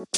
Oke, 0.00 0.08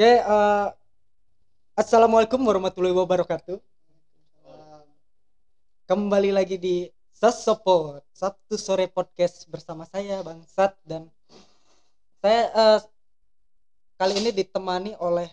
eh, 0.00 0.66
assalamualaikum 1.76 2.40
warahmatullahi 2.40 2.96
wabarakatuh. 2.96 3.60
Kembali 5.84 6.32
lagi 6.32 6.56
di 6.56 6.88
Sesopot 7.12 8.00
Sabtu 8.16 8.56
sore 8.56 8.88
podcast 8.88 9.44
bersama 9.52 9.84
saya 9.84 10.24
Bang 10.24 10.40
Sat 10.48 10.80
dan 10.88 11.12
saya 12.24 12.48
eh, 12.56 12.80
kali 14.00 14.16
ini 14.16 14.32
ditemani 14.32 14.96
oleh 14.96 15.28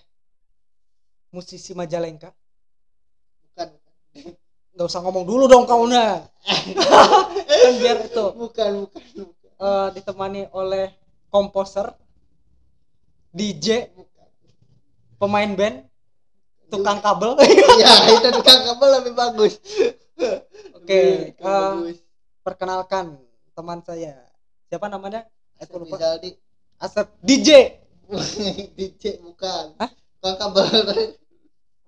musisi 1.32 1.72
Majalengka. 1.72 2.36
bukan 3.56 3.80
Gak 4.76 4.92
usah 4.92 5.00
ngomong 5.00 5.24
dulu 5.24 5.48
dong 5.48 5.64
kau 5.64 5.88
nah. 5.88 6.28
kan 7.64 7.74
biar 7.80 8.12
itu 8.12 8.26
bukan 8.36 8.86
bukan 8.86 9.04
bukan 9.24 9.56
eh, 9.56 9.88
ditemani 9.96 10.52
oleh 10.52 10.92
komposer, 11.32 11.96
DJ, 13.32 13.88
pemain 15.16 15.48
band, 15.56 15.88
tukang 16.68 17.00
kabel. 17.00 17.40
ya 17.82 17.92
itu 18.20 18.30
tukang 18.36 18.62
kabel 18.68 18.90
lebih 19.02 19.14
bagus 19.16 19.60
Oke, 20.76 21.32
Lebih 21.32 21.40
eh, 21.40 21.44
bagus 21.44 21.98
perkenalkan 22.44 23.16
teman 23.56 23.80
saya. 23.82 24.16
Siapa 24.68 24.92
namanya? 24.92 25.24
Aku 25.64 25.80
lupa. 25.82 25.96
Rizaldi 25.96 26.36
Asep 26.84 27.08
DJ. 27.24 27.80
DJ 28.76 29.24
bukan 29.24 29.76
Hah? 29.80 29.90
tukang 30.20 30.36
kabel 30.36 30.68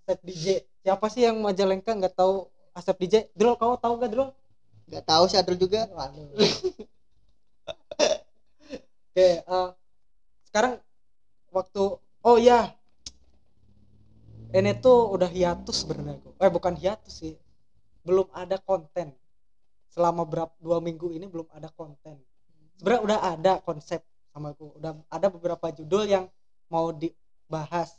Asep 0.08 0.20
DJ. 0.24 0.64
Siapa 0.82 1.06
sih 1.12 1.28
yang 1.28 1.44
Majalengka 1.44 1.92
nggak 1.94 2.16
tahu 2.16 2.48
Asep 2.78 2.96
DJ? 3.02 3.34
Drol, 3.34 3.58
kau 3.58 3.74
tahu 3.82 3.98
gak 3.98 4.14
Drol? 4.14 4.30
nggak 4.88 5.04
tahu 5.04 5.24
sih 5.28 5.36
Adul 5.36 5.60
juga. 5.60 5.84
Oke, 9.12 9.28
eh, 9.44 9.70
sekarang 10.48 10.80
waktu 11.52 11.84
oh 12.00 12.38
ya. 12.40 12.72
Ini 14.48 14.80
tuh 14.80 15.12
udah 15.12 15.28
hiatus 15.28 15.84
sebenarnya. 15.84 16.24
Eh 16.40 16.48
bukan 16.48 16.72
hiatus 16.80 17.20
sih. 17.20 17.36
Belum 18.08 18.32
ada 18.32 18.56
konten. 18.64 19.12
Selama 19.92 20.24
berapa 20.24 20.56
dua 20.64 20.80
minggu 20.80 21.12
ini 21.12 21.28
belum 21.28 21.52
ada 21.52 21.68
konten. 21.76 22.16
Sebenarnya 22.80 23.04
udah 23.04 23.20
ada 23.36 23.54
konsep 23.60 24.00
sama 24.32 24.56
aku. 24.56 24.80
Udah 24.80 24.96
ada 25.12 25.28
beberapa 25.28 25.68
judul 25.76 26.08
yang 26.08 26.32
mau 26.72 26.96
dibahas. 26.96 27.92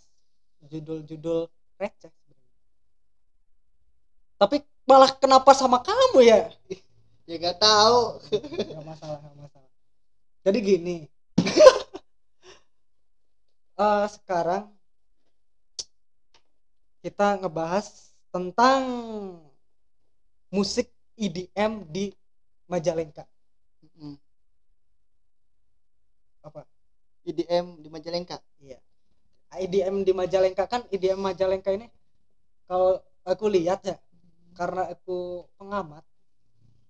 Judul-judul 0.65 1.53
receh 1.77 2.09
sebenarnya. 2.09 2.49
Tapi 4.41 4.57
malah 4.89 5.13
kenapa 5.13 5.53
sama 5.53 5.85
kamu 5.85 6.25
ya? 6.25 6.49
ya 7.29 7.37
nggak 7.37 7.61
tahu. 7.61 8.25
Nggak 8.33 8.85
masalah 8.89 9.19
nggak 9.21 9.37
masalah. 9.37 9.71
Jadi 10.49 10.59
gini. 10.65 10.97
Eh, 13.79 14.07
sekarang 14.11 14.75
kita 16.99 17.39
ngebahas 17.39 18.11
tentang 18.35 18.83
musik 20.51 20.91
EDM 21.15 21.87
di 21.87 22.11
Majalengka. 22.67 23.23
Mm. 23.95 24.19
apa? 26.43 26.67
IDM 27.23 27.79
di 27.79 27.87
Majalengka? 27.87 28.43
Iya. 28.59 28.83
EDM 29.63 30.03
di 30.03 30.11
Majalengka. 30.11 30.67
Kan 30.67 30.83
EDM 30.91 31.23
Majalengka 31.23 31.71
ini 31.71 31.87
kalau 32.67 32.99
aku 33.23 33.47
lihat 33.47 33.87
ya 33.87 33.95
karena 34.59 34.91
aku 34.91 35.47
pengamat. 35.55 36.03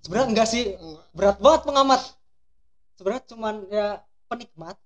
Sebenarnya 0.00 0.28
enggak 0.32 0.48
sih 0.48 0.72
berat 1.12 1.36
banget 1.36 1.68
pengamat. 1.68 2.00
Sebenarnya 2.96 3.24
cuman 3.28 3.54
ya 3.68 3.86
penikmat. 4.32 4.76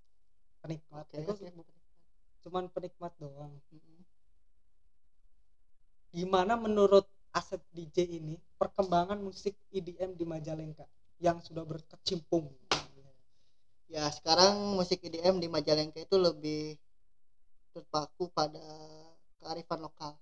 Penikmat. 0.66 1.06
Oke. 1.06 1.46
cuman 2.42 2.66
penikmat 2.74 3.14
doang. 3.22 3.54
Gimana 6.10 6.58
menurut 6.58 7.06
Asep 7.30 7.62
DJ 7.70 8.18
ini 8.18 8.34
perkembangan 8.58 9.16
musik 9.22 9.54
EDM 9.70 10.18
di 10.18 10.26
Majalengka 10.26 10.84
yang 11.22 11.38
sudah 11.38 11.62
berkecimpung? 11.62 12.50
Ya 13.86 14.10
sekarang 14.10 14.74
musik 14.74 15.00
IDM 15.06 15.38
di 15.38 15.46
Majalengka 15.46 16.02
itu 16.02 16.18
lebih 16.18 16.76
terpaku 17.72 18.26
pada 18.34 18.60
kearifan 19.38 19.86
lokal. 19.86 20.18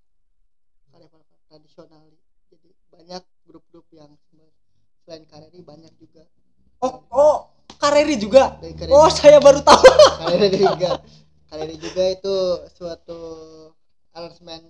Kearifan 0.92 1.24
tradisional 1.48 2.04
banyak 2.90 3.22
grup-grup 3.46 3.86
yang 3.94 4.10
selain 5.06 5.24
Kareri 5.26 5.60
banyak 5.62 5.92
juga. 5.98 6.22
Oh 6.82 7.02
oh 7.10 7.36
Kareri 7.80 8.14
juga? 8.18 8.58
Dari 8.60 8.74
Kareri. 8.76 8.92
Oh 8.92 9.08
saya 9.10 9.38
baru 9.38 9.62
tahu. 9.62 9.84
Kareri 10.26 10.58
juga. 10.58 10.90
Kareri 11.50 11.76
juga 11.78 12.04
itu 12.10 12.34
suatu 12.78 13.18
aransemen 14.14 14.62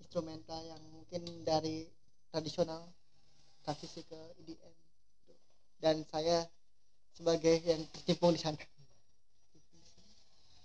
instrumental 0.00 0.60
yang 0.64 0.82
mungkin 0.92 1.24
dari 1.44 1.88
tradisional 2.28 2.88
transisi 3.64 4.04
ke 4.04 4.20
IDM 4.42 4.74
dan 5.80 6.04
saya 6.08 6.44
sebagai 7.12 7.60
yang 7.64 7.80
tercimpung 7.92 8.32
di 8.32 8.40
sana. 8.40 8.56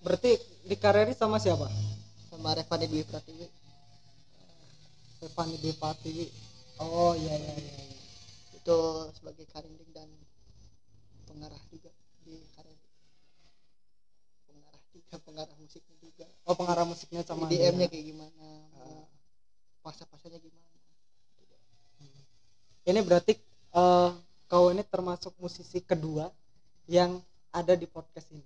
Berarti 0.03 0.37
di 0.63 0.75
Kareri 0.75 1.11
sama 1.11 1.39
siapa? 1.39 1.67
Sama 2.31 2.53
Revani 2.55 2.85
Dwi 2.87 3.03
Pratiwi 3.03 3.56
Stefani 5.17 5.57
Depati. 5.57 6.29
Oh 6.77 7.17
iya 7.17 7.33
iya 7.33 7.55
iya. 7.57 7.89
Itu 8.53 9.09
sebagai 9.17 9.49
karinding 9.49 9.89
dan 9.89 10.05
pengarah 11.25 11.57
juga 11.73 11.89
di 12.21 12.37
Kareri 12.53 12.77
pengarah 14.45 14.81
juga 14.93 15.15
pengarah 15.25 15.55
musiknya 15.57 15.97
juga. 15.97 16.25
Oh 16.45 16.53
pengarah 16.53 16.85
musiknya 16.85 17.25
sama 17.25 17.49
IDM-nya 17.49 17.89
dia. 17.89 17.93
kayak 17.97 18.05
gimana 18.13 18.45
Ah. 18.77 19.05
pasnya-pasnya 19.81 20.37
gimana. 20.37 20.65
Ini 22.87 22.99
berarti 23.03 23.33
eh, 23.73 24.09
kau 24.47 24.69
ini 24.69 24.85
termasuk 24.85 25.33
musisi 25.41 25.81
kedua 25.81 26.29
yang 26.87 27.17
ada 27.51 27.73
di 27.73 27.89
podcast 27.89 28.29
ini? 28.31 28.45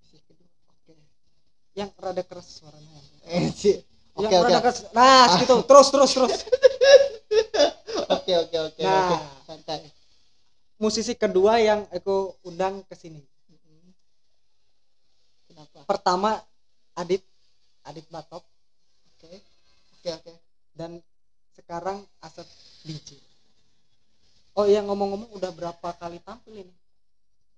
Musik 0.00 0.22
kedua. 0.24 0.48
oke. 0.70 0.94
Yang 1.74 1.90
rada 1.98 2.22
keras 2.22 2.46
suaranya. 2.62 3.00
Eh 3.26 3.50
sih 3.50 3.76
oke 4.14 4.26
yang 4.26 4.42
oke. 4.42 4.52
keras 4.60 4.78
nah 4.90 5.26
gitu 5.36 5.54
terus 5.62 5.88
terus 5.88 6.10
terus. 6.12 6.34
Oke 8.12 8.32
oke 8.34 8.56
oke 8.62 8.82
Nah. 8.82 9.20
santai. 9.42 9.88
Musisi 10.76 11.12
kedua 11.12 11.56
yang 11.58 11.84
aku 11.88 12.16
undang 12.42 12.84
ke 12.84 12.94
sini. 12.94 13.20
Kenapa? 15.44 15.84
Pertama 15.84 16.40
Adit. 16.94 17.20
Adit 17.82 18.06
Batop 18.08 18.44
oke 19.08 19.28
oke 19.92 20.08
oke. 20.14 20.32
Dan 20.70 21.00
sekarang 21.52 22.00
Asep 22.18 22.46
DJ 22.82 23.18
oh 24.52 24.64
iya 24.64 24.80
ngomong-ngomong 24.80 25.32
udah 25.32 25.50
berapa 25.50 25.88
kali 25.94 26.20
tampil 26.20 26.62
ini? 26.62 26.74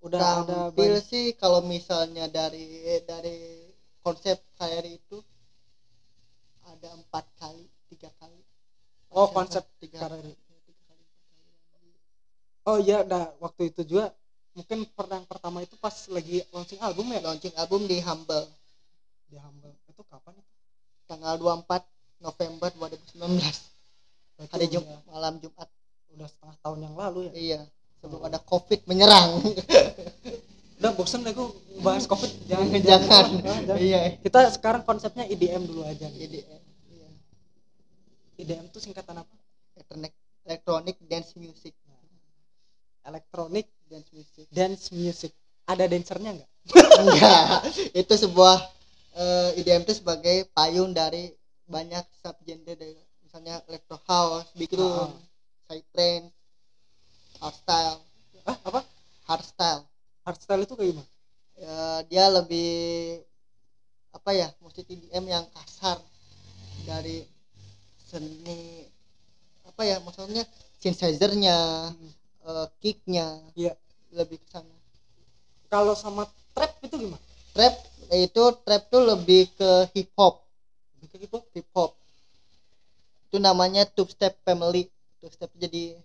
Udah 0.00 0.46
tampil 0.70 0.70
banyak- 0.94 1.04
sih 1.04 1.34
kalau 1.34 1.60
misalnya 1.60 2.24
dari 2.26 2.64
dari 3.02 3.66
konsep 4.00 4.38
KRI 4.54 4.96
itu 4.96 5.18
ada 6.74 6.88
empat 6.98 7.24
kali 7.38 7.64
tiga 7.88 8.10
kali. 8.18 8.40
Oh, 9.14 9.30
konsep 9.30 9.62
tiga 9.78 10.10
KRI. 10.10 10.34
tiga 10.66 10.82
kali, 10.90 11.04
empat 11.38 11.60
kali. 11.70 11.90
oh 12.66 12.78
iya 12.82 13.06
dah 13.06 13.30
waktu 13.38 13.70
itu 13.70 13.86
juga 13.86 14.10
mungkin 14.58 14.86
pernah 14.90 15.22
yang 15.22 15.28
pertama 15.30 15.62
itu 15.62 15.78
pas 15.78 15.94
lagi 16.10 16.42
launching 16.50 16.82
album 16.82 17.06
ya? 17.14 17.20
Launching 17.22 17.54
album 17.54 17.86
di 17.86 18.02
Humble. 18.02 18.46
Di 19.30 19.38
Humble. 19.38 19.74
Itu 19.86 20.02
kapan 20.10 20.34
itu? 20.34 20.52
Tanggal 21.06 21.38
24 21.38 21.84
November 22.24 22.70
2019 22.74 23.20
Berarti 24.34 24.50
hari 24.50 24.66
Jum 24.66 24.82
udah, 24.82 25.00
malam 25.06 25.38
Jumat. 25.38 25.68
udah 26.14 26.26
setengah 26.26 26.56
tahun 26.58 26.78
yang 26.90 26.94
lalu 26.98 27.20
ya? 27.30 27.32
Iya 27.34 27.60
sebelum 28.04 28.20
ada 28.28 28.36
covid 28.36 28.84
menyerang 28.84 29.40
udah 30.80 30.92
bosen 30.98 31.22
deh 31.22 31.30
gue 31.30 31.48
bahas 31.80 32.04
covid. 32.10 32.30
Jangan 32.50 32.66
jangan. 32.82 33.26
Jangan. 33.40 33.76
iya. 33.78 34.00
Kita 34.18 34.50
sekarang 34.50 34.82
konsepnya 34.82 35.24
IDM 35.26 35.64
dulu 35.64 35.86
aja. 35.86 36.10
Nih. 36.10 36.26
jadi 36.26 36.38
iya. 36.90 37.08
IDM 38.42 38.66
itu 38.68 38.78
singkatan 38.82 39.22
apa? 39.22 39.34
Electronic 39.78 40.12
electronic 40.44 40.96
dance 41.06 41.32
music. 41.38 41.74
Elektronik 43.04 43.68
dance 43.86 44.10
music. 44.10 44.44
dance 44.50 44.84
music. 44.90 45.32
Ada 45.64 45.88
dancernya 45.88 46.30
nggak? 46.40 46.50
Enggak. 47.00 47.48
Itu 48.04 48.14
sebuah 48.16 48.56
eh, 49.16 49.60
IDM 49.60 49.84
itu 49.84 50.00
sebagai 50.00 50.48
payung 50.52 50.92
dari 50.92 51.32
banyak 51.64 52.04
subgenre 52.20 52.76
dari 52.76 52.92
misalnya 53.24 53.60
electro 53.68 53.96
house 54.04 54.48
big 54.56 54.72
room 54.76 55.08
Ah. 55.08 55.12
psytrance 55.68 56.32
hardstyle. 57.40 58.00
Ah 58.44 58.56
apa? 58.60 58.80
Hardstyle 59.24 59.88
hardstyle 60.24 60.64
itu 60.64 60.74
kayak 60.74 60.90
gimana? 60.96 61.10
Ya, 61.54 61.78
dia 62.10 62.24
lebih 62.34 62.72
apa 64.14 64.30
ya 64.34 64.48
musik 64.62 64.86
IDM 64.90 65.24
yang 65.26 65.44
kasar 65.54 65.98
dari 66.86 67.26
seni 68.02 68.86
apa 69.66 69.82
ya 69.86 69.98
maksudnya 70.02 70.44
synthesizer-nya 70.78 71.56
Hmm. 71.90 72.12
eh, 72.44 72.66
kick-nya 72.82 73.40
Iya. 73.56 73.72
lebih 74.14 74.38
ke 74.38 74.48
sana. 74.52 74.70
Kalau 75.72 75.98
sama 75.98 76.28
trap 76.54 76.78
itu 76.86 76.94
gimana? 77.08 77.22
Trap 77.54 77.74
itu 78.14 78.42
trap 78.62 78.82
tuh 78.92 79.02
lebih 79.02 79.50
ke 79.58 79.70
hip 79.96 80.10
hop 80.14 80.44
Lebih 81.02 81.08
ke 81.10 81.16
hip 81.22 81.32
hop 81.34 81.44
hip 81.54 81.68
hop 81.74 81.90
itu 83.26 83.42
namanya 83.42 83.82
two 83.90 84.06
step 84.06 84.38
family. 84.46 84.86
Two 85.18 85.26
step 85.34 85.50
jadi 85.58 85.98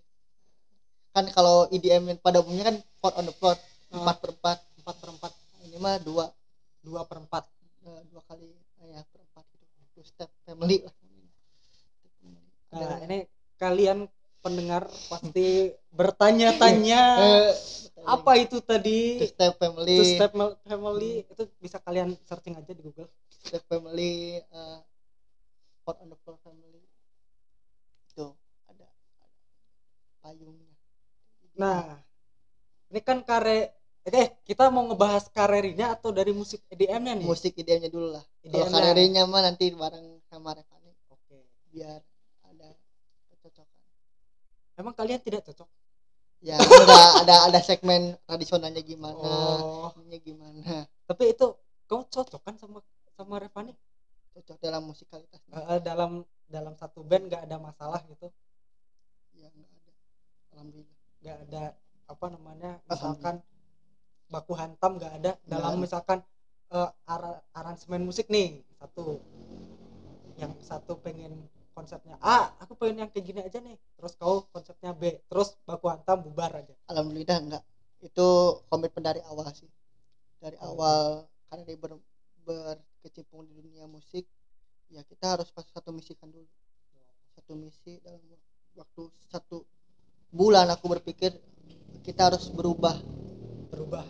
kan 1.14 1.30
kalau 1.30 1.70
EDM 1.70 2.18
pada 2.18 2.42
umumnya 2.42 2.74
kan 2.74 2.76
four 2.98 3.14
on 3.14 3.30
the 3.30 3.34
floor. 3.38 3.54
Empat 3.90 4.16
per 4.22 4.30
empat 4.38 4.58
empat 4.80 4.96
per 5.02 5.08
empat 5.10 5.32
ini 5.66 5.76
mah 5.82 5.98
dua 6.00 6.24
dua 6.80 7.02
per 7.04 7.18
empat. 7.20 7.44
Eh, 7.80 8.02
dua 8.12 8.22
kali 8.28 8.48
eh, 8.54 8.86
ya 8.94 9.00
per 9.08 9.20
empat 9.24 9.44
gitu. 9.56 9.64
Two 9.96 10.04
step 10.06 10.30
family 10.46 10.84
lah. 10.84 10.94
Nah 12.70 12.96
Ada- 12.96 13.02
ini 13.08 13.18
kalian 13.60 14.06
pendengar 14.40 14.88
pasti 15.10 15.74
bertanya-tanya 15.92 17.02
eh, 17.24 17.52
apa 18.08 18.32
itu 18.40 18.62
tadi? 18.64 19.20
Two 19.20 19.28
step 19.28 19.52
family. 19.60 19.96
Two 20.00 20.06
Step 20.06 20.32
Family. 20.64 21.12
Itu 21.28 21.42
bisa 21.60 21.76
kalian 21.82 22.16
searching 22.24 22.56
aja 22.56 22.72
di 22.72 22.80
Google. 22.80 23.10
two 23.10 23.58
step 23.58 23.62
family 23.68 24.40
eh, 24.40 24.78
on 25.84 26.08
the 26.08 26.16
floor 26.22 26.38
family. 26.40 26.80
Itu 28.08 28.32
ada, 28.70 28.86
ada 28.86 29.26
payungnya. 30.22 30.72
Nah, 31.58 31.98
ini 32.88 33.00
kan 33.02 33.20
kare 33.26 33.79
eh 34.02 34.28
kita 34.42 34.72
mau 34.72 34.88
ngebahas 34.88 35.28
karerinya 35.28 35.92
atau 35.92 36.08
dari 36.10 36.32
musik 36.32 36.64
EDM-nya 36.66 37.20
nih? 37.20 37.26
musik 37.28 37.52
EDM-nya 37.54 37.90
dulu 37.92 38.16
lah 38.16 38.24
kalau 38.48 38.64
EDM-nya. 38.64 38.80
karirnya 38.80 39.22
mah 39.28 39.42
nanti 39.44 39.64
bareng 39.70 40.06
sama 40.26 40.56
Revani 40.56 40.90
Oke. 41.12 41.36
biar 41.68 42.00
ada 42.48 42.68
kecocokan 43.28 43.80
Emang 44.74 44.94
kalian 44.96 45.20
tidak 45.20 45.44
cocok? 45.44 45.68
ya 46.40 46.56
ada 46.56 46.98
ada 47.20 47.34
ada 47.52 47.60
segmen 47.60 48.16
tradisionalnya 48.24 48.80
gimana 48.80 49.20
Oh, 49.20 49.92
ininya 50.00 50.18
gimana 50.18 50.88
tapi 51.04 51.36
itu 51.36 51.52
kamu 51.84 52.08
cocok 52.08 52.40
kan 52.40 52.54
sama 52.56 52.80
sama 53.12 53.36
Revani? 53.36 53.76
cocok 54.32 54.56
dalam 54.56 54.88
musikalitas 54.88 55.36
Eh, 55.44 55.60
eh, 55.76 55.80
dalam 55.84 56.24
dalam 56.48 56.72
satu 56.74 57.04
band 57.04 57.28
nggak 57.28 57.44
ada 57.46 57.60
masalah 57.60 58.00
gitu, 58.08 58.26
ya 59.36 59.46
nggak 59.52 59.70
ada 59.70 59.92
alhamdulillah 60.50 60.98
nggak 61.20 61.36
ada 61.46 61.62
apa 62.08 62.26
namanya 62.26 62.70
misalkan 62.88 63.36
baku 64.30 64.54
hantam 64.54 64.96
nggak 64.96 65.12
ada. 65.20 65.32
Dalam 65.44 65.82
misalkan 65.82 66.22
eh, 66.70 66.90
ara- 67.10 67.42
aransemen 67.52 68.06
musik 68.06 68.30
nih 68.30 68.62
satu. 68.78 69.18
Yang 70.40 70.56
satu 70.64 70.96
pengen 71.04 71.36
konsepnya 71.76 72.16
A 72.24 72.50
aku 72.62 72.72
pengen 72.78 73.04
yang 73.06 73.10
kayak 73.12 73.24
gini 73.26 73.40
aja 73.44 73.58
nih. 73.60 73.76
Terus 73.98 74.14
kau 74.16 74.46
konsepnya 74.54 74.94
B 74.94 75.18
terus 75.28 75.58
baku 75.66 75.90
hantam 75.90 76.22
bubar 76.24 76.54
aja. 76.54 76.72
Alhamdulillah 76.88 77.38
enggak 77.42 77.64
itu 78.00 78.28
komitmen 78.72 79.04
dari 79.04 79.20
awal 79.28 79.50
sih. 79.52 79.68
Dari 80.40 80.56
Oh. 80.64 80.72
awal 80.72 81.28
karena 81.52 81.62
dia 81.68 81.76
ber, 81.76 81.92
berkecimpung 82.46 83.44
di 83.44 83.52
dunia 83.60 83.84
musik 83.84 84.24
ya 84.90 85.04
kita 85.06 85.36
harus 85.38 85.52
pas 85.52 85.66
satu 85.68 85.92
misikan 85.92 86.30
dulu. 86.32 86.48
Satu 87.36 87.52
misi 87.58 88.00
dalam 88.00 88.22
waktu 88.78 89.02
satu 89.28 89.66
bulan 90.30 90.70
aku 90.70 90.86
berpikir 90.88 91.34
kita 92.06 92.30
harus 92.32 92.48
berubah 92.54 92.96
berubah. 93.70 94.04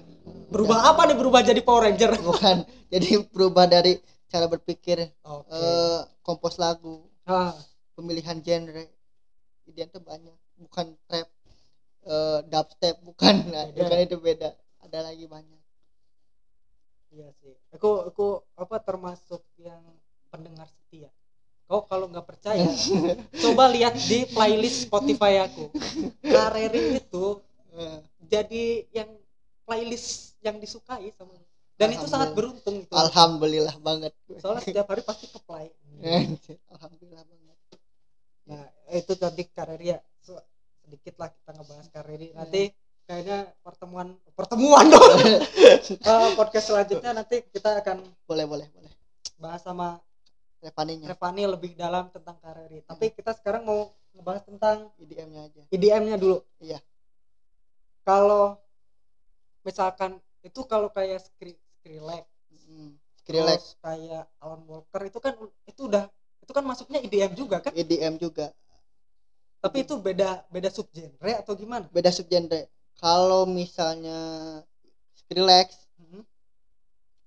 Berubah 0.50 0.78
apa 0.90 1.06
nih? 1.06 1.16
Berubah 1.16 1.40
jadi 1.44 1.60
Power 1.62 1.86
Ranger? 1.86 2.10
Bukan. 2.28 2.56
Jadi 2.90 3.08
berubah 3.30 3.70
dari 3.70 4.00
cara 4.26 4.46
berpikir 4.46 5.10
oke. 5.22 5.46
eh, 5.50 6.00
kompos 6.22 6.58
lagu 6.58 7.06
Ah, 7.22 7.54
pemilihan 7.94 8.42
genre. 8.42 8.84
Idean 9.70 9.86
tuh 9.92 10.02
banyak. 10.02 10.34
Bukan 10.58 10.98
trap 11.06 11.28
eh, 12.04 12.38
dubstep 12.50 12.96
bukan. 13.06 13.34
Nah, 13.52 13.70
bukan 13.70 13.98
itu 14.02 14.18
beda. 14.18 14.50
Ada 14.82 15.12
lagi 15.12 15.30
banyak. 15.30 15.60
Iya 17.10 17.28
sih. 17.42 17.54
Aku 17.74 18.06
aku 18.10 18.26
apa 18.58 18.76
termasuk 18.82 19.42
yang 19.58 19.82
pendengar 20.30 20.66
setia. 20.66 21.10
Kau 21.70 21.86
kalau 21.86 22.10
nggak 22.10 22.26
percaya 22.26 22.66
coba 23.46 23.70
lihat 23.70 23.94
di 23.94 24.26
playlist 24.34 24.90
Spotify 24.90 25.46
aku. 25.46 25.70
Kareri 26.34 26.98
itu 26.98 27.38
Eh, 27.70 28.02
jadi 28.26 28.82
yang 28.90 29.06
playlist 29.70 30.34
yang 30.42 30.58
disukai 30.58 31.14
sama 31.14 31.38
dan 31.80 31.96
itu 31.96 32.04
sangat 32.04 32.36
beruntung 32.36 32.84
itu. 32.84 32.92
Alhamdulillah 32.92 33.72
banget. 33.80 34.12
Soalnya 34.36 34.60
setiap 34.60 34.92
hari 34.92 35.00
pasti 35.00 35.32
ke 35.32 35.40
play 35.40 35.72
alhamdulillah 36.68 37.24
banget. 37.24 37.58
Nah 38.52 38.62
itu 38.92 39.12
tadi 39.16 39.48
kareri 39.48 39.96
ya. 39.96 39.98
So, 40.20 40.36
sedikit 40.84 41.16
lah 41.16 41.32
kita 41.32 41.56
ngebahas 41.56 41.86
kareri 41.88 42.28
nanti 42.36 42.68
kayaknya 43.08 43.48
pertemuan 43.64 44.12
pertemuan 44.36 44.92
dong. 44.92 45.08
Eh, 45.90 46.30
podcast 46.36 46.68
selanjutnya 46.68 47.16
nanti 47.16 47.48
kita 47.48 47.80
akan 47.80 48.04
boleh 48.28 48.44
boleh 48.44 48.66
boleh. 48.76 48.92
bahas 49.40 49.64
sama 49.64 49.96
Revaninya. 50.60 51.08
Revani 51.08 51.48
lebih 51.48 51.72
dalam 51.72 52.12
tentang 52.12 52.36
kareri 52.44 52.84
tapi 52.84 53.08
kita 53.16 53.32
sekarang 53.32 53.64
mau 53.64 53.88
ngebahas 54.12 54.44
tentang 54.44 54.92
IDM-nya 55.00 55.48
aja. 55.48 55.62
IDM-nya 55.72 56.20
dulu. 56.20 56.44
Iya. 56.60 56.76
kalau 58.04 58.58
misalkan 59.66 60.16
itu 60.40 60.60
kalau 60.64 60.88
kayak 60.88 61.20
Skri 61.20 61.52
Skrillex 61.80 62.24
hmm. 62.50 62.96
Skrillex. 63.20 63.76
kayak 63.84 64.24
Alan 64.40 64.62
Walker 64.64 65.02
itu 65.04 65.18
kan 65.20 65.34
itu 65.68 65.80
udah 65.88 66.08
itu 66.40 66.52
kan 66.56 66.64
masuknya 66.64 66.98
IDM 67.04 67.32
juga 67.36 67.60
kan? 67.60 67.72
EDM 67.76 68.16
juga. 68.16 68.50
Tapi 69.60 69.84
itu 69.84 69.94
beda 70.00 70.48
beda 70.48 70.72
subgenre 70.72 71.36
atau 71.36 71.52
gimana? 71.52 71.84
Beda 71.92 72.08
subgenre. 72.08 72.72
Kalau 72.96 73.44
misalnya 73.44 74.18
Skrillex 75.16 75.76
Mhm. 76.00 76.24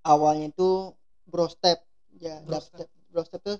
awalnya 0.02 0.50
itu 0.50 0.98
brostep 1.30 1.78
ya 2.18 2.42
Brostep. 2.42 2.84
dubstep. 2.84 2.90
Brostep 3.14 3.42
tuh 3.46 3.58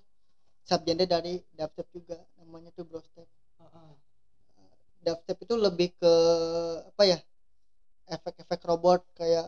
subgenre 0.66 1.06
dari 1.06 1.38
dubstep 1.54 1.86
juga. 1.94 2.18
Namanya 2.42 2.74
tuh 2.74 2.86
brostep 2.90 3.30
Heeh. 3.62 3.90
dubstep 5.06 5.38
itu 5.38 5.54
lebih 5.54 5.94
ke 6.02 6.14
apa 6.90 7.04
ya 7.06 7.20
efek-efek 8.16 8.62
robot 8.70 9.02
kayak 9.20 9.46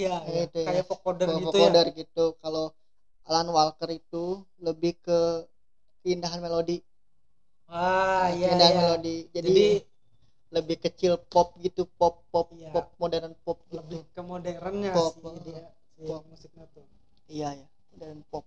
Iya, 0.00 0.14
Kayak 0.24 0.34
iya. 0.34 0.42
itu 0.48 0.58
ya. 0.58 0.66
kayak 0.66 0.84
vocoder 0.90 1.28
gitu 1.42 1.58
ya. 1.66 1.98
gitu. 2.00 2.24
Kalau 2.42 2.64
Alan 3.28 3.48
Walker 3.56 3.90
itu 4.00 4.24
lebih 4.66 4.92
ke 5.06 5.18
keindahan 6.02 6.40
melodi. 6.44 6.76
Ah 7.68 8.28
Nah, 8.28 8.30
iya 8.36 8.48
keindahan 8.48 8.74
iya. 8.74 8.80
melodi. 8.80 9.16
Jadi, 9.34 9.48
jadi 9.48 9.66
lebih 10.56 10.76
kecil 10.84 11.12
pop 11.32 11.48
gitu 11.64 11.82
pop 11.98 12.14
pop 12.32 12.46
Iya. 12.58 12.70
pop 12.74 12.86
modern 13.00 13.32
pop 13.44 13.58
gitu. 13.70 13.78
Lebih 13.78 14.00
ke 14.14 14.20
modernnya 14.30 14.90
Pop, 14.94 15.12
sih 15.14 15.22
dia 15.46 15.62
si 15.94 16.02
pop. 16.08 16.22
musiknya 16.30 16.64
tuh. 16.74 16.86
Iya 17.34 17.48
ya 17.60 17.66
modern 17.94 18.20
pop. 18.30 18.44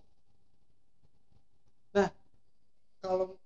Kalau 3.01 3.37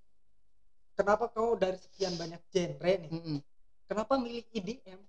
kenapa 0.97 1.25
kau 1.35 1.49
dari 1.63 1.77
sekian 1.83 2.13
banyak 2.21 2.41
genre 2.53 2.93
nih? 3.03 3.11
Mm-mm. 3.13 3.37
kenapa 3.89 4.13
milih 4.19 4.43
IDM 4.57 4.99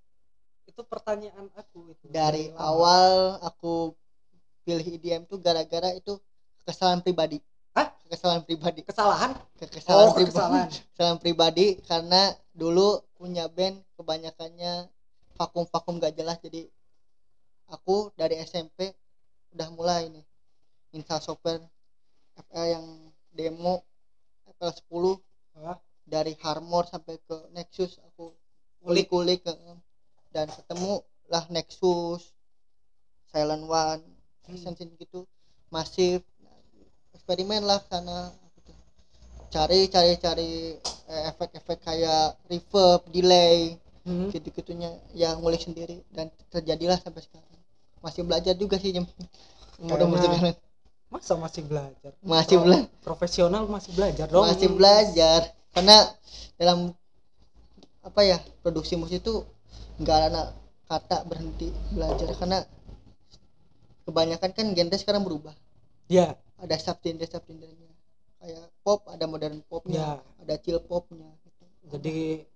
itu 0.68 0.80
pertanyaan 0.84 1.48
aku 1.56 1.96
itu. 1.96 2.04
Dari 2.12 2.52
lama. 2.52 2.60
awal 2.60 3.12
aku 3.40 3.96
pilih 4.68 4.84
EDM 4.84 5.24
tuh 5.24 5.40
gara-gara 5.40 5.96
itu 5.96 6.20
kesalahan 6.68 7.00
pribadi. 7.00 7.40
Hah? 7.72 7.88
kesalahan 8.04 8.44
pribadi. 8.44 8.84
Kesalahan? 8.84 9.32
Kesalahan 9.56 10.12
oh 10.12 10.14
pribadi. 10.14 10.32
kesalahan. 10.36 10.68
Kesalahan 10.92 11.18
pribadi 11.18 11.66
karena 11.88 12.22
dulu 12.52 13.00
punya 13.16 13.48
band 13.48 13.80
kebanyakannya 13.96 14.92
vakum-vakum 15.40 15.96
gak 15.96 16.12
jelas. 16.12 16.36
Jadi 16.44 16.68
aku 17.72 18.12
dari 18.12 18.36
SMP 18.44 18.92
udah 19.56 19.68
mulai 19.72 20.12
nih. 20.12 20.24
Install 20.92 21.24
software 21.24 21.64
FL 22.36 22.66
yang 22.68 22.86
demo 23.32 23.84
FL 24.56 24.72
10 24.72 25.64
Hah? 25.64 25.76
dari 26.08 26.32
Harmor 26.40 26.88
sampai 26.88 27.20
ke 27.20 27.36
Nexus 27.52 28.00
aku 28.00 28.32
Ulik. 28.82 29.10
kulik-kulik 29.10 29.40
dan 30.30 30.46
ketemu 30.48 31.00
lah 31.26 31.44
Nexus 31.48 32.22
Silent 33.28 33.64
One 33.64 34.02
Hmm. 34.48 34.56
Gitu 34.96 35.28
masif. 35.68 36.24
Eksperimen 37.12 37.60
lah 37.60 37.84
sana 37.84 38.32
cari 39.48 39.88
cari 39.88 40.16
cari 40.16 40.50
eh, 41.04 41.22
efek-efek 41.28 41.78
kayak 41.82 42.36
reverb 42.48 43.04
delay 43.12 43.76
Hmm. 44.08 44.32
gitu 44.32 44.48
gitunya 44.48 44.88
yang 45.12 45.44
ngulik 45.44 45.60
sendiri. 45.60 46.00
Dan 46.08 46.32
terjadilah 46.48 46.96
sampai 46.96 47.20
sekarang. 47.20 47.60
Masih 48.00 48.24
belajar 48.24 48.56
juga 48.56 48.80
sih 48.80 48.88
jam 48.88 49.04
Kayaknya- 49.04 50.08
sekarang 50.16 50.56
masa 51.08 51.32
masih 51.36 51.62
belajar? 51.68 52.12
Masih 52.20 52.56
Pro- 52.56 52.64
bela 52.64 52.78
profesional 53.04 53.62
masih 53.68 53.92
belajar 53.92 54.24
dong. 54.28 54.48
Masih 54.48 54.68
belajar. 54.72 55.40
Karena 55.76 55.96
dalam 56.56 56.96
apa 58.00 58.20
ya 58.24 58.40
produksi 58.64 58.96
musik 58.96 59.20
itu 59.20 59.44
nggak 59.98 60.18
ada 60.30 60.54
kata 60.88 61.26
berhenti 61.28 61.68
belajar 61.92 62.30
karena 62.38 62.64
kebanyakan 64.08 64.50
kan 64.56 64.66
genre 64.72 64.96
sekarang 64.96 65.22
berubah. 65.26 65.52
Ya. 66.08 66.38
Ada 66.56 66.80
subgenre 66.80 67.28
subgenrenya. 67.28 67.92
Kayak 68.38 68.66
pop 68.80 69.04
ada 69.10 69.26
modern 69.28 69.60
popnya 69.66 70.22
ya. 70.22 70.42
ada 70.46 70.54
chill 70.62 70.80
popnya. 70.80 71.28
Jadi 71.88 72.46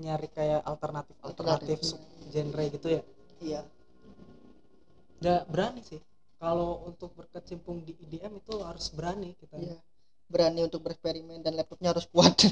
nyari 0.00 0.28
kayak 0.32 0.64
alternatif 0.64 1.16
alternatif 1.20 1.78
genre 2.32 2.64
gitu 2.72 2.88
ya. 2.88 3.02
Iya. 3.44 3.60
Nggak 5.20 5.42
berani 5.52 5.82
sih. 5.84 6.00
Kalau 6.40 6.88
untuk 6.88 7.12
berkecimpung 7.12 7.84
di 7.84 7.92
IDM 8.00 8.40
itu 8.40 8.64
harus 8.64 8.88
berani 8.96 9.36
kita. 9.36 9.60
Iya 9.60 9.76
berani 10.30 10.62
untuk 10.62 10.86
bereksperimen 10.86 11.42
dan 11.42 11.58
laptopnya 11.58 11.90
harus 11.90 12.06
kuat. 12.06 12.32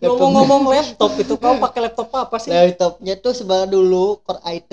Ngomong-ngomong 0.00 0.72
laptop 0.72 1.12
itu 1.20 1.36
kau 1.36 1.60
pakai 1.60 1.80
laptop 1.84 2.08
apa 2.16 2.40
sih? 2.40 2.50
Laptopnya 2.50 3.20
tuh 3.20 3.36
sebenarnya 3.36 3.76
dulu 3.76 4.24
Core 4.24 4.40
i3 4.40 4.72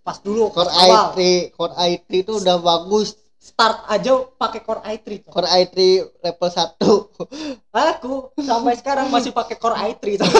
pas 0.00 0.18
dulu 0.22 0.48
Core 0.54 0.72
pas 0.72 0.80
awal 0.80 1.04
i3 1.12 1.20
Core 1.52 1.74
i3 1.76 2.08
itu 2.08 2.32
udah 2.40 2.56
bagus. 2.58 3.20
start 3.46 3.86
aja 3.86 4.26
pakai 4.34 4.58
Core 4.58 4.82
i3 4.82 5.06
Cok. 5.22 5.30
Core 5.30 5.50
i3 5.54 5.76
level 6.18 6.50
1 6.50 6.82
aku 7.94 8.14
sampai 8.42 8.74
sekarang 8.74 9.06
masih 9.06 9.30
pakai 9.30 9.54
Core 9.54 9.78
i3 9.86 10.02
Cok. 10.18 10.34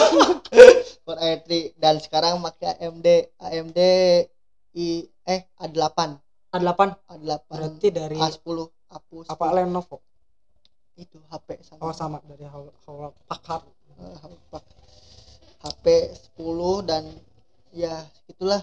Core 1.07 1.21
i3 1.23 1.79
dan 1.79 2.03
sekarang 2.03 2.43
pakai 2.43 2.75
AMD 2.83 3.07
AMD 3.39 3.79
i 4.75 5.07
eh 5.23 5.41
A8 5.55 5.99
A8 6.51 6.81
A8 7.07 7.41
berarti 7.47 7.87
dari 7.95 8.15
A10 8.19 8.59
A10 8.91 9.23
apa 9.31 9.45
Lenovo 9.55 10.06
itu 10.97 11.21
HP 11.29 11.61
sama. 11.61 11.79
Oh 11.85 11.93
sama 11.93 12.17
dari 12.25 12.43
Hewlett 12.43 13.15
Packard 13.29 13.63
HP 15.61 15.85
10 16.37 16.89
dan 16.89 17.03
ya 17.73 18.05
itulah 18.29 18.61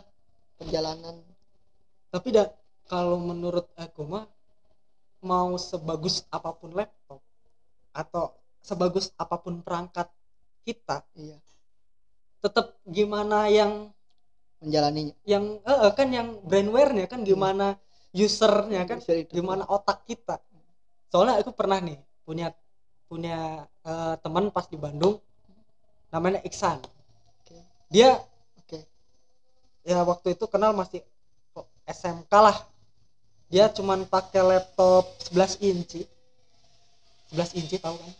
perjalanan. 0.58 1.18
Tapi 2.10 2.28
dah 2.30 2.46
kalau 2.86 3.18
menurut 3.18 3.66
aku 3.74 4.06
mah 4.06 4.26
mau 5.24 5.56
sebagus 5.56 6.22
apa 6.28 6.52
pun 6.54 6.70
laptop 6.76 7.18
atau 7.96 8.36
sebagus 8.60 9.10
apa 9.16 9.40
pun 9.40 9.64
perangkat 9.64 10.10
kita 10.68 11.04
iya. 11.16 11.36
tetap 12.44 12.76
gimana 12.84 13.48
yang 13.48 13.88
menjalaninya. 14.60 15.16
yang 15.24 15.60
eh, 15.64 15.92
kan 15.96 16.08
yang 16.12 16.40
brainware-nya 16.44 17.08
kan 17.08 17.24
gimana 17.24 17.76
usernya 18.14 18.84
kan 18.86 19.00
itu. 19.00 19.28
gimana 19.40 19.66
otak 19.66 20.06
kita. 20.06 20.38
Soalnya 21.10 21.40
aku 21.40 21.52
pernah 21.52 21.80
nih 21.82 21.98
punya 22.24 22.50
punya 23.08 23.68
eh, 23.84 24.14
teman 24.24 24.48
pas 24.50 24.66
di 24.66 24.80
Bandung 24.80 25.20
namanya 26.08 26.40
Iksan. 26.46 26.80
Oke. 27.42 27.56
dia 27.92 28.18
Oke. 28.58 28.78
ya 29.84 30.02
waktu 30.02 30.38
itu 30.38 30.44
kenal 30.48 30.72
masih 30.72 31.04
SMK 31.84 32.32
lah. 32.32 32.56
Dia 33.52 33.68
cuman 33.70 34.08
pakai 34.08 34.40
laptop 34.40 35.04
11 35.30 35.60
inci. 35.62 36.02
11 37.30 37.60
inci 37.60 37.76
tahu 37.76 37.94
kan? 37.98 38.12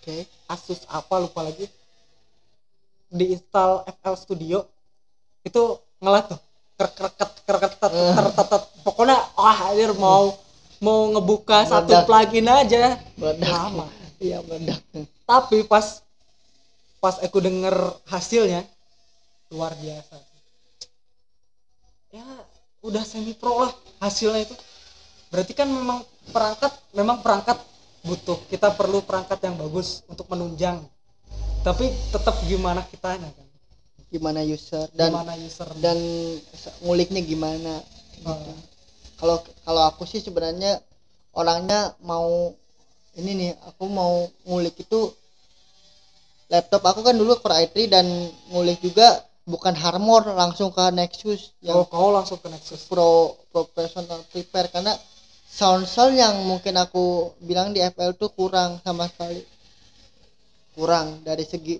Oke. 0.00 0.16
Asus 0.48 0.86
apa 0.88 1.14
lupa 1.20 1.44
lagi. 1.44 1.68
Diinstal 3.12 3.84
FL 4.00 4.16
Studio. 4.16 4.58
Itu 5.44 5.82
ngelat 6.00 6.32
tuh. 6.32 6.40
Kereket 6.80 7.30
kereket 7.46 7.72
kereket 7.78 8.62
pokoknya 8.82 9.18
wah 9.36 9.70
anjir 9.70 9.92
mau 9.94 10.34
mau 10.82 11.06
ngebuka 11.14 11.64
satu 11.70 11.94
Meledak. 11.94 12.06
plugin 12.10 12.46
aja. 12.50 12.98
Meledak 13.14 13.48
lama. 13.48 13.86
Iya 14.18 14.42
meledak 14.42 14.82
tapi 15.32 15.64
pas 15.64 16.04
pas 17.00 17.16
aku 17.24 17.38
denger 17.40 17.74
hasilnya 18.06 18.68
luar 19.48 19.72
biasa. 19.80 20.16
Ya 22.12 22.26
udah 22.84 23.00
semi 23.00 23.32
pro 23.32 23.64
lah 23.64 23.72
hasilnya 24.04 24.44
itu. 24.44 24.54
Berarti 25.32 25.56
kan 25.56 25.68
memang 25.72 26.04
perangkat 26.30 26.72
memang 26.92 27.24
perangkat 27.24 27.56
butuh. 28.04 28.36
Kita 28.52 28.76
perlu 28.76 29.00
perangkat 29.00 29.40
yang 29.40 29.56
bagus 29.56 30.04
untuk 30.04 30.28
menunjang. 30.28 30.84
Tapi 31.64 31.88
tetap 32.12 32.36
gimana 32.44 32.84
kitanya 32.84 33.32
kan? 33.32 33.48
Gimana 34.12 34.44
user 34.44 34.92
dan 34.92 35.08
gimana 35.08 35.34
user. 35.40 35.68
dan 35.80 35.96
nguliknya 36.84 37.24
gimana? 37.24 37.80
Gitu. 38.20 38.28
Ah. 38.28 38.71
Kalau 39.22 39.38
kalau 39.62 39.82
aku 39.86 40.02
sih 40.02 40.18
sebenarnya 40.18 40.82
orangnya 41.30 41.94
mau 42.02 42.50
ini 43.14 43.30
nih 43.38 43.50
aku 43.70 43.86
mau 43.86 44.26
ngulik 44.42 44.82
itu 44.82 45.14
laptop. 46.50 46.82
Aku 46.90 47.00
kan 47.06 47.14
dulu 47.14 47.38
Core 47.38 47.70
i3 47.70 47.86
dan 47.86 48.06
ngulik 48.50 48.82
juga 48.82 49.22
bukan 49.46 49.74
Harmor 49.78 50.26
langsung 50.34 50.74
ke 50.74 50.90
Nexus 50.90 51.54
yang 51.62 51.78
oh 51.78 51.86
kau 51.86 52.10
langsung 52.10 52.42
ke 52.42 52.50
Nexus. 52.50 52.90
pro 52.90 53.38
professional 53.54 54.26
prepare. 54.34 54.68
Karena 54.68 54.92
sound 55.46 55.86
sound 55.86 56.18
yang 56.18 56.42
mungkin 56.42 56.74
aku 56.76 57.30
bilang 57.38 57.70
di 57.70 57.78
FL 57.78 58.18
tuh 58.18 58.34
kurang 58.34 58.82
sama 58.82 59.06
sekali. 59.06 59.40
Kurang 60.74 61.20
dari 61.22 61.44
segi 61.46 61.78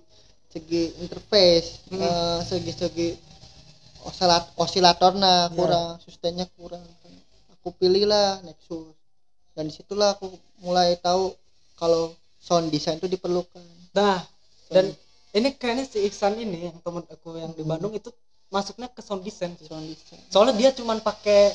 segi 0.52 1.00
interface 1.00 1.88
Hmm. 1.88 2.00
eh, 2.00 2.38
segi-segi 2.44 3.08
osilat 4.04 4.52
osilatornya 4.60 5.48
Ya. 5.48 5.54
kurang 5.56 5.88
sustainnya 6.04 6.44
kurang 6.60 6.84
aku 7.62 7.70
pilih 7.78 8.10
lah 8.10 8.42
Nexus. 8.42 8.90
Dan 9.54 9.70
di 9.70 9.72
situlah 9.72 10.18
aku 10.18 10.26
mulai 10.66 10.98
tahu 10.98 11.30
kalau 11.78 12.10
sound 12.42 12.74
design 12.74 12.98
itu 12.98 13.06
diperlukan. 13.06 13.62
Nah 13.94 14.18
dan 14.74 14.90
Sound- 14.90 14.98
ini 15.38 15.48
kayaknya 15.54 15.86
si 15.86 16.02
Iksan 16.02 16.34
ini 16.42 16.68
yang 16.68 16.76
temen 16.82 17.06
aku 17.06 17.38
yang 17.38 17.54
di 17.54 17.62
Bandung 17.62 17.94
itu 17.94 18.10
masuknya 18.50 18.90
ke 18.90 19.00
sound 19.00 19.22
design 19.22 19.54
sih. 19.54 19.70
sound 19.70 19.86
design. 19.86 20.20
Soalnya 20.28 20.54
dia 20.58 20.70
cuman 20.74 20.98
pakai 20.98 21.54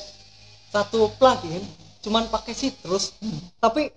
satu 0.71 1.11
plugin 1.19 1.61
cuman 2.07 2.31
pakai 2.31 2.55
citrus 2.55 3.11
tapi 3.59 3.91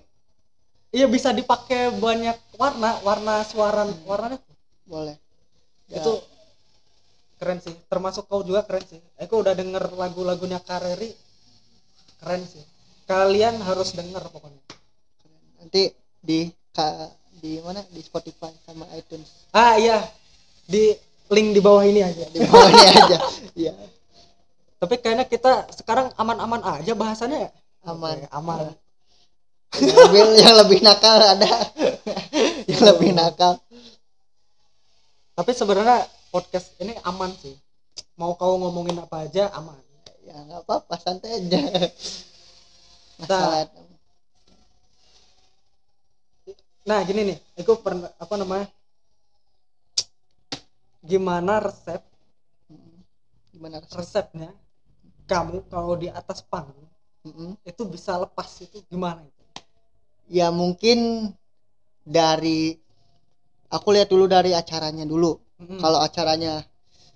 iya 0.90 1.06
bisa 1.06 1.30
dipakai 1.30 1.94
banyak 1.94 2.34
warna 2.58 2.98
warna 3.06 3.46
suara 3.46 3.86
warnanya. 4.02 4.42
Tuh. 4.42 4.56
boleh. 4.90 5.16
Ya, 5.86 6.02
itu 6.02 6.12
keren 7.38 7.62
sih 7.62 7.74
termasuk 7.86 8.26
kau 8.26 8.42
juga 8.42 8.66
keren 8.66 8.82
sih. 8.82 8.98
Aku 9.22 9.40
udah 9.40 9.54
denger 9.54 9.94
lagu-lagunya 9.94 10.58
Kareri 10.58 11.14
keren 12.20 12.44
sih. 12.44 12.62
Kalian 13.08 13.58
harus 13.64 13.96
denger 13.96 14.22
pokoknya. 14.30 14.60
Nanti 15.58 15.90
di 16.20 16.52
ka- 16.70 17.10
di 17.40 17.58
mana? 17.64 17.82
Di 17.88 18.00
Spotify 18.04 18.52
sama 18.62 18.86
iTunes. 18.94 19.48
Ah 19.50 19.74
iya. 19.80 20.04
Di 20.68 20.94
link 21.32 21.56
di 21.56 21.60
bawah 21.64 21.82
ini 21.82 22.04
aja. 22.04 22.24
Di 22.30 22.38
bawahnya 22.44 22.88
aja. 23.02 23.18
Iya. 23.56 23.72
Tapi 24.80 24.94
kayaknya 25.00 25.26
kita 25.26 25.68
sekarang 25.74 26.12
aman-aman 26.16 26.60
aja 26.64 26.92
bahasannya 26.94 27.48
ya? 27.48 27.50
Aman. 27.88 28.16
Oke, 28.16 28.28
aman. 28.32 28.58
Lebih, 29.80 30.22
yang 30.40 30.56
lebih 30.60 30.78
nakal 30.82 31.18
ada. 31.20 31.46
Yang 32.70 32.82
lebih 32.94 33.10
nakal. 33.14 33.58
Tapi 35.34 35.50
sebenarnya 35.54 36.06
podcast 36.34 36.74
ini 36.82 36.94
aman 37.06 37.30
sih. 37.38 37.54
Mau 38.18 38.34
kau 38.34 38.58
ngomongin 38.58 38.98
apa 38.98 39.26
aja 39.26 39.50
aman 39.54 39.89
ya 40.30 40.38
nggak 40.46 40.62
apa-apa 40.64 40.94
santai 40.96 41.30
aja 41.42 41.58
Nah. 43.20 43.26
masalah 43.26 43.68
nah 46.88 47.04
gini 47.04 47.20
nih 47.28 47.38
aku 47.60 47.76
pernah 47.84 48.08
apa 48.16 48.34
namanya 48.40 48.66
gimana 51.04 51.60
resep 51.60 52.00
gimana 53.52 53.76
resep 53.84 53.98
resepnya 54.00 54.50
kamu 55.28 55.68
kalau 55.68 55.94
di 56.00 56.08
atas 56.08 56.40
panggung 56.48 56.88
Mm-mm. 57.28 57.60
itu 57.68 57.82
bisa 57.84 58.16
lepas 58.16 58.48
itu 58.64 58.80
gimana 58.88 59.20
itu 59.20 59.44
ya 60.32 60.48
mungkin 60.48 61.28
dari 62.00 62.72
aku 63.68 63.88
lihat 63.92 64.08
dulu 64.08 64.24
dari 64.24 64.56
acaranya 64.56 65.04
dulu 65.04 65.36
Mm-mm. 65.60 65.76
kalau 65.76 66.00
acaranya 66.00 66.64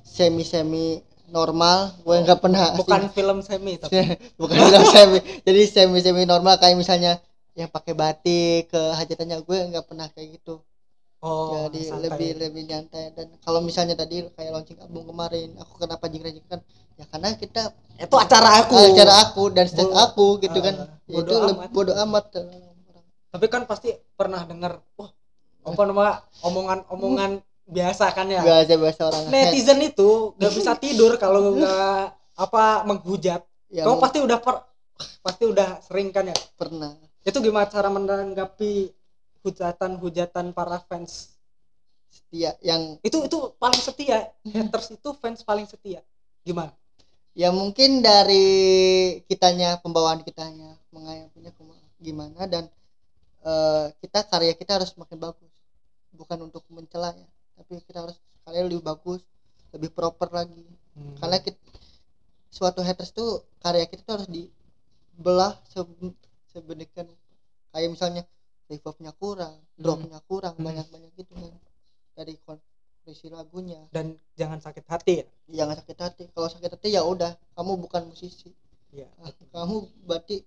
semi 0.04 0.44
semi 0.44 1.00
normal 1.34 1.90
gue 2.06 2.16
nggak 2.22 2.38
pernah 2.38 2.78
bukan 2.78 3.10
film 3.10 3.42
semi 3.42 3.74
tapi. 3.82 3.98
Bukan 4.38 4.54
bilang 4.54 4.86
semi. 4.86 5.18
Jadi 5.42 5.60
semi 5.66 5.98
semi 5.98 6.22
normal 6.22 6.62
kayak 6.62 6.78
misalnya 6.78 7.18
yang 7.58 7.66
pakai 7.66 7.94
batik 7.98 8.70
ke 8.70 8.80
hajatannya 8.94 9.42
gue 9.42 9.58
nggak 9.74 9.84
pernah 9.90 10.06
kayak 10.14 10.38
gitu. 10.38 10.62
Oh 11.24 11.50
jadi 11.56 11.82
santai. 11.90 12.06
lebih 12.06 12.30
lebih 12.38 12.62
nyantai. 12.70 13.04
Dan 13.18 13.26
kalau 13.42 13.58
misalnya 13.58 13.98
tadi 13.98 14.22
kayak 14.30 14.50
launching 14.54 14.78
album 14.78 15.10
kemarin 15.10 15.58
aku 15.58 15.74
kenapa 15.82 16.06
jingkrak 16.06 16.38
kan 16.46 16.60
ya 16.94 17.04
karena 17.10 17.28
kita 17.34 17.62
itu 17.98 18.14
acara 18.14 18.50
aku. 18.62 18.74
Ah, 18.78 18.90
cara 18.94 19.14
aku 19.26 19.42
dan 19.50 19.66
stage 19.66 19.90
Bo- 19.90 19.98
aku 19.98 20.26
gitu 20.38 20.58
kan. 20.62 20.74
Ah, 20.78 20.86
ya 21.10 21.18
bodo 21.18 21.26
itu 21.26 21.34
amat. 21.34 21.46
lebih 21.50 21.66
bodoh 21.74 21.96
amat. 22.06 22.24
Tapi 23.34 23.46
kan 23.50 23.62
pasti 23.66 23.90
pernah 24.14 24.46
dengar 24.46 24.78
wah 24.94 25.10
apa 25.64 25.82
nama 25.88 26.22
omongan-omongan 26.44 27.30
biasa 27.64 28.12
kan 28.12 28.26
ya. 28.28 28.42
Biasa 28.44 28.72
biasa 28.76 29.00
orang 29.08 29.22
netizen 29.32 29.80
itu 29.80 30.36
gak 30.36 30.52
bisa 30.52 30.72
tidur 30.76 31.16
kalau 31.16 31.40
nggak 31.56 32.04
apa 32.36 32.64
menghujat. 32.84 33.42
Ya 33.72 33.88
kau 33.88 33.98
pasti 33.98 34.22
udah 34.22 34.38
per, 34.38 34.62
pasti 35.24 35.44
udah 35.48 35.80
sering 35.82 36.12
kan 36.14 36.28
ya? 36.28 36.36
Pernah. 36.54 36.94
Itu 37.24 37.40
gimana 37.40 37.66
cara 37.66 37.88
menanggapi 37.88 38.92
hujatan-hujatan 39.42 40.52
para 40.52 40.78
fans? 40.84 41.34
Setia 42.12 42.54
yang 42.62 43.00
itu 43.02 43.26
itu 43.26 43.38
paling 43.58 43.80
setia. 43.80 44.30
Haters 44.44 44.94
itu 44.94 45.08
fans 45.18 45.42
paling 45.42 45.66
setia. 45.66 46.04
Gimana? 46.44 46.70
Ya 47.34 47.50
mungkin 47.50 47.98
dari 47.98 48.46
kitanya 49.26 49.82
pembawaan 49.82 50.22
kitanya 50.22 50.78
kema- 50.94 51.34
gimana 51.98 52.46
dan 52.46 52.70
eh, 53.42 53.86
kita 53.98 54.22
karya 54.30 54.54
kita 54.54 54.78
harus 54.78 54.94
makin 54.94 55.18
bagus. 55.18 55.50
Bukan 56.14 56.46
untuk 56.46 56.62
mencela 56.70 57.10
ya 57.10 57.26
tapi 57.54 57.80
kita 57.86 58.04
harus 58.04 58.16
kalian 58.44 58.68
lebih 58.70 58.84
bagus 58.84 59.22
lebih 59.74 59.90
proper 59.90 60.30
lagi. 60.30 60.62
Hmm. 60.94 61.18
karena 61.18 61.42
kita, 61.42 61.58
suatu 62.54 62.78
haters 62.86 63.10
tuh 63.10 63.42
karya 63.58 63.82
kita 63.90 64.06
tuh 64.06 64.14
harus 64.14 64.28
dibelah 64.30 65.58
se- 65.66 65.82
kayak 67.74 67.90
misalnya 67.90 68.22
reverbnya 68.70 69.10
kurang 69.18 69.58
dropnya 69.74 70.22
kurang 70.30 70.54
Hmm. 70.54 70.66
banyak 70.70 70.86
banyak 70.86 71.10
gitu 71.18 71.34
kan. 71.34 71.50
Dari 72.14 72.38
kondisi 72.46 73.26
lagunya. 73.26 73.82
Dan 73.90 74.14
jangan 74.38 74.62
sakit 74.62 74.86
hati 74.86 75.12
ya? 75.18 75.26
Jangan 75.50 75.82
sakit 75.82 75.98
hati. 75.98 76.22
Kalau 76.30 76.46
sakit 76.46 76.70
hati 76.78 76.88
ya 76.94 77.02
udah 77.02 77.34
kamu 77.58 77.82
bukan 77.82 78.06
musisi. 78.06 78.54
Iya. 78.94 79.10
Ah, 79.18 79.34
kamu 79.50 80.06
berarti 80.06 80.46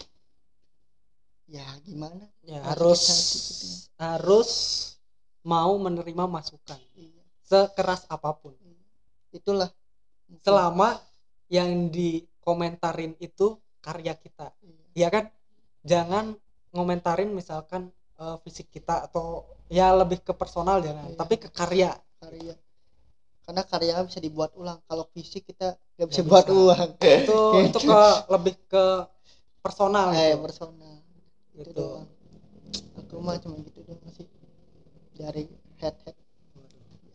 ya 1.52 1.68
gimana? 1.84 2.24
Ya 2.48 2.64
harus 2.64 3.04
gitu 3.04 3.68
ya. 3.68 3.76
harus 4.16 4.52
mau 5.48 5.80
menerima 5.80 6.28
masukan 6.28 6.76
Iya, 6.94 7.24
sekeras 7.42 8.04
apa 8.08 8.36
pun 8.36 8.52
iya. 8.60 8.76
itulah 9.32 9.72
mungkin. 10.28 10.44
selama 10.44 11.00
yang 11.48 11.88
dikomentarin 11.88 13.16
itu 13.18 13.56
karya 13.80 14.12
kita 14.14 14.52
Iya. 14.60 14.84
ya 14.94 15.08
kan 15.08 15.26
jangan 15.82 16.36
ngomentarin 16.70 17.32
misalkan 17.32 17.88
eh, 18.18 18.38
fisik 18.44 18.68
kita 18.68 19.08
atau 19.08 19.48
ya 19.70 19.96
lebih 19.96 20.20
ke 20.20 20.34
personal 20.34 20.84
jangan 20.84 21.08
Iya. 21.08 21.16
tapi 21.16 21.36
ke 21.38 21.48
karya 21.50 21.96
karya 22.20 22.56
karena 23.48 23.64
karya 23.64 23.94
bisa 24.04 24.20
dibuat 24.20 24.52
ulang 24.54 24.84
kalau 24.84 25.08
fisik 25.08 25.48
kita 25.48 25.80
nggak 25.96 26.08
bisa 26.12 26.20
Nggak 26.20 26.28
buat 26.28 26.46
bisa. 26.46 26.58
uang 26.60 26.90
itu 27.00 27.40
itu 27.64 27.80
ke 27.88 28.02
lebih 28.28 28.56
ke 28.68 28.84
personal 29.58 30.12
eh 30.12 30.36
gitu. 30.36 30.44
personal 30.44 31.00
itu 31.56 31.64
Gitu. 31.64 31.72
doang 31.74 32.06
aku 33.00 33.16
mah 33.18 33.40
cuma 33.40 33.56
gitu 33.64 33.80
doang 33.82 34.04
sih 34.12 34.28
dari 35.18 35.44
head 35.82 35.98
head. 36.06 36.16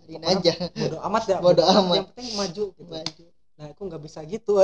Biarin 0.02 0.26
aja. 0.26 0.52
bodo 0.75 0.99
amat 1.09 1.23
ya 1.30 1.38
Bodo 1.38 1.62
amat. 1.62 1.94
yang 1.94 2.06
penting 2.11 2.35
maju 2.35 2.64
gitu. 2.75 2.90
Maju. 2.90 3.25
Nah 3.62 3.71
aku 3.71 3.82
nggak 3.87 4.02
bisa 4.02 4.18
gitu. 4.26 4.59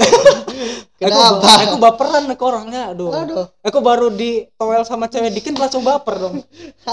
Kenapa? 1.01 1.39
aku, 1.39 1.47
aku 1.47 1.77
baperan 1.79 2.27
ke 2.27 2.43
orangnya. 2.43 2.91
Aduh. 2.91 3.15
Aduh. 3.15 3.47
Aku 3.63 3.79
baru 3.79 4.11
di 4.11 4.51
toel 4.59 4.83
sama 4.83 5.07
cewek 5.07 5.31
dikit 5.31 5.55
langsung 5.55 5.87
baper 5.87 6.19
dong. 6.19 6.43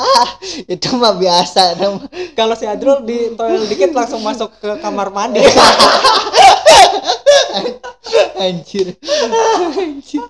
Itu 0.74 0.94
mah 1.02 1.18
biasa 1.18 1.74
dong. 1.82 2.06
Kalau 2.38 2.54
si 2.54 2.70
Adrul 2.70 3.02
di 3.02 3.34
toel 3.34 3.66
dikit 3.66 3.90
langsung 3.98 4.22
masuk 4.22 4.54
ke 4.62 4.78
kamar 4.86 5.10
mandi. 5.10 5.42
Anjir. 8.46 8.94
Anjir 9.82 10.22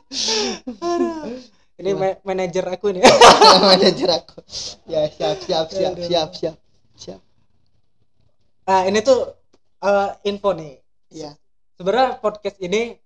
ini 1.86 1.94
ma- 1.94 2.18
manajer 2.26 2.66
aku 2.66 2.90
nih. 2.90 3.06
Manajer 3.70 4.10
aku. 4.10 4.42
Ya 4.90 5.06
siap 5.08 5.38
siap 5.40 5.66
siap 5.70 5.94
Aduh. 5.94 6.06
siap 6.10 6.30
siap 6.34 6.58
siap 6.98 7.22
nah 8.66 8.82
ini 8.82 8.98
tuh 9.00 9.30
eh, 9.80 10.10
info 10.26 10.50
nih. 10.52 10.82
Ya 11.14 11.38
sebenarnya 11.78 12.18
podcast 12.18 12.58
ini 12.58 12.98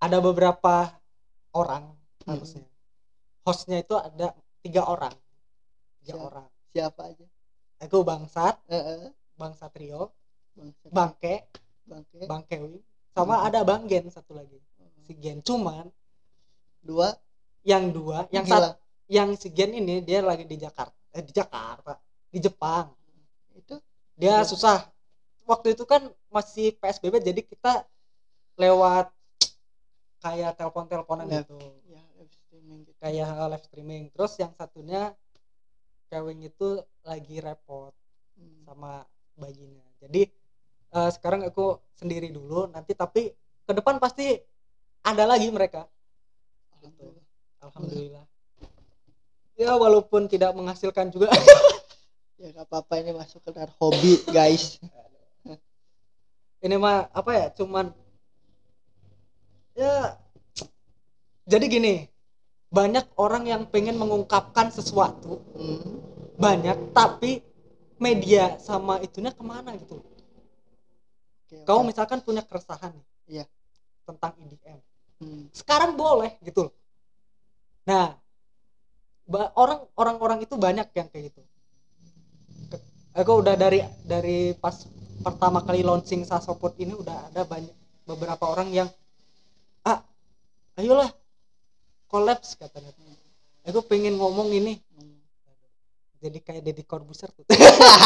ada 0.00 0.18
beberapa 0.18 0.88
orang 1.52 1.92
Hmm. 2.24 2.40
harusnya. 2.40 2.64
Hostnya 3.44 3.84
itu 3.84 3.92
ada 3.92 4.32
tiga 4.64 4.88
orang. 4.88 5.12
Tiga 6.00 6.16
Siap. 6.16 6.24
orang. 6.24 6.48
Siapa 6.72 7.00
aja? 7.04 7.26
Aku 7.84 8.00
bangsat. 8.00 8.56
Eh 8.64 8.80
eh. 8.80 9.12
bang 9.36 9.52
satrio 9.52 10.16
bang 10.56 10.72
bangke. 10.88 11.44
Bangke 11.84 12.20
bang 12.24 12.42
kewi 12.48 12.80
sama 13.12 13.36
Hmm. 13.36 13.46
ada 13.52 13.60
bang 13.60 13.84
gen 13.84 14.08
satu 14.08 14.32
lagi. 14.32 14.56
Si 15.04 15.12
gen 15.20 15.44
cuman. 15.44 15.92
Dua 16.80 17.12
yang 17.64 17.90
dua 17.90 18.28
yang 18.28 18.44
satu 18.44 18.76
yang 19.08 19.32
si 19.36 19.48
gen 19.48 19.72
ini 19.72 20.00
dia 20.00 20.20
lagi 20.20 20.44
di 20.44 20.56
Jakarta 20.56 20.94
eh 21.12 21.24
di 21.24 21.32
Jakarta 21.32 21.96
di 22.28 22.38
Jepang. 22.42 22.90
Itu? 23.54 23.78
Dia 24.18 24.42
susah. 24.42 24.90
Waktu 25.46 25.76
itu 25.78 25.84
kan 25.86 26.08
masih 26.28 26.74
PSBB 26.76 27.20
jadi 27.22 27.40
kita 27.44 27.86
lewat 28.58 29.12
kayak 30.18 30.56
telepon-teleponan 30.56 31.28
Live. 31.28 31.46
gitu. 31.46 31.58
Ya 31.86 32.02
live 32.16 32.32
streaming 32.32 32.78
gitu. 32.88 32.96
Kayak 32.98 33.28
live 33.52 33.64
streaming. 33.64 34.02
Terus 34.10 34.32
yang 34.40 34.52
satunya 34.56 35.12
Kevin 36.08 36.44
itu 36.44 36.80
lagi 37.02 37.38
repot 37.40 37.92
Hmm. 38.34 38.66
sama 38.66 39.06
bayinya. 39.38 39.86
Jadi 40.02 40.26
eh, 40.90 41.10
sekarang 41.14 41.46
aku 41.46 41.78
sendiri 41.94 42.34
dulu 42.34 42.66
nanti 42.66 42.98
tapi 42.98 43.30
ke 43.62 43.72
depan 43.72 44.02
pasti 44.02 44.34
ada 45.06 45.22
lagi 45.22 45.54
mereka. 45.54 45.86
Alhamdulillah. 46.74 47.23
Alhamdulillah. 47.70 48.24
Ya 49.54 49.70
walaupun 49.78 50.26
tidak 50.26 50.52
menghasilkan 50.56 51.08
juga. 51.10 51.30
Ya 52.34 52.50
gak 52.50 52.66
apa-apa 52.66 52.98
ini 52.98 53.14
masuk 53.14 53.46
ke 53.46 53.54
dalam 53.54 53.70
hobi 53.78 54.18
guys. 54.28 54.82
Ini 56.58 56.74
mah 56.76 57.06
apa 57.14 57.30
ya 57.30 57.46
cuman 57.54 57.94
ya 59.78 60.18
jadi 61.46 61.64
gini 61.70 61.94
banyak 62.74 63.06
orang 63.22 63.46
yang 63.46 63.62
pengen 63.70 63.94
mengungkapkan 63.96 64.68
sesuatu. 64.74 65.40
Hmm. 65.54 66.02
banyak 66.34 66.90
tapi 66.90 67.38
media 68.02 68.58
sama 68.58 68.98
itunya 68.98 69.30
ke 69.30 69.40
mana 69.46 69.78
gitu? 69.78 70.02
Oke, 71.46 71.62
kau 71.62 71.86
misalkan 71.86 72.18
punya 72.18 72.42
keresahan 72.42 72.90
nih 72.98 73.06
Iya. 73.40 73.44
tentang 74.02 74.34
IDM 74.42 74.82
Hmm. 75.22 75.46
sekarang 75.54 75.94
boleh 75.94 76.34
gitu 76.42 76.66
loh 76.66 76.74
nah 77.84 78.16
orang 79.56 79.80
orang 79.96 80.16
orang 80.20 80.38
itu 80.44 80.54
banyak 80.56 80.88
yang 80.92 81.08
kayak 81.08 81.32
gitu. 81.32 81.40
Aku 83.14 83.40
udah 83.40 83.54
dari 83.54 83.80
dari 84.02 84.52
pas 84.58 84.84
pertama 85.22 85.62
kali 85.62 85.86
launching 85.86 86.26
Sasoput 86.26 86.74
ini 86.82 86.92
udah 86.92 87.30
ada 87.30 87.46
banyak 87.46 87.72
beberapa 88.04 88.44
orang 88.50 88.68
yang 88.74 88.88
ah 89.86 90.02
ayolah 90.76 91.08
kolaps 92.10 92.58
katanya. 92.58 92.92
Aku 93.64 93.80
pengen 93.86 94.20
ngomong 94.20 94.52
ini. 94.52 94.76
Jadi 96.24 96.40
kayak 96.40 96.62
Deddy 96.64 96.84
Corbuzier 96.88 97.28
tuh. 97.36 97.44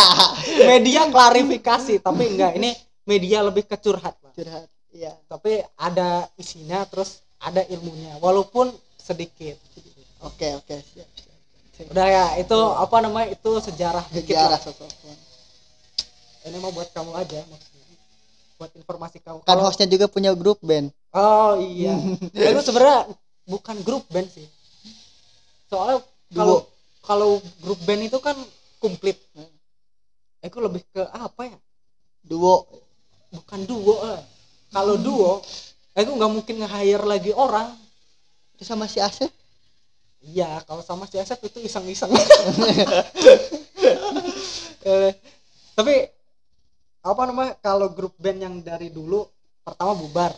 Media 0.70 1.06
klarifikasi 1.06 2.02
tapi 2.02 2.34
enggak. 2.34 2.58
Ini 2.58 2.74
media 3.06 3.46
lebih 3.46 3.64
ke 3.64 3.78
curhat 3.78 4.18
Pak. 4.18 4.34
curhat 4.34 4.66
iya. 4.90 5.14
Tapi 5.30 5.62
ada 5.78 6.26
isinya 6.34 6.82
terus 6.90 7.22
ada 7.38 7.62
ilmunya. 7.70 8.18
Walaupun 8.18 8.74
sedikit. 9.08 9.56
Oke 10.20 10.52
oke. 10.58 10.76
Siap 10.84 11.08
siap 11.16 11.36
udah 11.78 12.06
ya 12.10 12.24
itu 12.42 12.58
apa 12.74 12.96
namanya 12.98 13.38
itu 13.38 13.50
sejarah 13.62 14.02
dikit 14.10 14.34
sejarah 14.34 14.58
sosoknya 14.58 15.14
ini 16.48 16.58
mau 16.64 16.72
buat 16.72 16.88
kamu 16.96 17.12
aja 17.12 17.44
maksudnya. 17.50 17.96
Buat 18.58 18.72
informasi 18.74 19.18
kamu. 19.22 19.44
Kan 19.44 19.58
hostnya 19.60 19.86
juga 19.86 20.06
punya 20.08 20.32
grup 20.34 20.58
band. 20.64 20.90
Oh 21.12 21.60
iya. 21.60 21.94
Itu 22.34 22.62
sebenarnya 22.64 23.06
bukan 23.46 23.76
grup 23.84 24.08
band 24.10 24.26
sih. 24.32 24.48
Soalnya 25.68 26.02
kalau 26.32 26.66
kalau 27.04 27.30
grup 27.62 27.78
band 27.84 28.08
itu 28.08 28.18
kan 28.18 28.34
komplit. 28.82 29.20
Aku 30.42 30.58
lebih 30.64 30.82
ke 30.90 31.02
apa 31.06 31.52
ya? 31.52 31.58
Duo. 32.24 32.66
Bukan 33.30 33.68
duo 33.68 34.00
lah. 34.00 34.22
Kalau 34.72 34.96
duo 34.96 35.44
aku 35.92 36.10
nggak 36.14 36.32
mungkin 36.32 36.54
nge-hire 36.62 37.04
lagi 37.04 37.30
orang 37.34 37.74
itu 38.58 38.66
sama 38.66 38.90
si 38.90 38.98
Asep? 38.98 39.30
Iya 40.18 40.58
kalau 40.66 40.82
sama 40.82 41.06
si 41.06 41.14
Asep 41.14 41.38
itu 41.46 41.62
iseng-iseng. 41.62 42.10
Tapi 45.78 45.94
apa 47.06 47.22
namanya 47.22 47.54
kalau 47.62 47.94
grup 47.94 48.18
band 48.18 48.42
yang 48.42 48.58
dari 48.58 48.90
dulu 48.90 49.22
pertama 49.62 49.94
bubar. 49.94 50.34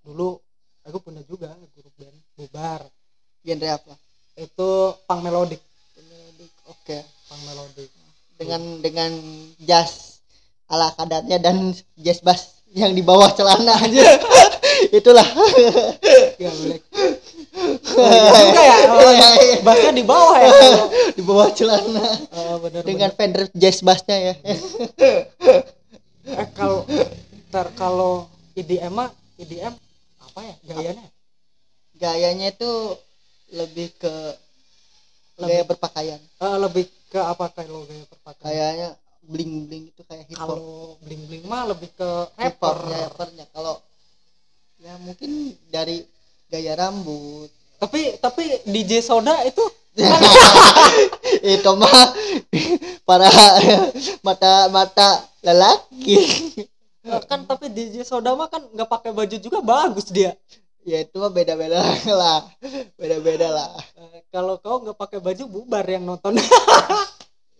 Dulu 0.00 0.40
aku 0.88 0.98
punya 1.04 1.20
juga 1.28 1.52
grup 1.76 1.92
band 2.00 2.16
bubar. 2.40 2.80
Genre 3.44 3.68
apa? 3.68 3.92
Itu 4.40 4.96
pang 5.04 5.20
melodik 5.20 5.60
Melodik. 6.00 6.48
oke. 6.64 6.96
Pang 7.28 7.40
melodik 7.44 7.92
dengan 8.40 8.80
dengan 8.80 9.12
jazz 9.60 10.24
ala 10.64 10.96
kadarnya 10.96 11.36
dan 11.36 11.76
jazz 12.00 12.24
bass 12.24 12.64
yang 12.72 12.96
di 12.96 13.04
bawah 13.04 13.28
celana 13.36 13.76
aja. 13.76 14.16
Itulah 14.98 15.26
ya 16.38 16.50
boleh. 16.50 16.78
Juga 17.90 18.62
ya 18.64 19.90
di 19.90 20.04
bawah 20.06 20.36
ya? 20.38 20.50
Di 21.18 21.22
bawah 21.26 21.48
celana. 21.52 22.06
Oh, 22.32 22.56
bener, 22.64 22.82
dengan 22.86 23.10
Fender 23.12 23.50
jazz 23.52 23.82
bassnya 23.82 24.32
ya. 24.32 24.34
Eh 26.30 26.46
kalau 26.54 26.86
ntar 27.50 27.74
kalau 27.74 28.30
IDM 28.54 28.94
mah 28.94 29.10
IDM 29.36 29.74
apa 30.22 30.40
ya 30.46 30.54
gayanya? 30.70 31.06
Gayanya 31.98 32.46
itu 32.54 32.70
lebih 33.50 33.90
ke 33.98 34.14
gaya 35.40 35.62
berpakaian. 35.66 36.20
Eh, 36.20 36.56
lebih 36.62 36.86
ke 37.10 37.18
apa 37.18 37.50
kalau 37.50 37.84
gaya 37.88 38.04
berpakaian? 38.06 38.46
Kayaknya 38.46 38.88
bling 39.26 39.52
bling 39.68 39.84
itu 39.90 40.02
kayak 40.06 40.24
hip 40.30 40.38
hop. 40.38 40.56
Kalau 40.56 40.96
bling 41.02 41.22
bling 41.28 41.44
mah 41.50 41.68
lebih 41.68 41.90
ke 41.92 42.10
hip 42.40 42.56
rapper. 42.56 42.78
ya 42.88 43.06
rappernya. 43.10 43.44
Kalau 43.52 43.74
ya 44.80 44.96
mungkin 45.04 45.54
dari 45.68 46.02
gaya 46.48 46.72
rambut. 46.76 47.52
Tapi 47.80 48.16
tapi 48.20 48.44
DJ 48.68 49.04
Soda 49.04 49.44
itu? 49.44 49.62
Itu 51.56 51.70
mah 51.76 52.14
para 53.08 53.28
mata 54.26 54.52
mata 54.72 55.08
lelaki. 55.44 56.16
Eh, 57.00 57.20
kan 57.28 57.44
tapi 57.48 57.72
DJ 57.72 58.04
Soda 58.04 58.36
mah 58.36 58.48
kan 58.48 58.60
nggak 58.72 58.88
pakai 58.88 59.10
baju 59.12 59.36
juga 59.40 59.58
bagus 59.64 60.08
dia. 60.12 60.36
Ya 60.80 61.04
itu 61.04 61.16
mah 61.20 61.28
beda 61.28 61.56
beda 61.56 61.80
lah. 62.20 62.40
Beda 62.96 63.16
beda 63.20 63.48
lah. 63.52 63.72
Eh, 63.96 64.24
kalau 64.32 64.56
kau 64.60 64.80
nggak 64.80 64.96
pakai 64.96 65.20
baju 65.20 65.44
bubar 65.48 65.84
yang 65.84 66.04
nonton. 66.08 66.36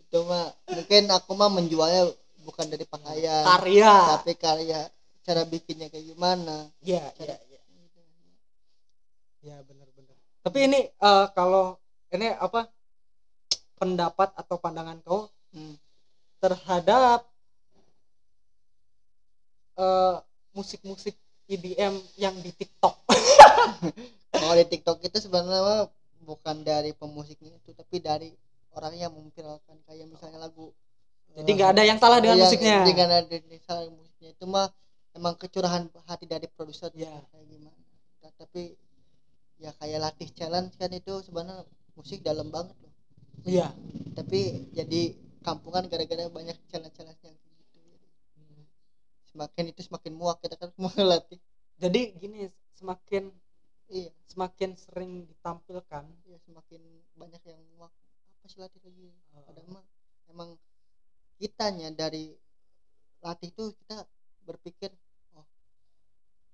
Itu 0.00 0.24
mah 0.24 0.52
mungkin 0.68 1.08
aku 1.08 1.32
mah 1.36 1.52
menjualnya 1.52 2.12
bukan 2.44 2.68
dari 2.68 2.84
pakaian 2.88 3.44
karya. 3.44 3.94
Tapi 4.16 4.32
karya 4.36 4.80
cara 5.20 5.42
bikinnya 5.44 5.88
kayak 5.88 6.06
gimana? 6.06 6.68
Ya 6.80 7.04
ya 7.18 7.36
ya 7.36 7.60
ya 9.40 9.56
benar-benar 9.64 10.16
tapi 10.40 10.58
ini 10.68 10.80
eh, 10.88 11.26
kalau 11.32 11.76
ini 12.12 12.28
apa 12.28 12.68
pendapat 13.76 14.32
atau 14.36 14.56
pandangan 14.56 15.00
kau 15.00 15.28
Hmm. 15.50 15.74
terhadap 16.38 17.26
eh, 19.74 20.16
musik-musik 20.54 21.18
EDM 21.48 21.98
yang 22.14 22.38
di 22.38 22.54
TikTok? 22.54 22.94
Kalau 24.30 24.54
di 24.54 24.66
TikTok 24.70 25.02
itu 25.02 25.18
sebenarnya 25.18 25.90
bukan 26.22 26.62
dari 26.62 26.94
pemusiknya 26.94 27.50
itu 27.50 27.74
tapi 27.74 27.98
dari 27.98 28.30
orang 28.70 28.94
yang 28.94 29.10
memviralkan. 29.10 29.74
Kayak 29.82 30.06
misalnya 30.06 30.46
lagu 30.46 30.70
jadi 31.34 31.50
nggak 31.50 31.70
ada 31.74 31.82
yang 31.82 31.98
salah 31.98 32.22
dengan 32.22 32.38
Yang- 32.38 32.46
musiknya? 32.46 32.76
Dengan 32.86 33.08
ada 33.10 33.34
yang 33.34 33.62
salah 33.66 33.82
dengan 33.86 33.98
musiknya. 33.98 34.30
Itu 34.30 34.44
mah 34.46 34.66
emang 35.18 35.34
kecurahan 35.40 35.84
hati 36.08 36.24
dari 36.28 36.46
produser 36.50 36.90
Ya. 36.94 37.10
kayak 37.30 37.46
gimana. 37.50 37.78
Nah, 38.22 38.32
tapi 38.40 38.62
ya 39.60 39.70
kayak 39.76 40.00
latih 40.04 40.28
challenge 40.32 40.72
kan 40.80 40.90
itu 40.92 41.12
sebenarnya 41.26 41.64
musik 41.96 42.20
dalam 42.24 42.48
banget 42.54 42.76
loh. 42.80 42.92
iya 43.44 43.68
Tapi 44.16 44.40
jadi 44.76 45.16
kampungan 45.46 45.88
gara-gara 45.88 46.28
banyak 46.28 46.56
challenge-challenge 46.70 47.20
yang 47.24 47.36
gitu. 47.36 47.80
Semakin 49.30 49.64
itu 49.70 49.80
semakin 49.86 50.12
muak 50.18 50.38
kita 50.42 50.56
kan 50.58 50.70
mau 50.82 50.92
latih. 50.96 51.38
jadi 51.80 52.12
gini 52.16 52.50
semakin 52.76 53.32
Iya, 53.90 54.14
semakin 54.30 54.78
sering 54.78 55.26
ditampilkan 55.26 56.06
iya 56.22 56.38
semakin 56.46 56.78
banyak 57.18 57.42
yang 57.42 57.58
muak. 57.74 57.90
Apa 58.38 58.46
sih 58.46 58.62
latih 58.62 58.78
lagi? 58.86 59.10
Padahal 59.34 59.66
mah 59.66 59.82
emang 60.30 60.54
kitanya 61.42 61.90
dari 61.90 62.38
latih 63.18 63.50
itu 63.50 63.74
kita 63.82 64.06
berpikir 64.48 64.90
oh 65.36 65.46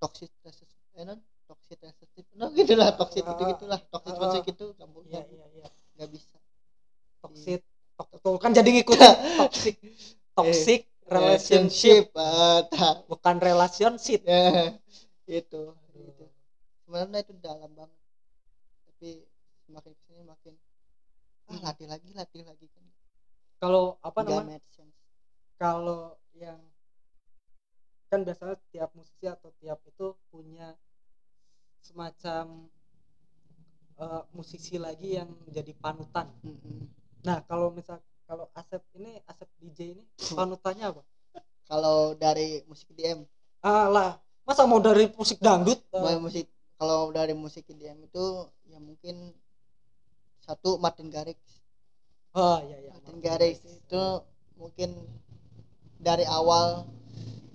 toxic 0.01 0.31
resist 0.44 0.75
eh 0.96 1.05
non 1.09 1.20
toxic 1.49 1.79
resistive 1.81 2.27
no 2.38 2.46
gitulah 2.53 2.90
toxic 2.99 3.22
Ah, 3.25 3.33
itu 3.33 3.42
gitulah 3.57 3.81
toxic 3.92 4.14
ah, 4.14 4.20
toxic 4.22 4.44
itu 4.53 4.64
kamu 4.79 4.99
iya 5.09 5.22
iya 5.31 5.44
iya. 5.57 5.66
Nggak 5.96 6.09
bisa. 6.12 6.37
Toxic 7.25 7.61
tok- 7.96 8.18
tuh 8.20 8.37
kan 8.42 8.51
jadi 8.53 8.68
ngikutin 8.77 9.12
toxic 9.40 9.77
toxic 10.37 10.81
relationship 11.07 12.05
ah, 12.18 12.61
tak. 12.68 13.07
bukan 13.09 13.37
relationship. 13.40 14.20
Ya 14.27 14.75
itu. 15.40 15.62
Itu 15.96 16.25
sebenarnya 16.85 17.18
itu 17.25 17.33
dalam 17.40 17.70
banget. 17.72 18.01
Tapi 18.90 19.11
semakin 19.66 19.92
ke 19.96 20.03
sini 20.07 20.22
makin 20.27 20.55
ah 21.46 21.59
latih 21.62 21.87
lagi 21.88 22.11
latih 22.12 22.42
lagi 22.42 22.66
kan. 22.75 22.85
Kalau 23.62 23.96
apa 24.03 24.20
namanya? 24.27 24.61
kalau 25.57 26.20
yang 26.37 26.61
kan 28.17 28.25
biasanya 28.25 28.57
tiap 28.73 28.91
musisi 28.97 29.29
atau 29.29 29.53
tiap 29.61 29.77
itu 29.85 30.17
punya 30.33 30.73
semacam 31.85 32.65
eh, 34.01 34.23
musisi 34.33 34.81
lagi 34.81 35.21
yang 35.21 35.29
jadi 35.53 35.77
panutan. 35.77 36.33
Mm-mm. 36.41 36.89
nah 37.21 37.45
kalau 37.45 37.69
misal 37.69 38.01
kalau 38.25 38.49
Asep 38.57 38.81
ini 38.97 39.21
Asep 39.29 39.53
DJ 39.61 40.01
ini 40.01 40.05
panutannya 40.33 40.97
apa? 40.97 41.03
Kalau 41.69 42.17
dari 42.17 42.65
musik 42.65 42.89
DM 42.97 43.29
ah 43.61 43.93
lah. 43.93 44.11
Masa 44.49 44.65
mau 44.65 44.81
dari 44.81 45.13
musik 45.13 45.37
dangdut? 45.43 45.85
Mulai 45.93 46.17
musik 46.17 46.49
kalau 46.81 47.13
dari 47.13 47.35
musik 47.37 47.67
IDM 47.69 48.07
itu 48.07 48.25
ya 48.71 48.79
mungkin 48.81 49.37
satu 50.41 50.81
Martin 50.81 51.13
Garrix. 51.13 51.37
Oh 52.33 52.63
iya 52.65 52.79
iya. 52.81 52.91
Martin 52.97 53.19
Garrix 53.21 53.61
itu 53.67 54.05
mungkin 54.57 54.95
dari 55.99 56.23
awal 56.31 56.87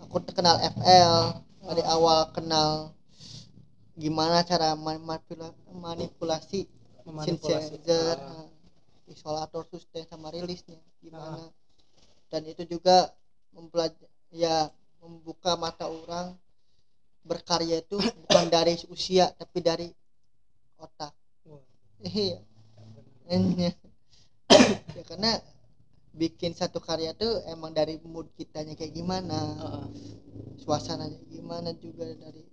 aku 0.02 0.20
kenal 0.34 0.58
FL 0.60 1.42
dari 1.62 1.84
Ah. 1.86 1.94
awal 1.96 2.20
kenal 2.34 2.92
gimana 3.96 4.42
cara 4.42 4.74
man- 4.74 5.04
manipula- 5.04 5.56
manipulasi 5.70 6.66
synthesizer 7.06 8.18
Ah, 8.18 8.46
uh, 8.46 8.48
isolator 9.12 9.68
sustain 9.68 10.08
sama 10.08 10.32
rilisnya 10.32 10.80
gimana. 11.04 11.52
Dan 12.32 12.48
itu 12.48 12.64
juga 12.66 13.12
mempelajari 13.52 14.08
ya 14.32 14.72
membuka 15.04 15.60
mata 15.60 15.92
orang 15.92 16.34
berkarya 17.22 17.84
itu 17.84 18.00
bukan 18.00 18.46
dari 18.56 18.80
usia 18.88 19.30
tapi 19.36 19.60
dari 19.60 19.88
otak. 20.80 21.14
Iya. 22.02 22.42
Bener. 23.28 23.74
ya 24.98 25.04
karena 25.06 25.38
bikin 26.12 26.52
satu 26.52 26.84
karya 26.84 27.16
tuh 27.16 27.40
emang 27.48 27.72
dari 27.72 27.96
mood 28.04 28.28
kitanya 28.36 28.76
kayak 28.76 28.92
gimana 28.92 29.40
Heeh. 29.40 29.86
suasananya 30.60 31.20
gimana 31.32 31.72
juga 31.80 32.04
dari 32.20 32.44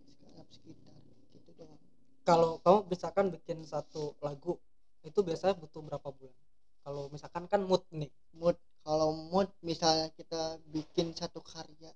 sekitar 0.55 0.95
gitu 1.35 1.51
doang. 1.59 1.81
Kalau 2.23 2.63
kamu 2.63 2.79
misalkan 2.87 3.27
bikin 3.35 3.67
satu 3.67 4.15
lagu 4.23 4.57
itu 5.03 5.19
biasanya 5.27 5.59
butuh 5.59 5.83
berapa 5.83 6.09
bulan? 6.09 6.39
Kalau 6.87 7.03
misalkan 7.11 7.45
kan 7.51 7.61
mood 7.67 7.83
nih. 7.91 8.09
Mood 8.39 8.57
kalau 8.87 9.11
mood 9.13 9.51
misalnya 9.61 10.09
kita 10.15 10.63
bikin 10.71 11.13
satu 11.13 11.43
karya 11.43 11.91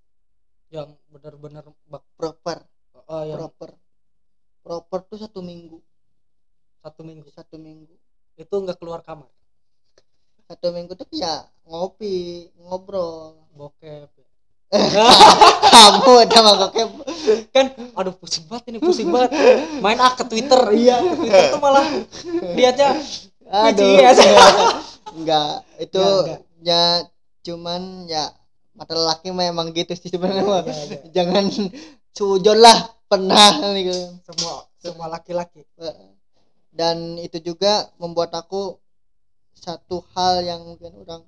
yang 0.74 0.98
benar-benar 1.08 1.68
proper 2.18 2.64
oh, 3.06 3.22
yang 3.22 3.38
proper 3.38 3.70
proper 4.66 4.98
tuh 5.06 5.18
satu 5.22 5.40
minggu. 5.40 5.78
Satu 6.82 7.06
minggu. 7.06 7.28
Satu 7.30 7.56
minggu. 7.56 7.94
Itu 8.34 8.58
nggak 8.58 8.82
keluar 8.82 9.06
kamar 9.06 9.30
satu 10.52 10.68
minggu 10.76 10.92
tuh 10.92 11.08
ya 11.16 11.48
ngopi 11.64 12.52
ngobrol 12.60 13.40
bokep 13.56 14.12
ya. 14.68 15.08
kamu 15.72 16.12
udah 16.28 16.40
mah 16.44 16.54
kayak 16.68 16.88
kan 17.56 17.66
aduh 17.96 18.12
pusing 18.12 18.44
banget 18.52 18.76
ini 18.76 18.78
pusing 18.84 19.08
banget 19.08 19.32
main 19.80 19.96
ah 19.96 20.12
ke 20.12 20.28
Twitter 20.28 20.60
iya 20.76 21.00
ke 21.00 21.16
Twitter 21.16 21.44
tuh 21.56 21.60
malah 21.64 21.88
liatnya 22.52 23.00
aduh 23.48 23.96
VCS. 23.96 24.18
enggak 25.16 25.64
itu 25.80 26.04
enggak. 26.04 26.40
ya 26.60 26.84
cuman 27.48 28.04
ya 28.12 28.28
mata 28.76 28.92
lelaki 28.92 29.32
mah 29.32 29.48
emang 29.48 29.68
gitu 29.76 29.92
sih 29.92 30.08
sebenarnya. 30.08 30.44
Iya, 30.44 30.60
iya. 30.68 30.98
jangan 31.12 31.44
sujon 32.12 32.60
lah 32.60 32.76
pernah 33.08 33.72
gitu 33.76 34.20
semua 34.28 34.68
semua 34.80 35.06
laki-laki 35.08 35.64
dan 36.72 37.16
itu 37.20 37.40
juga 37.40 37.88
membuat 37.96 38.36
aku 38.36 38.80
satu 39.56 40.02
hal 40.14 40.42
yang 40.44 40.60
mungkin 40.64 40.92
orang 41.02 41.22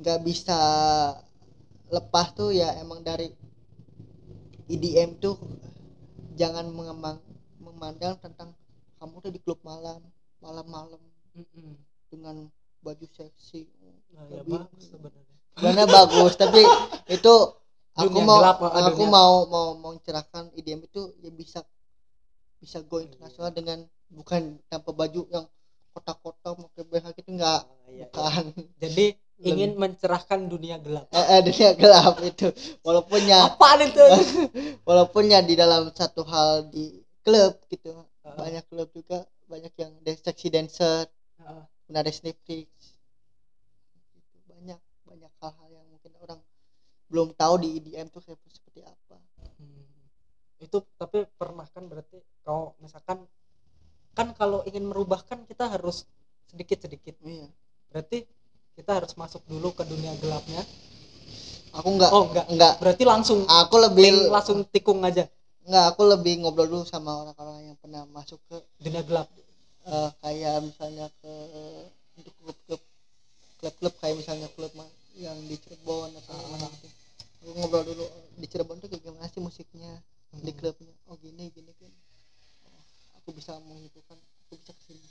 nggak 0.00 0.18
bisa 0.26 0.58
lepas 1.92 2.32
tuh 2.34 2.50
ya 2.50 2.68
emang 2.82 3.00
dari 3.04 3.28
IDM 4.68 5.10
tuh 5.20 5.36
jangan 6.40 6.66
mengembang 6.72 7.18
memandang 7.60 8.16
tentang 8.18 8.50
kamu 8.98 9.14
tuh 9.20 9.32
di 9.34 9.40
klub 9.42 9.58
malam 9.66 10.00
malam-malam 10.40 11.00
dengan 12.10 12.48
baju 12.82 13.06
seksi. 13.14 13.66
Nah, 14.12 14.26
ya 14.28 14.42
bagus 14.42 14.82
sebenarnya. 14.90 15.34
Sebenarnya 15.54 15.86
bagus 15.88 16.32
tapi 16.38 16.60
itu 17.16 17.34
aku 17.92 18.08
Dunia 18.08 18.24
mau 18.26 18.40
gelap, 18.40 18.56
aku 18.60 19.02
dunia- 19.04 19.12
mau 19.12 19.34
mau 19.46 19.66
mau 19.76 19.92
mencerahkan 19.94 20.50
IDM 20.56 20.80
itu 20.88 21.02
ya 21.22 21.30
bisa 21.30 21.60
bisa 22.62 22.78
go 22.86 23.02
internasional 23.02 23.50
dengan 23.52 23.78
bukan 24.12 24.56
tanpa 24.70 24.90
baju 24.94 25.26
yang 25.28 25.44
kotak-kotak 25.92 26.52
pakai 26.56 26.82
BH 26.88 27.06
gitu 27.20 27.30
enggak 27.36 27.60
Ah, 27.62 27.88
iya, 27.92 28.06
iya. 28.08 28.42
jadi 28.80 29.06
ingin 29.42 29.74
mencerahkan 29.74 30.46
dunia 30.46 30.78
gelap. 30.78 31.10
Eh, 31.10 31.18
eh, 31.18 31.40
dunia 31.42 31.74
gelap 31.74 32.14
itu. 32.30 32.48
Walaupun 32.86 33.20
ya 33.26 33.50
apa 33.50 33.74
itu 33.82 34.06
walaupun 34.88 35.26
ya 35.28 35.42
di 35.42 35.58
dalam 35.58 35.90
satu 35.90 36.22
hal 36.22 36.70
di 36.70 37.02
klub 37.26 37.58
gitu. 37.66 38.06
Ah. 38.22 38.38
banyak 38.38 38.62
klub 38.70 38.86
juga 38.94 39.26
banyak 39.50 39.74
yang 39.74 39.92
seksi 40.06 40.46
dancer 40.46 41.10
ada 41.92 42.08
sneak 42.08 42.38
Gitu, 42.46 42.66
banyak 44.48 44.80
banyak 45.04 45.32
hal-hal 45.42 45.68
yang 45.68 45.86
mungkin 45.92 46.12
orang 46.24 46.40
belum 47.12 47.36
tahu 47.36 47.60
di 47.60 47.76
IDM 47.76 48.08
tuh 48.08 48.24
kayak 48.24 48.40
seperti 48.48 48.80
apa. 48.80 49.20
Hmm. 49.60 49.84
itu 50.62 50.78
tapi 50.94 51.26
pernah 51.34 51.66
kan 51.66 51.90
berarti 51.90 52.22
kalau 52.46 52.72
misalkan 52.78 53.26
kan 54.12 54.32
kalau 54.36 54.60
ingin 54.68 54.84
merubah 54.84 55.20
kan 55.24 55.44
kita 55.48 55.68
harus 55.68 56.04
sedikit-sedikit. 56.52 57.16
Iya. 57.24 57.48
Berarti 57.92 58.24
kita 58.76 59.00
harus 59.00 59.12
masuk 59.16 59.40
dulu 59.48 59.72
ke 59.72 59.84
dunia 59.84 60.12
gelapnya. 60.20 60.62
Aku 61.72 61.88
nggak 61.96 62.10
oh 62.12 62.24
enggak 62.28 62.46
nggak. 62.52 62.74
Berarti 62.84 63.02
langsung 63.08 63.48
aku 63.48 63.76
lebih 63.80 64.28
langsung 64.28 64.60
tikung 64.68 65.00
aja. 65.04 65.24
Nggak 65.64 65.84
aku 65.96 66.02
lebih 66.04 66.44
ngobrol 66.44 66.68
dulu 66.68 66.84
sama 66.84 67.24
orang-orang 67.24 67.72
yang 67.72 67.76
pernah 67.80 68.04
masuk 68.12 68.36
ke 68.48 68.56
dunia 68.80 69.00
gelap. 69.04 69.28
Eh, 69.82 70.10
kayak 70.20 70.62
misalnya 70.62 71.08
ke 71.24 71.32
untuk 72.20 72.34
klub-klub 72.44 72.80
klub-klub 73.58 73.94
kayak 73.98 74.16
misalnya 74.20 74.48
klub 74.52 74.70
yang 75.16 75.36
di 75.48 75.56
Cirebon 75.56 76.12
atau 76.18 76.32
Ah. 76.36 76.48
mana 76.52 76.66
gitu. 76.80 76.88
Aku 77.42 77.50
ngobrol 77.58 77.84
dulu 77.88 78.04
di 78.36 78.46
Cirebon 78.46 78.76
tuh 78.78 78.88
kayak 78.92 79.02
gimana 79.02 79.26
sih 79.32 79.40
musiknya 79.40 79.90
di 80.32 80.48
Hmm. 80.48 80.58
klubnya 80.60 80.94
oh 81.08 81.16
gini 81.20 81.52
gini 81.52 81.72
gini 81.76 81.98
Oh, 82.64 82.80
aku 83.20 83.31
bisa 83.42 83.58
menghitungkan 83.66 84.14
aku 84.46 84.54
bisa 84.54 84.70
ke 84.70 84.82
sini. 84.86 85.08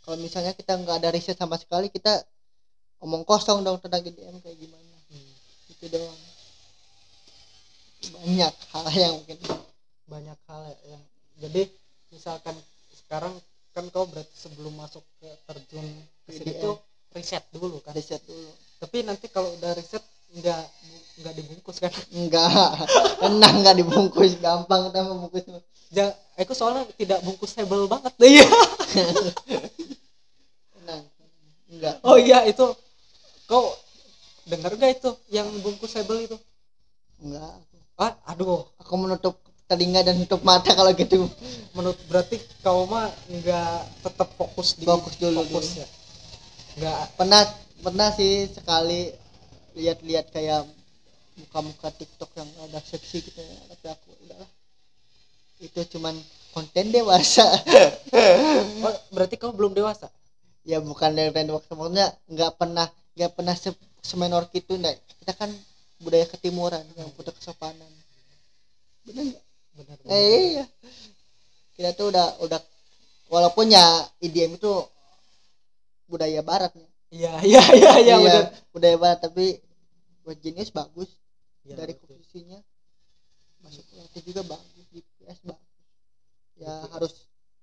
Kalau 0.00 0.16
misalnya 0.16 0.56
kita 0.56 0.72
nggak 0.80 1.04
ada 1.04 1.12
riset 1.12 1.36
sama 1.36 1.60
sekali 1.60 1.92
kita 1.92 2.24
omong 3.04 3.28
kosong 3.28 3.60
dong 3.60 3.76
tentang 3.76 4.00
IDM 4.08 4.40
kayak 4.40 4.56
gimana. 4.56 4.96
Hmm. 5.12 5.32
itu 5.68 5.84
doang. 5.92 6.20
Banyak 8.16 8.54
hal 8.72 8.86
yang 8.96 9.14
mungkin. 9.20 9.36
Banyak 10.08 10.38
hal 10.48 10.62
ya 10.64 10.96
yang 10.96 11.02
jadi 11.44 11.68
misalkan 12.08 12.56
sekarang 13.04 13.36
kan 13.76 13.84
kau 13.92 14.08
berarti 14.08 14.32
sebelum 14.32 14.72
masuk 14.80 15.04
ke 15.20 15.28
terjun 15.44 15.84
ke 16.24 16.56
tuh 16.64 16.80
riset 17.12 17.44
dulu 17.52 17.84
kan. 17.84 17.92
Riset 17.92 18.24
dulu. 18.24 18.48
Tapi 18.80 19.04
nanti 19.04 19.28
kalau 19.28 19.52
udah 19.60 19.76
riset 19.76 20.00
nggak 20.36 20.62
nggak 21.18 21.34
dibungkus 21.34 21.76
kan? 21.82 21.92
Enggak 22.18 22.84
tenang 23.18 23.54
enggak 23.64 23.76
dibungkus 23.80 24.32
gampang 24.38 24.90
kita 24.90 25.00
membungkus. 25.02 25.44
Ja, 25.88 26.12
aku 26.36 26.52
soalnya 26.52 26.84
tidak 27.00 27.24
bungkusable 27.24 27.88
banget. 27.88 28.12
Iya. 28.22 28.46
Tenang 30.74 31.02
enggak 31.68 31.94
oh 32.04 32.16
iya 32.20 32.44
itu. 32.46 32.66
Kau 33.48 33.72
dengar 34.44 34.76
gak 34.76 35.00
itu 35.00 35.10
yang 35.32 35.48
bungkusable 35.64 36.20
itu? 36.20 36.36
Enggak 37.24 37.56
ah 37.98 38.14
aduh. 38.30 38.68
Aku 38.78 38.94
menutup 38.94 39.42
telinga 39.68 40.00
dan 40.06 40.16
tutup 40.24 40.40
mata 40.46 40.72
kalau 40.72 40.94
gitu. 40.94 41.28
Menurut 41.76 41.98
berarti 42.08 42.40
kau 42.64 42.88
mah 42.88 43.10
nggak 43.28 44.00
tetap 44.06 44.28
fokus 44.38 44.78
di 44.80 44.88
Fokus 44.88 45.20
dulu, 45.20 45.44
fokus 45.44 45.76
dulu. 45.76 45.80
ya? 45.82 45.86
Nggak. 46.78 47.00
Pernah 47.20 47.42
pernah 47.84 48.08
sih 48.16 48.48
sekali 48.48 49.12
lihat-lihat 49.78 50.34
kayak 50.34 50.66
muka-muka 51.38 51.94
TikTok 51.94 52.34
yang 52.34 52.50
ada 52.66 52.82
seksi 52.82 53.22
gitu 53.22 53.38
ya. 53.38 53.56
Tapi 53.70 53.86
aku 53.94 54.08
udahlah. 54.26 54.50
Itu 55.62 55.80
cuman 55.96 56.14
konten 56.52 56.90
dewasa. 56.90 57.46
Oh, 58.78 58.94
berarti 59.10 59.36
kau 59.36 59.50
belum 59.52 59.74
dewasa? 59.74 60.08
Ya 60.62 60.78
bukan 60.78 61.12
dari 61.12 61.30
waktu 61.30 61.72
maksudnya 61.74 62.14
nggak 62.30 62.56
pernah 62.56 62.86
nggak 63.18 63.32
pernah 63.34 63.54
se 63.58 63.74
semenor 64.00 64.46
gitu 64.54 64.78
enggak 64.78 64.96
kita 65.18 65.34
kan 65.34 65.50
budaya 65.98 66.24
ketimuran 66.30 66.86
yang 66.94 67.10
punya 67.12 67.34
kesopanan. 67.34 67.90
Bener 69.02 69.34
nggak? 69.34 69.44
Benar 69.76 69.96
eh 70.08 70.22
iya. 70.54 70.64
Kita 71.74 71.90
tuh 71.98 72.14
udah 72.14 72.38
udah 72.46 72.60
walaupun 73.28 73.68
ya 73.68 73.84
IDM 74.24 74.56
itu 74.56 74.72
budaya 76.08 76.40
baratnya 76.40 76.88
iya 77.12 77.32
iya 77.44 77.62
iya 77.76 77.92
iya 78.00 78.16
benar 78.16 78.44
budaya 78.72 78.96
barat 78.96 79.20
tapi 79.20 79.60
buat 80.28 80.36
jenis 80.44 80.68
bagus. 80.76 81.08
Iya, 81.64 81.80
dari 81.80 81.96
betul. 81.96 82.12
komposisinya. 82.12 82.60
Masuk 83.64 83.84
kreatif 83.88 84.22
juga 84.28 84.42
bagus 84.44 84.84
di 84.92 85.00
PS 85.16 85.40
bagus. 85.48 85.72
Ya 86.60 86.68
Betul. 86.84 86.92
harus 86.92 87.14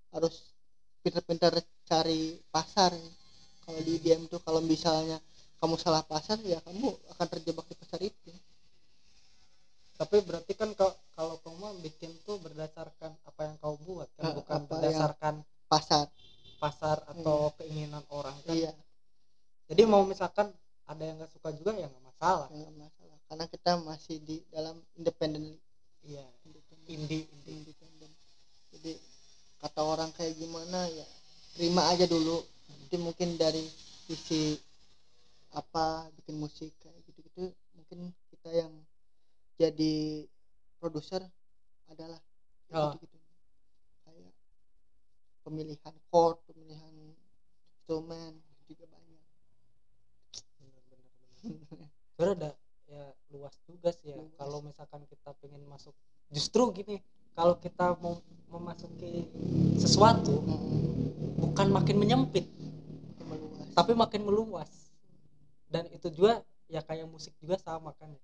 harus 0.09 0.35
pintar-pintar 1.05 1.53
cari 1.85 2.41
pasar 2.49 2.89
ya. 2.97 3.11
kalau 3.69 3.79
di 3.85 4.01
IDM 4.01 4.25
tuh 4.25 4.41
kalau 4.41 4.65
misalnya 4.65 5.21
kamu 5.61 5.77
salah 5.77 6.01
pasar 6.01 6.41
ya 6.41 6.57
kamu 6.65 6.89
akan 7.13 7.27
terjebak 7.29 7.69
di 7.69 7.75
pasar 7.77 8.01
itu. 8.01 8.33
Tapi 9.95 10.25
berarti 10.25 10.53
kan 10.57 10.73
kalau 11.15 11.39
kau 11.39 11.53
mah 11.55 11.71
bikin 11.79 12.11
tuh 12.27 12.41
berdasarkan 12.41 13.13
apa 13.29 13.41
yang 13.47 13.55
kau 13.61 13.77
buat 13.85 14.09
kan 14.17 14.25
Eh, 14.27 14.33
bukan 14.41 14.59
berdasarkan 14.67 15.33
pasar. 15.69 16.09
pasar 16.59 16.97
atau 17.13 17.53
keinginan 17.61 18.01
orang 18.09 18.35
kan? 18.43 18.57
Iya. 18.57 18.73
Jadi 19.69 19.81
mau 19.85 20.01
misalkan 20.03 20.49
ada 20.89 21.03
yang 21.03 21.15
nggak 21.21 21.31
suka 21.31 21.53
juga 21.55 21.71
ya 21.77 21.87
nggak 21.87 22.04
masalah. 22.15 22.47
Nggak 22.51 22.73
masalah 22.79 23.17
karena 23.27 23.45
kita 23.51 23.71
masih 23.83 24.15
di 24.23 24.37
dalam 24.53 24.77
independen 24.95 25.57
iya 26.05 26.21
indie 26.85 27.25
independen 27.49 28.11
jadi 28.69 28.93
kata 29.59 29.81
orang 29.81 30.13
kayak 30.13 30.37
gimana 30.37 30.85
ya 30.93 31.07
terima 31.57 31.89
aja 31.89 32.05
dulu. 32.05 32.43
Nanti 32.69 32.95
mungkin 33.01 33.39
dari 33.39 33.65
sisi 34.05 34.59
apa 35.55 36.05
bikin 36.21 36.37
musik 36.37 36.69
kayak 36.83 36.99
gitu 37.07 37.19
gitu 37.25 37.43
mungkin 37.73 38.11
kita 38.29 38.49
yang 38.53 38.73
jadi 39.55 40.27
produser 40.77 41.23
adalah 41.89 42.19
Oh. 42.73 42.91
gitu 42.97 43.07
gitu 43.07 43.17
kayak 44.03 44.33
pemilihan 45.45 45.95
chord 46.11 46.41
pemilihan 46.49 46.91
instrumen 47.77 48.41
juga 48.67 48.83
banyak 48.89 49.21
Sebenarnya 52.15 52.35
ada 52.39 52.51
ya 52.87 53.03
luas 53.35 53.55
juga 53.67 53.91
sih 53.91 54.15
ya. 54.15 54.17
Kalau 54.39 54.63
misalkan 54.63 55.03
kita 55.11 55.35
pengen 55.43 55.67
masuk 55.67 55.91
justru 56.31 56.71
gini 56.71 57.03
kalau 57.35 57.59
kita 57.59 57.99
mau 57.99 58.23
memasuki 58.47 59.27
sesuatu 59.75 60.39
bukan 61.35 61.67
makin 61.75 61.99
menyempit 61.99 62.47
meluas. 63.27 63.67
tapi 63.75 63.91
makin 63.91 64.23
meluas. 64.23 64.71
Dan 65.67 65.91
itu 65.91 66.07
juga 66.07 66.39
ya 66.71 66.79
kayak 66.79 67.11
musik 67.11 67.35
juga 67.43 67.59
sama 67.59 67.91
kan 67.99 68.15
ya. 68.15 68.23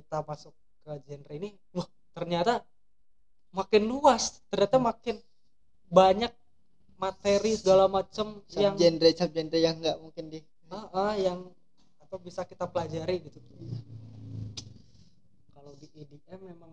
kita 0.00 0.24
masuk 0.24 0.56
ke 0.80 0.92
genre 1.04 1.32
ini 1.36 1.52
wah 1.76 1.84
ternyata 2.16 2.64
makin 3.52 3.84
luas 3.84 4.40
ternyata 4.48 4.80
makin 4.80 5.20
banyak 5.92 6.32
materi 6.96 7.54
segala 7.54 7.86
macam 7.86 8.40
yang 8.56 8.74
subgenre 8.74 9.10
subgenre 9.12 9.58
yang 9.60 9.76
nggak 9.78 9.98
mungkin 10.00 10.24
di 10.32 10.40
ah, 10.72 10.88
ah, 10.90 11.14
yang 11.14 11.46
apa 12.08 12.16
bisa 12.24 12.40
kita 12.48 12.64
pelajari 12.64 13.20
gitu. 13.20 13.36
Kalau 15.52 15.76
di 15.76 15.92
EDM 15.92 16.40
memang 16.56 16.72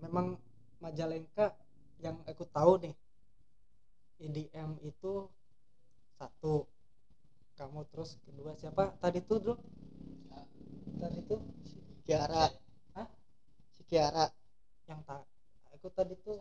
memang 0.00 0.26
Majalengka 0.80 1.52
yang 2.00 2.16
aku 2.24 2.48
tahu 2.48 2.80
nih 2.80 2.96
EDM 4.24 4.80
itu 4.84 5.28
satu 6.16 6.64
kamu 7.60 7.84
terus 7.92 8.16
kedua 8.24 8.56
siapa? 8.56 8.96
Tadi 9.04 9.20
tuh 9.20 9.36
bro 9.44 9.54
tadi 10.96 11.20
tuh? 11.28 11.44
Kiara 12.08 12.48
Hah? 12.96 13.08
si 13.76 13.84
Kiara 13.84 14.32
yang 14.88 15.04
tak 15.04 15.28
aku 15.76 15.92
tadi 15.92 16.16
tuh 16.24 16.40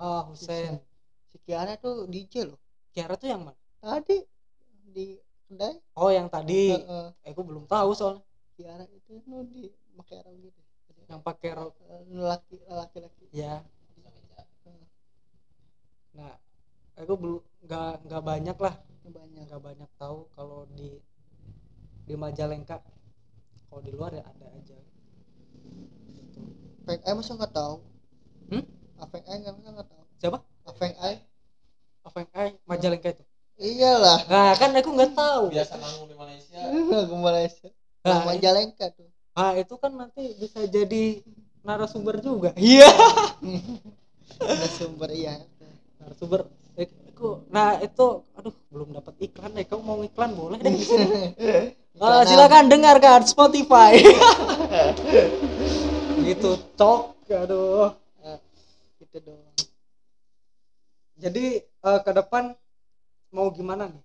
ah 0.00 0.24
Husen 0.24 0.80
si 1.28 1.36
Kiara 1.44 1.76
tuh 1.76 2.08
DJ 2.08 2.48
loh. 2.48 2.60
Kiara 2.96 3.20
tuh 3.20 3.28
yang 3.28 3.44
mana? 3.44 3.60
Tadi 3.80 4.24
di 4.88 5.20
kedai 5.50 5.74
oh 5.98 6.10
yang 6.14 6.30
tadi. 6.30 6.70
Heeh. 6.78 7.06
aku 7.26 7.42
belum 7.42 7.66
tahu 7.66 7.90
soalnya. 7.98 8.22
Kiara 8.54 8.86
itu 8.86 9.18
nu 9.26 9.42
di 9.50 9.66
pakai 9.98 10.22
rok 10.22 10.34
gitu. 10.38 10.60
Yang 11.10 11.20
pakai 11.26 11.50
rok 11.58 11.74
Eh, 11.90 12.02
laki 12.14 12.56
laki 12.70 12.98
laki 13.02 13.24
ya 13.34 13.66
nah 16.10 16.34
aku 16.98 17.14
belum 17.14 17.40
nggak 17.66 17.92
nggak 18.06 18.22
banyak 18.22 18.56
lah. 18.58 18.74
Banyak. 19.06 19.42
Nggak 19.46 19.62
banyak 19.62 19.90
tahu 19.98 20.26
kalau 20.34 20.66
di 20.74 20.98
di 22.06 22.14
Majalengka. 22.18 22.82
Kalau 23.70 23.80
di 23.82 23.90
luar 23.94 24.10
ya 24.18 24.26
ada 24.26 24.46
aja. 24.54 24.76
Gitu. 26.10 26.40
Feng 26.82 27.00
Ai 27.06 27.14
masa 27.14 27.32
nggak 27.38 27.54
tahu? 27.54 27.74
Hmm? 28.50 28.64
Afeng 28.98 29.24
Ai 29.30 29.38
nggak 29.38 29.54
nggak 29.54 29.88
tahu? 29.88 30.04
Siapa? 30.18 30.38
Afeng 30.66 30.94
Ai 30.98 31.22
yang 32.10 32.26
eh 32.34 32.50
Majalengka 32.66 33.08
itu 33.14 33.24
iyalah. 33.60 34.18
Nah 34.26 34.50
kan 34.56 34.72
aku 34.72 34.90
nggak 34.96 35.12
tahu. 35.12 35.52
Biasa 35.52 35.76
manggung 35.76 36.08
di 36.08 36.16
Malaysia. 36.16 36.58
Lagu 36.96 37.16
Malaysia. 37.20 37.68
Nah, 38.00 38.24
Nah, 38.24 38.32
Majalengka 38.32 38.86
tuh. 38.96 39.08
Ah 39.36 39.52
itu 39.54 39.76
kan 39.76 39.92
nanti 39.92 40.34
bisa 40.40 40.64
jadi 40.66 41.20
narasumber 41.62 42.18
juga. 42.24 42.56
Iya. 42.60 42.88
Ada 44.40 44.66
sumber 44.72 45.12
iya. 45.12 45.36
Narasumber. 46.00 46.48
Eh, 46.80 46.88
aku 47.12 47.44
nah 47.52 47.76
itu 47.84 48.24
aduh 48.32 48.54
belum 48.72 48.96
dapat 48.96 49.14
iklan 49.20 49.52
deh. 49.52 49.68
Kamu 49.68 49.82
mau 49.84 50.00
iklan? 50.00 50.32
Boleh 50.32 50.58
deh 50.58 50.72
di 50.72 50.84
sini. 50.84 51.36
Iklanan. 52.00 52.24
silakan 52.24 52.64
dengarkan 52.72 53.20
Spotify. 53.28 54.00
Gitu 56.24 56.50
cok 56.80 57.20
aduh. 57.28 57.92
Ah, 58.24 58.40
gitu 58.96 59.16
doang. 59.20 59.52
Jadi 61.20 61.60
eh, 61.60 62.00
ke 62.00 62.10
depan 62.16 62.56
mau 63.30 63.48
gimana 63.54 63.90
nih? 63.90 64.04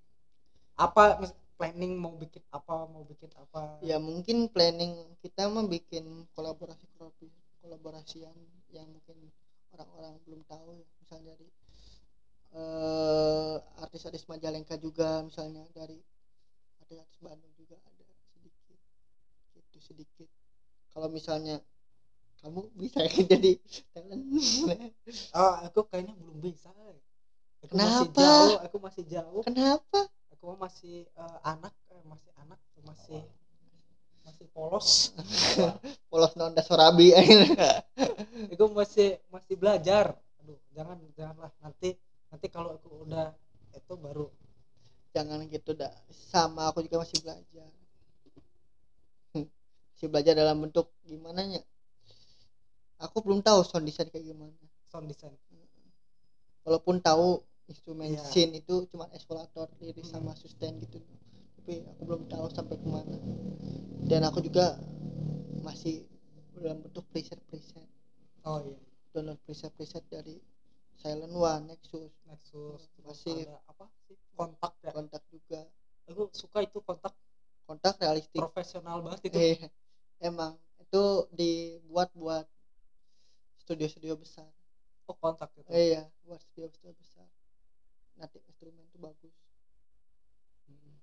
Apa 0.77 1.21
planning 1.55 1.95
mau 1.95 2.13
bikin 2.19 2.43
apa 2.51 2.85
mau 2.89 3.03
bikin 3.07 3.31
apa? 3.39 3.79
Ya 3.81 3.97
mungkin 3.97 4.51
planning 4.51 5.17
kita 5.23 5.47
mah 5.47 5.65
bikin 5.65 6.27
kolaborasi 6.35 6.85
kolaborasi 6.95 7.31
kolaborasian 7.63 8.35
yang 8.69 8.85
mungkin 8.91 9.17
orang-orang 9.73 10.19
belum 10.27 10.41
tahu 10.45 10.77
ya. 10.77 10.87
Misalnya 11.01 11.33
dari 11.33 11.47
eh, 12.55 13.55
artis-artis 13.81 14.27
Majalengka 14.29 14.75
juga 14.77 15.23
misalnya 15.23 15.63
dari 15.73 15.97
artis-artis 16.83 17.17
Bandung 17.23 17.53
juga 17.57 17.79
ada 17.81 18.05
sedikit 18.35 18.79
itu 19.55 19.79
sedikit. 19.79 20.29
Kalau 20.91 21.07
misalnya 21.11 21.59
kamu 22.45 22.61
bisa 22.77 23.01
jadi 23.31 23.57
talent. 23.95 24.21
Ah 25.33 25.65
aku 25.65 25.87
kayaknya 25.89 26.13
belum 26.19 26.37
bisa 26.43 26.69
aku 27.65 27.75
masih 27.75 28.07
Kenapa? 28.09 28.21
jauh 28.21 28.55
aku 28.61 28.77
masih 28.79 29.03
jauh. 29.09 29.41
Kenapa? 29.41 29.99
Aku 30.33 30.45
masih 30.55 30.95
eh, 31.09 31.37
anak 31.41 31.73
eh, 31.89 32.03
masih 32.05 32.31
anak 32.37 32.59
masih 32.85 33.21
masih 34.25 34.45
polos. 34.53 35.13
Polos 36.09 36.33
nonda 36.37 36.61
sorabi. 36.65 37.13
Aku 38.53 38.65
masih 38.73 39.21
masih 39.29 39.53
belajar. 39.57 40.17
Aduh 40.41 40.57
jangan 40.73 40.97
janganlah. 41.13 41.51
Nanti 41.61 41.93
nanti 42.29 42.47
kalau 42.49 42.77
aku 42.77 43.05
udah 43.05 43.33
itu 43.73 43.93
baru. 43.97 44.29
Jangan 45.13 45.45
gitu 45.49 45.77
dah 45.77 45.93
sama 46.09 46.69
aku 46.69 46.81
juga 46.85 47.05
masih 47.05 47.21
belajar. 47.21 47.69
Masih 49.95 50.07
belajar 50.11 50.33
dalam 50.35 50.59
bentuk 50.59 50.91
gimana 51.07 51.39
ya 51.47 51.63
aku 52.99 53.21
belum 53.23 53.43
tahu 53.43 53.63
sound 53.63 53.85
design 53.87 54.07
kayak 54.11 54.25
gimana. 54.31 54.55
Sound 54.87 55.07
design. 55.07 55.35
Walaupun 56.65 56.97
tahu 57.03 57.43
instrumen 57.65 58.13
Iya. 58.13 58.21
synth 58.23 58.55
itu 58.55 58.75
cuma 58.87 59.09
eskalator 59.11 59.67
liris 59.79 60.09
Hmm. 60.09 60.21
sama 60.21 60.31
sustain 60.35 60.77
gitu. 60.77 61.01
Tapi 61.57 61.81
aku 61.83 62.01
belum 62.05 62.23
tahu 62.27 62.45
sampai 62.49 62.77
ke 62.77 62.85
mana. 62.85 63.17
Dan 64.05 64.21
aku 64.21 64.39
juga 64.39 64.77
masih 65.59 66.05
dalam 66.55 66.79
bentuk 66.79 67.03
preset 67.09 67.41
preset 67.45 67.85
oh 68.43 68.61
iya. 68.61 68.77
Download 69.11 69.39
preset 69.41 69.71
preset 69.73 70.03
dari 70.07 70.37
Silent 70.95 71.33
One 71.33 71.67
Nexus. 71.67 72.13
Nexus 72.25 72.85
Masih. 73.01 73.47
ada 73.47 73.59
apa 73.65 73.85
sih? 74.05 74.15
Kontak 74.31 74.73
ya? 74.79 74.91
Kontak 74.91 75.23
juga. 75.27 75.65
Aku 76.05 76.29
suka 76.31 76.61
itu 76.61 76.79
kontak. 76.79 77.11
Kontak 77.65 77.97
realistik. 77.97 78.37
Profesional 78.37 79.01
banget 79.01 79.33
itu. 79.33 79.37
Eh, 79.41 79.57
emang 80.21 80.53
itu 80.77 81.03
dibuat 81.33 82.13
buat 82.13 82.45
studio-studio 83.57 84.13
besar. 84.15 84.47
Oh 85.09 85.17
kontak 85.17 85.49
itu. 85.57 85.69
Eh, 85.69 85.95
iya 85.95 86.03
buat 86.23 86.41
studio-studio 86.41 86.93
besar 86.93 87.25
nanti 88.15 88.37
instrumen 88.47 88.83
itu 88.87 88.97
bagus. 88.99 89.33
Hmm. 90.67 90.95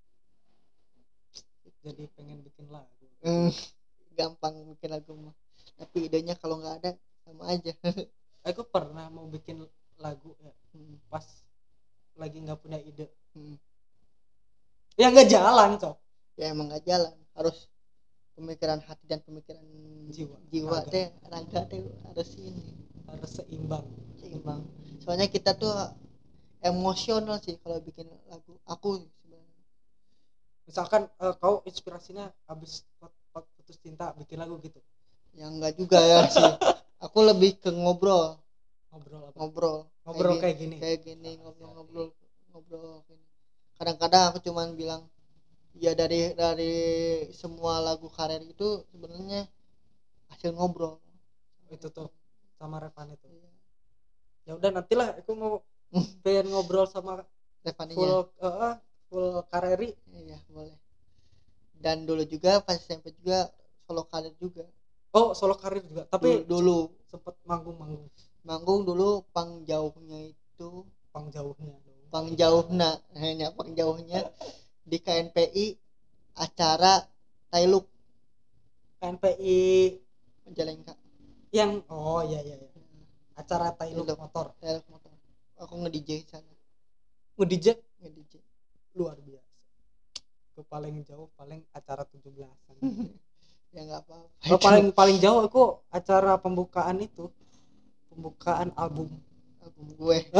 jadi 1.82 2.04
pengen 2.14 2.42
bikin 2.46 2.66
lagu. 2.70 3.06
Hmm, 3.22 3.50
gampang 4.14 4.54
bikin 4.76 4.90
lagu 4.92 5.12
mah. 5.18 5.34
Tapi 5.78 6.06
idenya 6.10 6.34
kalau 6.38 6.58
nggak 6.62 6.76
ada 6.82 6.90
sama 7.26 7.50
aja. 7.50 7.72
Aku 8.48 8.66
pernah 8.66 9.06
mau 9.10 9.26
bikin 9.30 9.62
lagu 10.02 10.34
ya 10.42 10.50
Hmm, 10.72 10.96
pas 11.12 11.24
lagi 12.16 12.40
nggak 12.40 12.60
punya 12.64 12.80
ide. 12.80 13.12
Hmm. 13.36 13.60
ya 14.96 15.12
nggak 15.12 15.28
jalan 15.28 15.76
cok. 15.76 15.96
Ya 16.40 16.48
emang 16.48 16.72
nggak 16.72 16.84
jalan. 16.88 17.12
Harus 17.36 17.68
pemikiran 18.32 18.80
hati 18.80 19.04
dan 19.04 19.20
pemikiran 19.20 19.60
Jiwa, 20.08 20.36
jiwa 20.48 20.80
raga. 20.80 20.88
teh 20.92 21.06
raga 21.28 21.60
teh 21.68 21.84
harus 22.08 22.30
ini. 22.40 22.72
Harus 23.04 23.30
seimbang. 23.36 23.84
Seimbang. 24.16 24.64
Soalnya 25.04 25.28
kita 25.28 25.52
tuh 25.56 25.72
emosional 26.62 27.36
sih 27.42 27.58
kalau 27.58 27.82
bikin 27.82 28.06
lagu 28.30 28.54
aku 28.70 29.02
sebenarnya. 29.02 29.62
Misalkan 30.66 31.02
eh, 31.10 31.34
kau 31.42 31.60
inspirasinya 31.66 32.30
habis 32.46 32.86
put- 32.96 33.18
put- 33.34 33.50
putus 33.58 33.76
cinta 33.82 34.14
bikin 34.14 34.38
lagu 34.38 34.56
gitu? 34.62 34.78
Yang 35.34 35.50
enggak 35.58 35.74
juga 35.76 35.98
ya 36.00 36.18
sih. 36.30 36.42
Aku 37.04 37.18
lebih 37.26 37.58
ke 37.58 37.74
ngobrol. 37.74 38.38
Ngobrol 38.94 39.22
apa? 39.26 39.36
Ngobrol. 39.42 39.78
Ngobrol 40.06 40.38
kayak 40.38 40.42
kayak 40.42 40.56
gini? 40.58 40.76
kayak 40.78 40.98
gini 41.02 41.30
ngobrol-ngobrol 41.42 42.08
ngobrol 42.52 43.02
gini. 43.10 43.26
kadang-kadang 43.74 44.30
aku 44.30 44.38
cuman 44.44 44.78
bilang 44.78 45.02
ya 45.74 45.96
dari 45.98 46.36
dari 46.36 46.74
semua 47.34 47.82
lagu 47.82 48.06
karir 48.06 48.44
itu 48.44 48.86
sebenarnya 48.94 49.50
hasil 50.30 50.54
ngobrol. 50.54 51.02
Itu 51.74 51.90
tuh 51.90 52.06
sama 52.60 52.78
Revan 52.78 53.10
itu. 53.10 53.26
Iya. 53.26 53.50
ya 54.46 54.52
udah 54.58 54.70
nantilah 54.70 55.08
aku 55.18 55.32
mau 55.34 55.58
pengen 56.24 56.48
ngobrol 56.50 56.88
sama 56.88 57.24
Revaninya 57.62 57.94
full 57.94 58.16
eh, 58.42 58.74
full 59.06 59.28
kareri. 59.46 59.94
Iya 60.10 60.38
boleh. 60.50 60.74
Dan 61.78 62.06
dulu 62.06 62.26
juga 62.26 62.58
pas 62.62 62.74
SMP 62.74 63.14
juga 63.22 63.50
solo 63.86 64.02
karir 64.10 64.34
juga. 64.38 64.66
Oh 65.14 65.30
solo 65.36 65.54
karir 65.54 65.86
juga. 65.86 66.08
Tapi 66.10 66.42
dulu, 66.42 66.90
dulu. 66.90 67.06
sempet 67.06 67.34
manggung-manggung. 67.46 68.10
Manggung 68.42 68.82
dulu 68.82 69.22
pang 69.30 69.62
jauhnya 69.62 70.34
itu. 70.34 70.86
Pang 71.12 71.28
jauhnya 71.30 71.76
pang 72.12 72.28
jauhna 72.36 73.00
hanya 73.16 73.48
pang 73.56 73.72
jauhnya. 73.72 74.28
Di 74.84 75.00
KNPI 75.00 75.80
acara 76.36 77.00
Tailuk. 77.48 77.88
NPI 79.00 79.98
Majalengka. 80.44 80.94
Yang 81.54 81.86
oh 81.88 82.20
iya 82.22 82.44
iya, 82.44 82.56
iya. 82.60 82.68
acara 83.38 83.72
Tailuk. 83.72 84.04
motor. 84.18 84.52
Tailuk 84.60 84.84
motor 84.92 85.01
aku 85.64 85.74
nge 85.82 85.90
DJ 85.94 86.10
sana. 86.26 86.52
nge-DJ 87.38 87.66
nge 88.02 88.10
DJ 88.12 88.32
luar 88.98 89.16
biasa. 89.22 89.52
Ke 90.52 90.60
paling 90.68 91.00
jauh 91.06 91.28
paling 91.38 91.64
acara 91.72 92.04
17-an 92.04 92.76
ya 93.74 93.80
nggak 93.88 94.02
apa-apa. 94.04 94.52
Oh, 94.52 94.60
paling 94.60 94.92
paling 94.92 95.16
jauh 95.16 95.40
aku 95.48 95.80
acara 95.88 96.36
pembukaan 96.36 97.00
itu. 97.00 97.32
Pembukaan 98.12 98.74
album. 98.76 99.08
Album 99.64 99.86
gue. 99.96 100.18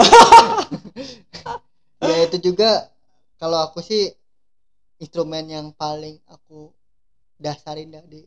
Ya 2.03 2.27
itu 2.27 2.51
juga 2.51 2.91
kalau 3.39 3.63
aku 3.63 3.79
sih 3.79 4.11
instrumen 4.99 5.47
yang 5.47 5.71
paling 5.71 6.19
aku 6.27 6.75
dasarin 7.39 7.95
dari 7.95 8.27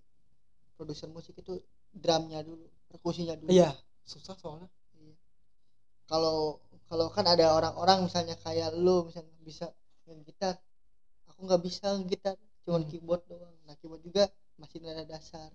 produser 0.79 1.11
musik 1.11 1.35
itu 1.35 1.59
drumnya 1.91 2.39
dulu 2.39 2.63
perkusinya 2.87 3.35
dulu. 3.35 3.51
Iya 3.51 3.75
susah 4.07 4.37
soalnya. 4.39 4.71
Kalau 6.09 6.61
kalau 6.89 7.07
kan 7.09 7.25
ada 7.25 7.45
orang-orang 7.57 8.05
misalnya 8.05 8.35
kayak 8.45 8.69
lu 8.77 9.09
misalnya 9.09 9.33
bisa 9.41 9.65
main 10.05 10.21
gitar 10.21 10.55
aku 11.29 11.39
nggak 11.49 11.61
bisa 11.65 11.87
gitar 12.05 12.35
cuman 12.65 12.81
Hmm. 12.85 12.89
keyboard 12.89 13.23
doang 13.29 13.55
nah 13.65 13.75
keyboard 13.81 14.01
juga 14.05 14.23
masih 14.61 14.79
nada 14.81 15.03
dasar 15.05 15.49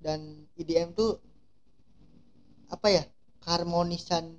dan 0.00 0.20
IDM 0.56 0.90
tuh 0.96 1.20
apa 2.70 2.88
ya 2.88 3.04
keharmonisan 3.44 4.38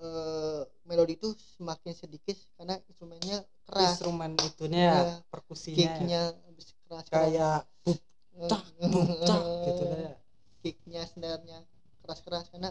eh, 0.00 0.62
melodi 0.84 1.14
itu 1.16 1.32
semakin 1.56 1.94
sedikit 1.94 2.36
karena 2.58 2.76
instrumennya 2.90 3.38
keras 3.64 3.96
instrumen 3.96 4.36
itunya 4.42 4.84
Iya. 4.90 5.02
perkusinya 5.32 5.78
ya. 5.78 5.88
kicknya 5.88 6.22
habis 6.44 6.66
keras 6.84 7.04
kayak 7.08 7.62
buk 7.84 7.98
Eh, 8.34 8.50
cak 8.50 8.62
buk 8.90 9.06
cak 9.22 9.42
gitu 9.64 9.82
deh 9.86 10.00
ya. 10.02 10.14
kicknya 10.66 11.02
keras-keras 12.02 12.50
karena 12.52 12.70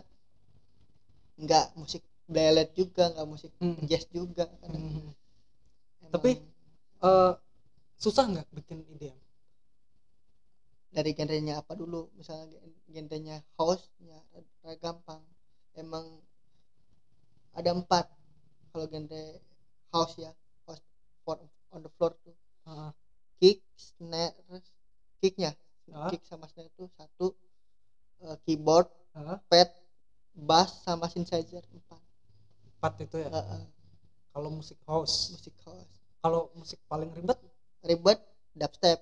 nggak 1.38 1.74
musik 1.76 2.02
ballet 2.30 2.69
juga 2.74 3.10
nggak 3.13 3.28
musik 3.28 3.52
Mm. 3.60 3.84
jazz 3.89 4.06
juga 4.10 4.46
Mm. 4.48 4.63
emang 4.65 4.84
Tapi 6.13 6.32
eh, 7.04 7.34
susah 7.98 8.26
nggak 8.30 8.48
bikin 8.54 8.86
IDM 8.86 9.19
dari 10.93 11.12
genrenya 11.17 11.58
apa 11.58 11.74
dulu 11.74 12.13
misalnya 12.13 12.54
gen- 12.54 12.78
genrenya 12.86 13.41
house 13.58 13.89
ya 13.98 14.19
gampang 14.78 15.26
emang 15.74 16.22
ada 17.58 17.74
empat 17.74 18.06
kalau 18.69 18.86
genre 18.86 19.41
house 19.89 20.22
ya 20.22 20.30
house 20.69 20.82
for 21.26 21.41
on 21.74 21.82
the 21.82 21.89
floor 21.98 22.13
tuh 22.22 22.38
Heeh. 22.69 22.91
kick 23.41 23.60
snare 23.74 24.38
kicknya 25.17 25.58
Ah. 25.89 26.08
kick 26.13 26.22
sama 26.24 26.46
snare 26.46 26.69
tuh 26.78 26.86
satu 26.93 27.34
eh, 28.22 28.38
keyboard 28.46 28.86
Heeh. 29.17 29.38
pad 29.50 29.69
bass 30.34 30.82
sama 30.84 31.06
synthesizer 31.08 31.63
empat. 31.69 32.02
Empat 32.78 32.93
itu 33.06 33.15
ya? 33.22 33.30
Eh, 33.30 33.38
eh, 33.38 33.63
kalau 34.34 34.50
musik 34.50 34.78
house. 34.89 35.32
Musik 35.38 35.56
house. 35.63 35.93
Kalau 36.19 36.50
musik 36.58 36.80
paling 36.89 37.10
ribet? 37.13 37.38
Ribet 37.86 38.19
dubstep. 38.58 39.00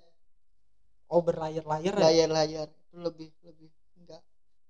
Oh 1.12 1.20
berlayar-layar 1.24 1.94
ya? 1.96 2.02
Layar-layar 2.08 2.67
itu 2.72 2.96
lebih 3.00 3.30
lebih 3.44 3.70
enggak. 4.00 4.22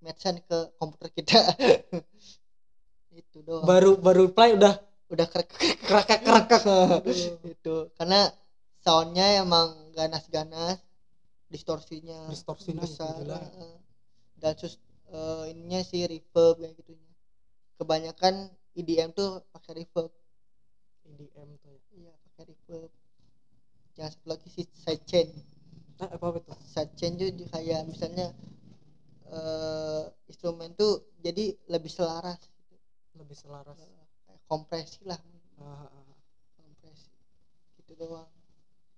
Matchan 0.02 0.42
ke 0.42 0.74
komputer 0.78 1.10
kita. 1.14 1.38
Itu 3.12 3.44
doang. 3.44 3.68
Baru 3.68 4.00
baru 4.00 4.32
play 4.32 4.56
udah? 4.56 4.80
Udah 5.12 5.28
krek 5.28 5.52
kerakak 5.84 6.24
kerakak 6.24 6.64
itu. 7.44 7.92
Karena 8.00 8.32
soundnya 8.80 9.44
emang 9.44 9.92
ganas-ganas. 9.92 10.80
Distorsinya 11.52 12.32
Distorsinya 12.32 12.88
besar 12.88 13.20
gila. 13.20 13.36
eh, 13.44 13.76
dan 14.40 14.56
sus 14.56 14.80
eh, 15.12 15.44
ininya 15.52 15.80
sih 15.84 16.08
reverb 16.08 16.56
kayak 16.64 16.76
gitunya. 16.80 17.12
Kebanyakan 17.78 18.36
EDM 18.76 19.12
tuh 19.12 19.44
pakai 19.52 19.84
reverb. 19.84 20.12
IDM 21.06 21.50
tuh 21.60 21.70
ya. 21.72 21.82
iya 22.00 22.14
pakai 22.32 22.44
reverb. 22.56 22.92
Jangan 23.96 24.12
satu 24.16 24.28
lagi 24.32 24.48
sih 24.48 24.66
sidechain. 24.72 25.30
Nah, 26.00 26.10
apa 26.10 26.26
itu 26.40 26.52
sidechain 26.66 27.14
tuh 27.20 27.28
kayak 27.52 27.82
misalnya 27.86 28.28
eh 29.32 30.04
instrumen 30.28 30.72
tuh 30.76 31.12
jadi 31.20 31.56
lebih 31.68 31.92
selaras. 31.92 32.40
Gitu. 32.40 32.76
lebih 33.20 33.36
selaras. 33.36 33.76
Kayak 33.76 34.42
kompresi 34.48 35.04
lah. 35.04 35.20
Ah, 35.60 35.88
ah, 35.88 35.92
ah. 35.92 36.18
kompresi. 36.56 37.12
Gitu 37.84 37.94
doang. 38.00 38.32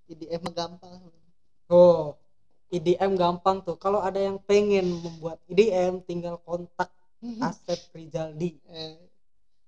EDM 0.06 0.44
gampang. 0.54 1.02
Oh 1.74 2.23
IDM 2.74 3.14
gampang 3.14 3.62
tuh. 3.62 3.78
Kalau 3.78 4.02
ada 4.02 4.18
yang 4.18 4.42
pengen 4.42 4.98
membuat 4.98 5.38
IDM 5.46 6.02
tinggal 6.02 6.42
kontak 6.42 6.90
Asep 7.40 7.80
Rizaldi. 7.94 8.58
Eh, 8.68 8.98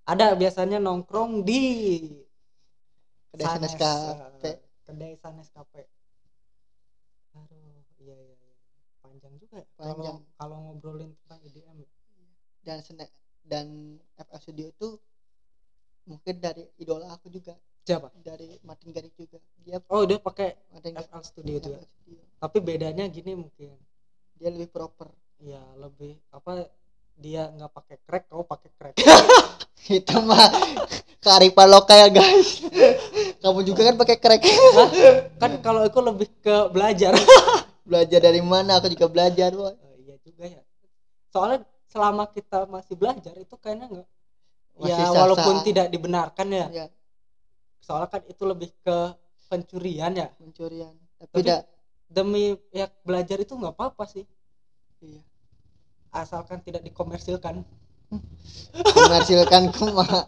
ada 0.09 0.33
biasanya 0.33 0.81
nongkrong 0.81 1.45
di 1.45 1.61
Kedai 3.31 3.45
Sanes 3.45 3.73
Cafe. 3.77 4.49
eh, 4.49 4.57
kedai 4.83 5.13
Sanes 5.21 5.49
Cafe. 5.53 5.85
Aduh 7.35 7.83
iya 8.01 8.15
iya 8.15 8.35
iya. 8.35 8.55
Panjang 9.03 9.33
juga 9.37 9.61
ya 9.61 9.67
kalau 9.77 9.93
Panjang. 9.95 10.17
kalau 10.39 10.57
ngobrolin 10.65 11.11
tentang 11.23 11.39
EDM 11.45 11.77
ya. 11.83 11.89
dan 12.65 12.77
dan 13.45 13.65
FL 14.17 14.39
Studio 14.41 14.65
itu 14.73 14.89
mungkin 16.09 16.35
dari 16.41 16.65
idola 16.81 17.13
aku 17.13 17.29
juga 17.29 17.53
siapa? 17.85 18.09
Dari 18.17 18.57
Martin 18.65 18.89
Garrix 18.89 19.13
juga. 19.13 19.37
Dia 19.61 19.77
oh 19.93 20.03
dia 20.09 20.17
pakai 20.17 20.57
FL 20.81 21.21
Studio 21.21 21.55
juga 21.61 21.77
FL 21.77 21.85
Studio. 21.85 22.21
tapi 22.41 22.57
bedanya 22.59 23.05
gini 23.05 23.37
mungkin. 23.37 23.77
Dia 24.41 24.49
lebih 24.49 24.73
proper. 24.73 25.13
Ya 25.37 25.61
lebih 25.77 26.17
apa 26.33 26.65
dia 27.15 27.47
nggak 27.53 27.71
pakai 27.71 27.97
crack 28.03 28.25
kau 28.27 28.43
pakai 28.43 28.69
crack. 28.73 28.95
Itu 30.01 30.17
mah 30.25 30.49
kearifan 31.21 31.69
lokal 31.69 32.09
guys. 32.09 32.65
Kamu 33.39 33.61
juga 33.61 33.93
kan 33.93 33.95
pakai 34.01 34.17
crack. 34.17 34.41
Kan 35.37 35.61
kalau 35.61 35.85
aku 35.85 36.01
lebih 36.01 36.27
ke 36.41 36.73
belajar. 36.73 37.13
Belajar 37.85 38.17
dari 38.17 38.41
mana? 38.41 38.81
Aku 38.81 38.89
juga 38.89 39.05
belajar 39.05 39.53
boy. 39.53 39.69
Oh, 39.69 39.93
iya 40.01 40.17
juga 40.25 40.49
ya. 40.49 40.57
Soalnya 41.29 41.69
selama 41.85 42.25
kita 42.33 42.65
masih 42.65 42.97
belajar 42.97 43.37
itu 43.37 43.53
kayaknya 43.61 43.85
nggak 43.93 44.09
ya 44.89 45.13
walaupun 45.13 45.61
tidak 45.61 45.93
dibenarkan 45.93 46.49
ya. 46.49 46.65
Ya 46.73 46.85
soalnya 47.85 48.09
kan 48.09 48.21
itu 48.25 48.41
lebih 48.49 48.73
ke 48.81 48.97
pencurian 49.45 50.09
ya. 50.17 50.33
Pencurian. 50.41 50.89
Tapi 51.21 51.29
Tapi- 51.29 51.41
tidak 51.45 51.61
demi 52.09 52.57
ya 52.73 52.89
belajar 53.05 53.37
itu 53.37 53.53
nggak 53.53 53.77
apa-apa 53.77 54.03
sih. 54.09 54.25
Iya. 55.05 55.21
Asalkan 56.09 56.65
tidak 56.65 56.81
dikomersilkan. 56.81 57.61
Menghasilkan 58.73 59.73
kuma 59.73 60.05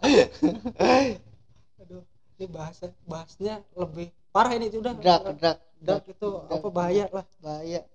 aduh 1.78 2.02
ini 2.36 2.46
bahasa 2.50 2.90
bahasnya 3.06 3.62
lebih 3.74 4.10
parah 4.34 4.54
ini 4.58 4.70
udah. 4.74 4.94
Drag 4.98 5.22
drag 5.38 5.58
Drag 5.78 6.02
itu 6.10 6.28
apa 6.50 6.68
bahaya 6.74 7.06
lah. 7.10 7.26
Bahaya. 7.38 7.86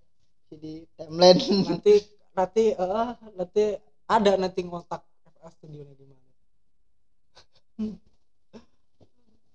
Jadi 0.47 0.87
timeline. 0.95 1.39
Nanti 1.67 1.95
nanti 2.33 2.63
eh 2.71 3.11
nanti 3.35 3.63
ada 4.07 4.31
nanti 4.39 4.59
ngontak 4.63 5.03
FA 5.27 5.49
Studio 5.51 5.83
di 5.93 6.05
mana 6.07 6.23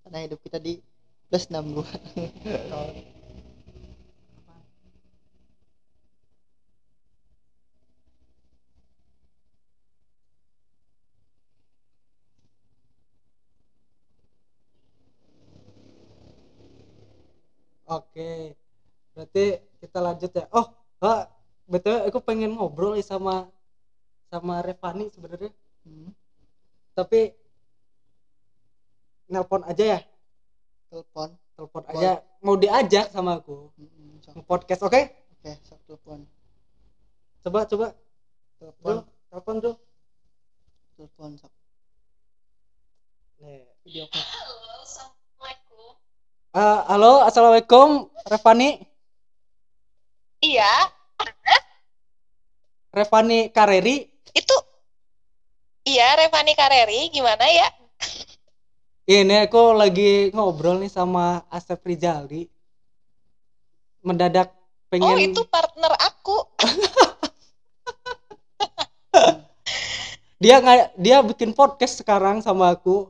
karena 0.08 0.24
hidup 0.24 0.40
kita 0.40 0.56
di 0.56 0.80
plus 1.28 1.44
62 1.52 1.84
Kalau- 2.72 2.96
Oke, 17.88 18.52
berarti 19.16 19.44
kita 19.80 19.98
lanjut 20.04 20.30
ya. 20.32 20.44
Oh, 20.52 20.66
ah, 21.04 21.24
betul. 21.68 21.96
Aku 22.08 22.20
pengen 22.20 22.52
ngobrol 22.56 22.96
sama 23.00 23.48
sama 24.32 24.60
Revani 24.64 25.08
sebenarnya. 25.12 25.52
Hmm, 25.84 26.12
Tapi 26.96 27.32
nelpon 29.28 29.60
aja 29.62 29.84
ya, 29.86 30.00
telepon 30.88 31.28
telepon 31.52 31.82
aja. 31.86 32.10
Mau 32.38 32.54
diajak 32.54 33.08
sama 33.08 33.38
aku 33.38 33.68
Hmm, 33.74 34.18
sok. 34.22 34.42
podcast, 34.42 34.82
oke? 34.82 35.00
oke 35.34 35.52
sok 35.62 35.78
telepon 35.84 36.24
Coba 37.40 37.60
coba, 37.64 37.88
telepon 38.56 38.94
telepon 39.28 39.54
tuh. 39.58 39.76
telepon 40.94 41.30
sok 41.34 41.52
Nih. 43.38 43.62
video 43.82 44.04
call 44.06 44.18
Halo, 44.18 44.56
assalamualaikum. 44.82 45.90
Eh, 46.50 46.80
halo, 46.86 47.12
assalamualaikum, 47.22 47.88
Revani. 48.24 48.70
Iya, 50.40 50.72
Revani 52.90 53.48
Kareri. 53.48 54.06
itu 54.30 54.56
iya 55.84 56.14
Revani 56.16 56.52
Kareri 56.52 57.08
gimana 57.08 57.46
ya? 57.46 57.68
Ini 59.08 59.48
aku 59.48 59.72
lagi 59.72 60.28
ngobrol 60.36 60.84
nih 60.84 60.92
sama 60.92 61.40
Asep 61.48 61.80
Rijali. 61.80 62.44
Mendadak 64.04 64.52
pengen 64.92 65.08
Oh 65.08 65.16
itu 65.16 65.48
partner 65.48 65.88
aku. 65.96 66.36
dia 70.44 70.60
nggak 70.60 70.92
dia 71.00 71.24
bikin 71.24 71.56
podcast 71.56 72.04
sekarang 72.04 72.44
sama 72.44 72.68
aku. 72.68 73.08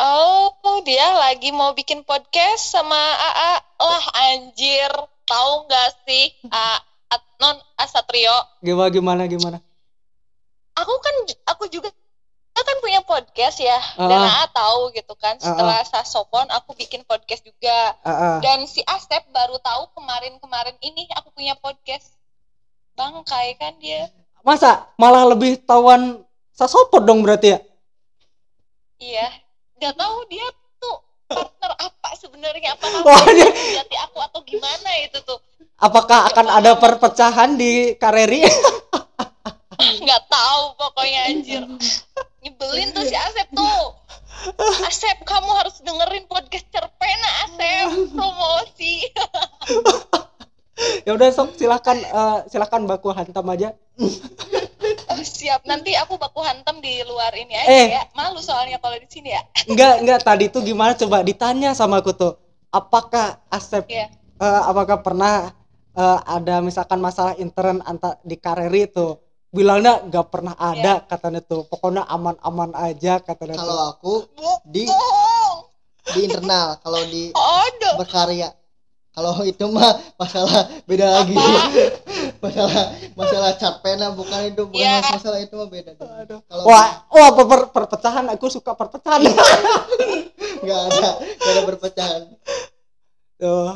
Oh 0.00 0.80
dia 0.88 1.20
lagi 1.20 1.52
mau 1.52 1.76
bikin 1.76 2.00
podcast 2.00 2.72
sama 2.72 2.96
AA. 2.96 3.52
Wah 3.76 4.06
anjir, 4.32 4.88
tahu 5.28 5.68
nggak 5.68 5.88
sih? 6.08 6.32
A, 6.48 6.80
At- 7.12 7.28
non 7.44 7.60
Asatrio. 7.76 8.32
Gimana 8.64 8.88
gimana 8.88 9.28
gimana? 9.28 9.60
Aku 10.80 10.96
kan 11.04 11.14
aku 11.44 11.68
juga 11.68 11.92
kan 12.62 12.76
punya 12.78 13.00
podcast 13.02 13.58
ya. 13.58 13.78
Dan 13.98 14.20
Ah. 14.20 14.30
AA 14.30 14.46
tahu 14.54 14.80
gitu 14.94 15.14
kan. 15.18 15.34
Setelah 15.40 15.82
Sasopon 15.82 16.46
aku 16.54 16.78
bikin 16.78 17.02
podcast 17.02 17.42
juga. 17.42 17.98
Ah, 18.06 18.10
ah. 18.10 18.36
Dan 18.38 18.70
si 18.70 18.78
Asep 18.86 19.26
baru 19.34 19.58
tahu 19.58 19.90
kemarin-kemarin 19.98 20.78
ini 20.78 21.10
aku 21.18 21.34
punya 21.34 21.58
podcast. 21.58 22.14
Bangkai 22.94 23.58
kan 23.58 23.74
dia. 23.82 24.06
Masa 24.46 24.86
malah 24.94 25.26
lebih 25.26 25.58
tawan 25.66 26.22
sasopot 26.54 27.02
dong 27.02 27.26
berarti 27.26 27.56
ya? 27.56 27.58
Iya, 29.02 29.26
nggak 29.74 29.94
tahu 29.98 30.16
dia 30.30 30.46
tuh 30.78 30.96
partner 31.26 31.72
apa 31.74 32.08
sebenarnya 32.14 32.78
apakah 32.78 33.02
Wah, 33.02 33.24
dia 33.34 33.50
sejati 33.50 33.96
aku 33.98 34.18
atau 34.22 34.40
gimana 34.46 34.90
itu 35.02 35.18
tuh 35.26 35.42
Apakah 35.74 36.30
akan 36.30 36.46
ada 36.62 36.78
perpecahan 36.78 37.58
di 37.58 37.98
Kareri? 37.98 38.46
nggak 40.06 40.22
tahu 40.30 40.62
pokoknya 40.78 41.20
anjir 41.28 41.62
nyebelin 42.44 42.92
tuh 42.92 43.02
si 43.02 43.16
Asep 43.16 43.48
tuh. 43.50 43.82
Asep 44.84 45.16
kamu 45.24 45.50
harus 45.56 45.80
dengerin 45.80 46.28
podcast 46.28 46.68
cerpena 46.68 47.30
Asep. 47.48 47.88
Promosi. 48.16 48.94
Ya 51.06 51.14
udah 51.14 51.30
sok 51.30 51.54
silakan 51.54 52.02
eh, 52.02 52.38
silakan 52.50 52.90
baku 52.90 53.14
hantam 53.14 53.46
aja. 53.46 53.78
Oh, 55.06 55.22
siap. 55.22 55.62
Nanti 55.64 55.94
aku 55.94 56.18
baku 56.18 56.42
hantam 56.42 56.82
di 56.82 56.98
luar 57.06 57.30
ini 57.30 57.54
aja 57.54 57.70
Eh. 57.70 57.88
ya. 57.94 58.02
Malu 58.10 58.42
soalnya 58.42 58.82
kalau 58.82 58.98
di 58.98 59.06
sini 59.06 59.30
ya. 59.30 59.42
Enggak 59.70 60.02
enggak. 60.02 60.20
Tadi 60.26 60.50
tuh 60.50 60.66
gimana? 60.66 60.98
Coba 60.98 61.22
ditanya 61.22 61.78
sama 61.78 62.02
aku 62.02 62.10
tuh. 62.12 62.34
Apakah 62.74 63.38
Asep 63.48 63.86
Iya. 63.86 64.10
eh, 64.34 64.62
apakah 64.66 64.98
pernah 64.98 65.54
eh, 65.94 66.18
ada 66.26 66.58
misalkan 66.58 66.98
masalah 66.98 67.38
intern 67.38 67.78
antar 67.86 68.18
di 68.26 68.34
Kareri 68.34 68.90
tuh 68.90 69.22
bilangnya 69.54 70.02
nggak 70.02 70.26
pernah 70.28 70.54
ada 70.58 71.06
katanya 71.06 71.40
tuh. 71.40 71.62
Pokoknya 71.70 72.02
aman-aman 72.04 72.74
aja 72.74 73.22
katanya 73.22 73.54
kalau 73.56 73.94
aku 73.94 74.14
di 74.66 74.84
di 76.04 76.20
internal 76.26 76.76
kalau 76.82 77.00
di 77.06 77.30
ada 77.32 77.90
berkarya. 77.96 78.50
Kalau 79.14 79.30
itu 79.46 79.62
mah 79.70 79.94
masalah 80.18 80.66
beda 80.90 81.06
lagi. 81.22 81.38
Masalah 82.42 82.92
masalah 83.14 83.50
cat 83.56 83.78
pena 83.80 84.10
bukan 84.10 84.50
itu. 84.50 84.66
Bukan 84.68 84.82
Ya. 84.82 85.00
masalah 85.06 85.38
itu 85.38 85.54
mah 85.54 85.70
beda. 85.70 85.94
Kalau 86.44 86.66
wah 86.66 87.06
wah 87.08 87.30
per- 87.32 87.46
per- 87.46 87.70
perpecahan. 87.70 88.26
Aku 88.34 88.50
suka 88.50 88.74
perpecahan. 88.74 89.22
Nggak 90.66 90.80
ada 90.90 91.10
nggak 91.40 91.52
ada 91.54 91.62
perpecahan. 91.62 92.22
Tuh. 93.38 93.72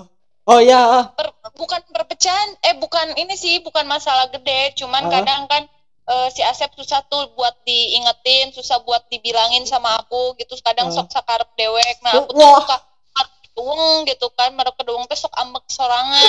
Oh 0.48 0.60
ya 0.60 1.12
per- 1.12 1.36
bukan 1.54 1.80
perpecahan 1.92 2.48
eh 2.64 2.74
bukan 2.78 3.12
ini 3.20 3.34
sih 3.36 3.60
bukan 3.60 3.84
masalah 3.84 4.32
gede. 4.32 4.72
Cuman 4.78 5.06
Ah. 5.06 5.20
kadang 5.20 5.42
kan 5.46 5.62
eh, 6.08 6.28
si 6.32 6.40
Asep 6.40 6.72
susah 6.72 7.04
tuh 7.06 7.28
buat 7.36 7.52
diingetin 7.62 8.56
susah 8.56 8.80
buat 8.82 9.04
dibilangin 9.12 9.68
sama 9.68 10.00
aku 10.00 10.32
gitu. 10.40 10.56
Kadang 10.64 10.88
Ah. 10.88 10.94
sok 10.94 11.12
sakarep 11.12 11.50
dewek. 11.54 12.00
Nah 12.00 12.24
aku 12.24 12.32
tuh 12.32 12.64
suka 12.64 12.78
kedung 13.12 14.06
gitu 14.06 14.26
kan 14.32 14.54
mereka 14.54 14.78
kedung 14.78 15.02
teh 15.04 15.18
sok 15.18 15.34
ambek 15.36 15.66
sorangan. 15.68 16.24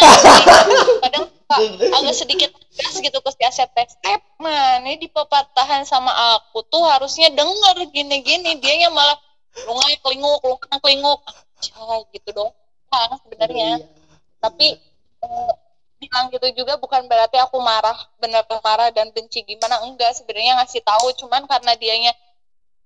Kadang 1.06 1.26
suka 1.30 1.56
agak 1.96 2.16
sedikit 2.18 2.52
gas 2.76 2.96
gitu 2.98 3.18
ke 3.22 3.30
si 3.32 3.44
Asep 3.46 3.70
teh. 3.72 3.86
Step 3.88 4.22
man 4.42 4.84
ini 4.84 5.00
dipepatahan 5.00 5.86
sama 5.86 6.12
aku 6.36 6.66
tuh 6.68 6.84
harusnya 6.84 7.30
denger 7.32 7.88
gini-gini. 7.94 8.58
Dianya 8.58 8.90
malah 8.90 9.16
lungai 9.64 9.96
kelinguk 10.02 10.42
lungai 10.42 10.78
kelinguk. 10.82 11.20
Cah, 11.60 12.02
gitu 12.12 12.30
dong. 12.32 12.52
Nah, 12.90 13.16
sebenarnya. 13.22 13.78
Iya. 13.78 13.99
Tapi 14.40 14.80
eh, 15.24 15.54
bilang 16.00 16.32
gitu 16.32 16.48
juga 16.64 16.80
bukan 16.80 17.12
berarti 17.12 17.36
aku 17.44 17.60
marah 17.60 17.96
bener 18.24 18.48
marah 18.64 18.88
dan 18.96 19.12
benci 19.12 19.44
gimana 19.44 19.84
enggak 19.84 20.16
sebenarnya 20.16 20.64
ngasih 20.64 20.80
tahu 20.80 21.12
cuman 21.20 21.44
karena 21.44 21.76
dianya 21.76 22.16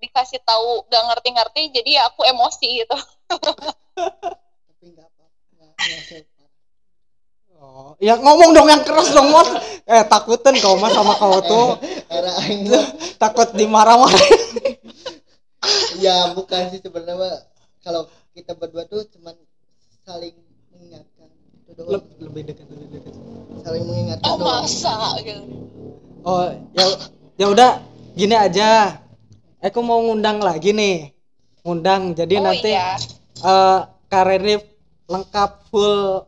dikasih 0.02 0.42
tahu 0.44 0.84
gak 0.92 1.04
ngerti-ngerti 1.14 1.72
jadi 1.72 1.90
ya 2.02 2.02
aku 2.10 2.26
emosi 2.26 2.68
gitu 2.84 2.98
tapi 3.30 4.86
nggak 4.92 5.08
apa 5.08 5.24
oh 7.62 7.96
Ya 8.02 8.20
ngomong 8.20 8.52
dong 8.52 8.68
yang 8.68 8.84
keras 8.84 9.16
dong 9.16 9.32
Mot. 9.32 9.48
Eh 9.88 10.04
takutin 10.12 10.60
kau 10.60 10.76
mas 10.76 10.92
sama 10.92 11.16
kau 11.16 11.40
tuh 11.40 11.80
takut 13.16 13.48
dimarah-marah. 13.56 14.28
ya 16.04 16.36
bukan 16.36 16.76
sih 16.76 16.84
sebenarnya 16.84 17.48
kalau 17.80 18.12
kita 18.36 18.52
berdua 18.60 18.84
tuh 18.84 19.08
cuman 19.16 19.32
saling 20.04 20.36
doang 20.76 21.08
Leb- 21.74 22.10
lebih 22.22 22.42
dekat 22.46 22.68
lebih 22.70 22.88
dekat. 22.94 23.14
saling 23.64 23.84
mengingatkan 23.88 24.30
oh 24.30 24.36
doang 24.38 24.62
masa 24.62 24.96
gitu 25.24 25.44
Oh 26.24 26.48
ya 26.72 26.86
ya 27.36 27.46
udah 27.52 27.72
gini 28.16 28.32
aja. 28.32 28.96
Aku 29.60 29.84
mau 29.84 30.00
ngundang 30.00 30.40
lagi 30.40 30.72
nih. 30.72 31.12
Ngundang 31.64 32.16
jadi 32.16 32.40
oh 32.40 32.44
nanti 32.44 32.72
iya 32.72 32.96
eh 33.44 33.80
Karerif 34.08 34.64
lengkap 35.10 35.68
full 35.68 36.24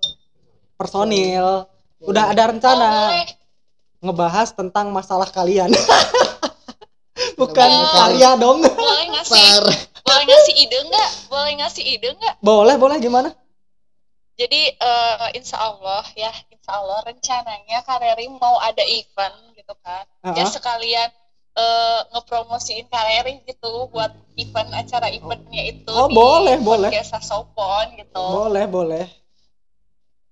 personil. 0.76 1.64
Udah 2.04 2.36
ada 2.36 2.44
oh, 2.44 2.48
rencana 2.52 2.90
boleh. 3.08 3.28
ngebahas 4.04 4.52
tentang 4.52 4.92
masalah 4.92 5.32
kalian. 5.32 5.72
Bukan 7.40 7.70
Boleh. 7.72 7.92
karya 7.96 8.30
dong. 8.36 8.60
boleh 8.64 9.06
ngasih 9.16 9.64
boleh 10.06 10.24
ngasih 10.28 10.54
ide 10.56 10.78
nggak 10.88 11.10
boleh 11.28 11.54
ngasih 11.60 11.84
ide 11.84 12.10
nggak 12.16 12.36
Boleh, 12.40 12.76
boleh 12.76 13.00
gimana? 13.00 13.32
Jadi 14.36 14.62
eh, 14.76 15.28
insya 15.40 15.58
Allah 15.58 16.04
ya 16.14 16.32
insya 16.52 16.72
Allah 16.76 17.00
rencananya 17.04 17.80
Kareri 17.82 18.28
mau 18.28 18.60
ada 18.60 18.84
event 18.84 19.56
gitu 19.56 19.74
kan 19.80 20.04
ya 20.36 20.44
Ah, 20.44 20.48
sekalian 20.48 21.10
eh, 21.56 22.00
ngepromosiin 22.12 22.92
Kareri 22.92 23.40
gitu 23.48 23.88
buat 23.90 24.12
event 24.36 24.70
acara 24.76 25.08
eventnya 25.08 25.64
itu 25.72 25.88
Oh, 25.92 26.12
di 26.12 26.16
boleh, 26.16 26.60
boleh. 26.60 26.90
podcast 26.92 27.16
Sasopon 27.16 27.96
gitu 27.96 28.20
Boleh, 28.20 28.66
boleh. 28.68 29.06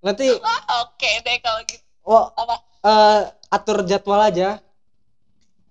Nanti 0.04 0.28
oke 0.84 1.10
deh 1.24 1.36
kalau 1.40 1.60
gitu 1.64 1.84
oh, 2.04 2.28
apa 2.36 2.54
eh, 2.84 3.20
atur 3.48 3.88
jadwal 3.88 4.20
aja. 4.20 4.60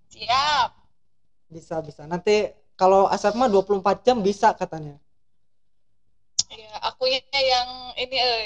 siap 0.09 0.69
Bisa, 1.53 1.85
bisa. 1.85 2.09
Nanti 2.09 2.49
kalau 2.73 3.05
Asep 3.05 3.37
mah 3.37 3.45
24 3.45 4.01
jam 4.01 4.17
bisa 4.25 4.57
katanya. 4.57 4.97
Ya 6.55 6.73
aku 6.83 7.03
yang 7.07 7.69
ini 7.95 8.17
eh 8.17 8.43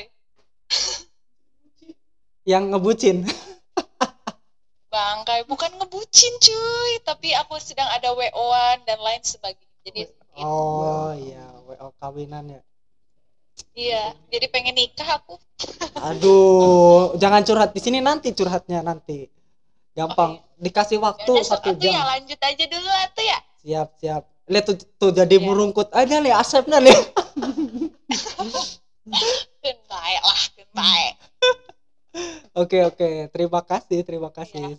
Yang 2.44 2.64
ngebucin. 2.72 3.18
bangkai 4.88 5.44
bukan 5.46 5.68
ngebucin 5.76 6.34
cuy 6.40 6.94
tapi 7.04 7.36
aku 7.36 7.60
sedang 7.60 7.86
ada 7.88 8.10
wo-an 8.12 8.80
dan 8.84 8.98
lain 8.98 9.20
sebagainya 9.20 9.68
jadi. 9.84 10.02
Oh, 10.38 11.12
iya, 11.14 11.44
WO 11.66 11.92
kawinan 11.98 12.46
ya. 12.48 12.62
iya 13.74 14.04
jadi 14.30 14.48
pengen 14.48 14.74
nikah 14.74 15.18
aku 15.18 15.36
Aduh, 15.98 17.18
jangan 17.18 17.42
curhat 17.42 17.74
di 17.74 17.82
sini 17.82 18.00
nanti 18.00 18.30
curhatnya 18.32 18.80
nanti. 18.80 19.26
Gampang. 19.92 20.38
Dikasih 20.56 20.98
waktu 20.98 21.26
Yaudah, 21.28 21.46
satu 21.48 21.70
atuh 21.70 21.78
ya 21.80 21.94
jam. 21.94 22.06
lanjut 22.08 22.40
aja 22.40 22.64
dulu 22.66 22.90
atuh 23.04 23.22
ya 23.24 23.40
Siap, 23.60 23.88
siap. 23.98 24.24
Lihat 24.48 24.64
tuh, 24.64 24.76
tuh 24.96 25.12
jadi 25.12 25.36
Iya. 25.36 25.44
merungkut 25.44 25.90
aja 25.92 26.16
nih 26.18 26.32
Asepnya 26.32 26.80
nih. 26.80 26.96
Bae 29.08 30.16
lah 30.20 30.42
keun 30.54 30.70
bae 30.78 31.08
Oke, 32.58 32.82
oke. 32.82 33.30
Terima 33.30 33.62
kasih, 33.62 34.02
terima 34.02 34.30
kasih. 34.34 34.76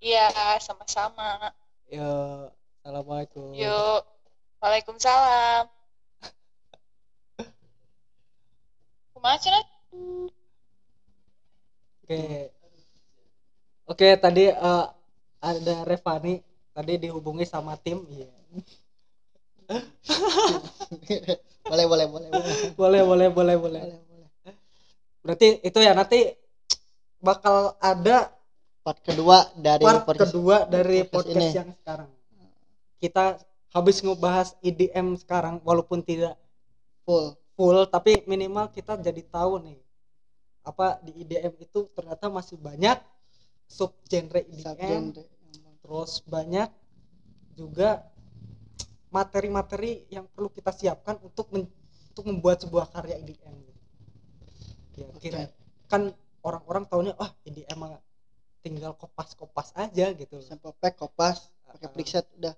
iya 0.00 0.26
sama-sama 0.58 1.52
Yo, 1.86 2.50
assalamualaikum. 2.82 3.54
yuk 3.54 4.02
waalaikumsalam 4.60 5.68
kumaha 9.14 9.36
cenah 9.40 9.64
Oke. 12.06 12.54
Oke, 13.90 14.08
tadi 14.14 14.46
eh, 14.46 14.86
ada 15.42 15.76
Revani 15.82 16.38
tadi 16.70 17.02
dihubungi 17.02 17.42
sama 17.42 17.74
tim. 17.74 17.98
Iya. 18.06 18.30
boleh 21.70 21.86
boleh 21.86 22.06
boleh 22.06 22.28
boleh 22.30 22.54
Boleh, 22.78 23.02
boleh, 23.02 23.28
boleh, 23.30 23.56
boleh. 23.58 23.82
boleh 23.82 24.00
boleh 24.06 24.54
Berarti 25.26 25.58
itu 25.58 25.78
ya 25.82 25.90
nanti 25.90 26.38
bakal 27.18 27.74
ada 27.82 28.30
part 28.86 29.02
kedua 29.02 29.50
dari 29.58 29.82
part 29.82 30.06
podcast- 30.06 30.30
kedua 30.30 30.56
dari 30.70 31.02
podcast 31.02 31.26
podcast 31.26 31.50
ini. 31.50 31.58
yang 31.58 31.70
sekarang. 31.82 32.10
Kita 33.02 33.24
habis 33.74 33.96
ngebahas 34.00 34.54
IDM 34.62 35.18
sekarang 35.18 35.58
walaupun 35.66 36.00
tidak 36.00 36.38
full 37.02 37.34
full 37.58 37.84
tapi 37.90 38.22
minimal 38.24 38.70
kita 38.70 38.94
jadi 38.96 39.20
tahu 39.26 39.58
nih 39.66 39.78
apa 40.62 41.02
di 41.02 41.26
IDM 41.26 41.52
itu 41.60 41.90
ternyata 41.92 42.30
masih 42.30 42.56
banyak 42.56 42.96
sub 43.66 43.92
genre 44.06 44.40
IDM 44.40 45.12
terus 45.82 46.22
banyak 46.24 46.70
juga 47.52 48.06
materi-materi 49.16 50.04
yang 50.12 50.28
perlu 50.28 50.52
kita 50.52 50.76
siapkan 50.76 51.16
untuk 51.24 51.48
men- 51.48 51.72
untuk 52.12 52.24
membuat 52.28 52.60
sebuah 52.60 52.92
karya 52.92 53.16
IDM 53.24 53.56
ya 54.96 55.06
Oke. 55.12 55.20
kira 55.20 55.48
kan 55.88 56.12
orang-orang 56.44 56.84
taunya 56.88 57.12
ah 57.20 57.30
IDM 57.44 57.78
mah 57.78 58.00
tinggal 58.66 58.98
kopas-kopas 58.98 59.70
aja 59.78 60.10
gitu. 60.10 60.42
Sampai 60.42 60.74
pack 60.82 60.98
kopas 60.98 61.54
pakai 61.62 61.86
preset 61.90 62.26
udah. 62.34 62.54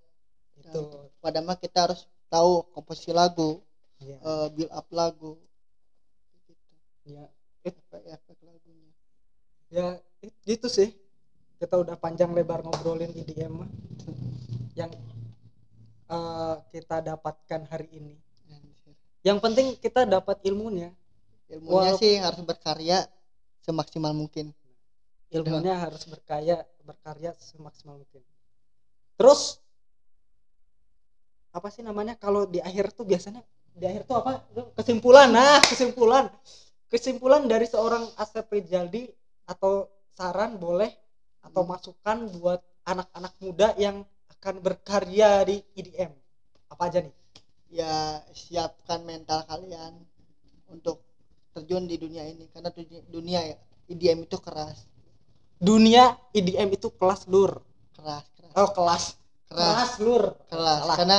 Itu. 0.56 1.12
Pada 1.20 1.44
mah 1.44 1.61
kita 1.61 1.84
harus 1.84 2.09
tahu 2.32 2.64
komposisi 2.72 3.12
lagu 3.12 3.61
ya, 4.00 4.16
eh, 4.16 4.48
build 4.56 4.72
up 4.72 4.88
lagu. 4.88 5.36
Gitu. 6.48 6.64
ya 7.12 7.24
efek-efek 7.64 8.38
lagunya. 8.40 8.92
Ya 9.68 9.86
it- 10.24 10.40
gitu 10.48 10.72
sih. 10.72 10.96
Kita 11.61 11.76
udah 11.76 11.98
panjang 12.00 12.32
lebar 12.32 12.64
ngobrolin 12.64 13.12
IDM 13.12 13.52
mah. 13.64 13.70
Yang 14.72 14.96
eh, 16.09 16.54
kita 16.72 17.04
dapatkan 17.04 17.61
hari 17.68 17.88
ini. 17.92 18.14
Yang 19.20 19.38
penting 19.44 19.66
kita 19.76 20.09
dapat 20.09 20.40
ilmunya. 20.46 20.94
Ilmunya 21.48 21.92
Walaupun- 21.92 22.00
sih 22.00 22.16
harus 22.16 22.40
berkarya 22.44 22.98
semaksimal 23.61 24.12
mungkin. 24.12 24.52
Ilmunya 25.28 25.76
harus 25.76 26.09
berkaya 26.09 26.64
berkarya 26.80 27.36
semaksimal 27.36 28.00
mungkin. 28.00 28.24
Terus 29.20 29.61
apa 31.52 31.68
sih 31.68 31.84
namanya? 31.84 32.16
Kalau 32.16 32.48
di 32.48 32.61
akhir 32.62 32.92
tuh 32.96 33.04
biasanya 33.04 33.44
di 33.76 33.84
akhir 33.84 34.09
tuh 34.09 34.16
apa? 34.24 34.44
Kesimpulan. 34.78 35.28
Nah 35.28 35.61
kesimpulan. 35.61 36.32
Kesimpulan 36.88 37.44
dari 37.44 37.68
seorang 37.68 38.09
Asep 38.16 38.48
Rijaldi 38.48 39.12
atau 39.44 39.84
saran 40.16 40.56
boleh 40.56 40.88
atau 41.44 41.61
Hmm. 41.64 41.70
masukan 41.76 42.18
buat 42.40 42.61
anak-anak 42.88 43.34
muda 43.44 43.68
yang 43.76 44.04
akan 44.39 44.62
berkarya 44.62 45.43
di 45.45 45.59
IDM 45.74 46.14
apa 46.70 46.82
aja 46.86 47.03
nih? 47.03 47.14
Ya 47.68 48.22
siapkan 48.32 49.03
mental 49.05 49.45
kalian 49.45 49.99
untuk 50.70 51.03
terjun 51.53 51.84
di 51.84 51.99
dunia 51.99 52.24
ini. 52.24 52.49
Karena 52.49 52.70
dunia, 53.11 53.41
IDM 53.91 54.24
itu 54.24 54.39
keras. 54.39 54.86
Dunia 55.59 56.14
IDM 56.30 56.70
itu 56.70 56.89
kelas 56.95 57.26
lur 57.26 57.59
keras 57.91 58.22
keras. 58.39 58.55
Oh 58.55 58.70
kelas. 58.70 59.05
Keras. 59.51 59.91
Lur 59.99 60.39
keras. 60.47 60.80
Salah. 60.86 60.97
karena 60.97 61.18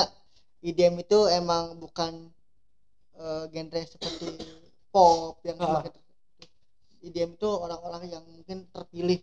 IDM 0.64 0.96
itu 1.04 1.28
emang 1.28 1.76
bukan 1.76 2.32
eh, 3.20 3.44
genre 3.52 3.82
seperti 3.84 4.32
pop 4.90 5.44
yang 5.44 5.60
Ah. 5.60 5.84
semakin 5.84 5.92
ter- 5.92 6.08
IDM 7.00 7.36
itu 7.36 7.50
orang-orang 7.52 8.08
yang 8.08 8.24
mungkin 8.24 8.64
terpilih 8.72 9.20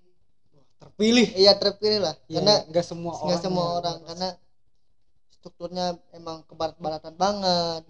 terpilih. 0.81 1.29
Iya 1.37 1.53
terpilih 1.57 2.01
lah. 2.05 2.15
Ya, 2.29 2.41
karena 2.41 2.55
nggak 2.69 2.87
semua 2.87 3.13
orang 3.17 3.27
nggak 3.29 3.41
semua 3.43 3.65
ya, 3.65 3.73
orang. 3.81 3.97
Harus. 3.97 4.09
karena 4.09 4.29
strukturnya 5.33 5.87
emang 6.13 6.43
kebarat-baratan 6.49 7.15
banget. 7.17 7.83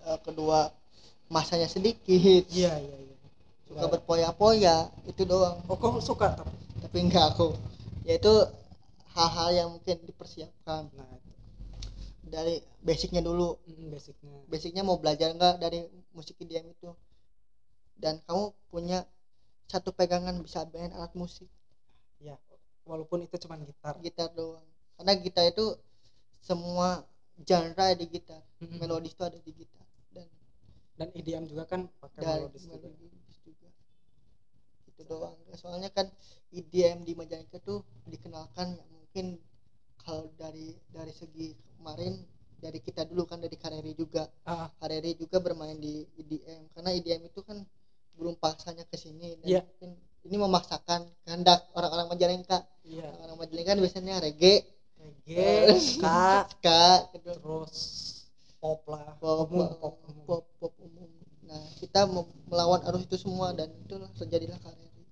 Eh, 0.00 0.18
kedua 0.24 0.72
masanya 1.30 1.68
sedikit. 1.70 2.44
Iya 2.50 2.72
iya 2.78 2.96
iya. 2.96 3.16
Suka 3.70 3.86
berpoya-poya 3.86 4.90
itu 5.06 5.22
doang. 5.22 5.62
Oh 5.70 5.78
kok 5.78 6.02
suka 6.02 6.34
tapi? 6.34 6.54
Tapi 6.82 6.96
enggak 7.06 7.36
aku. 7.36 7.54
Yaitu 8.06 8.32
hal-hal 9.14 9.48
yang 9.54 9.68
mungkin 9.70 10.02
dipersiapkan. 10.06 10.90
Nah 10.90 11.10
itu. 11.14 11.30
Dari 12.30 12.62
basicnya 12.82 13.22
dulu. 13.22 13.58
Mm, 13.66 13.94
basicnya. 13.94 14.34
Basicnya 14.50 14.82
mau 14.82 14.98
belajar 14.98 15.30
enggak 15.30 15.62
dari 15.62 15.86
musik 16.14 16.38
IDM 16.42 16.70
itu? 16.74 16.90
Dan 18.00 18.18
kamu 18.24 18.56
punya 18.72 19.06
satu 19.70 19.94
pegangan 19.94 20.34
bisa 20.42 20.66
main 20.74 20.90
alat 20.90 21.14
musik 21.14 21.46
ya 22.20 22.36
walaupun 22.84 23.24
itu 23.24 23.36
cuma 23.46 23.56
gitar. 23.60 23.94
Gitar 24.02 24.28
doang. 24.34 24.64
Karena 24.98 25.12
gitar 25.16 25.44
itu 25.48 25.78
semua 26.40 27.04
genre 27.40 27.78
ada 27.78 27.96
di 27.96 28.06
gitar. 28.10 28.42
Mm-mm. 28.60 28.76
melodis 28.82 29.16
itu 29.16 29.24
ada 29.24 29.38
di 29.40 29.52
gitar. 29.54 29.86
Dan 30.12 30.26
dan 30.98 31.08
IDM 31.16 31.44
juga 31.48 31.64
kan 31.64 31.88
pakai 32.00 32.20
dari 32.20 32.42
melodis 32.44 32.64
juga. 32.66 32.88
melodis 32.90 33.38
juga. 33.46 33.68
Itu 34.90 35.02
doang. 35.08 35.36
Soalnya 35.56 35.88
kan 35.94 36.10
IDM 36.52 37.06
di 37.06 37.12
Majalengka 37.16 37.62
tuh 37.62 37.86
dikenalkan 38.10 38.76
ya 38.76 38.84
mungkin 38.90 39.40
kalau 40.00 40.32
dari 40.36 40.76
dari 40.92 41.12
segi 41.12 41.54
kemarin 41.76 42.20
dari 42.60 42.76
kita 42.84 43.08
dulu 43.08 43.24
kan 43.24 43.40
dari 43.40 43.56
Kareri 43.56 43.96
juga. 43.96 44.28
Ah. 44.44 44.68
Kareri 44.76 45.16
juga 45.16 45.40
bermain 45.40 45.80
di 45.80 46.04
IDM 46.20 46.68
karena 46.76 46.92
IDM 46.92 47.32
itu 47.32 47.40
kan 47.40 47.64
sebelum 48.12 48.36
paksanya 48.36 48.84
ke 48.84 49.00
sini. 49.00 49.40
Dan 49.40 49.48
Iya. 49.48 49.62
mungkin 49.64 49.96
ini 50.26 50.36
memaksakan 50.36 51.08
kehendak 51.24 51.64
orang-orang 51.72 52.06
Majalengka 52.12 52.58
iya 52.84 53.06
orang-orang 53.08 53.38
Majalengka 53.46 53.72
biasanya 53.80 54.14
reggae 54.20 54.62
reggae 55.00 55.74
ska 55.80 56.44
ska 56.52 56.82
gitu. 57.16 57.30
terus 57.36 57.76
pop 58.60 58.84
lah 58.86 59.16
pop, 59.16 59.48
umum, 59.48 59.68
pop, 59.80 59.80
pop 59.80 59.94
umum. 60.04 60.24
pop, 60.28 60.44
pop 60.60 60.74
umum. 60.84 61.08
Nah, 61.50 61.66
kita 61.82 62.06
melawan 62.46 62.78
arus 62.86 63.10
itu 63.10 63.16
semua 63.18 63.50
dan 63.50 63.72
itulah 63.74 64.06
terjadilah 64.14 64.54
karya 64.62 64.86
itu. 64.86 65.02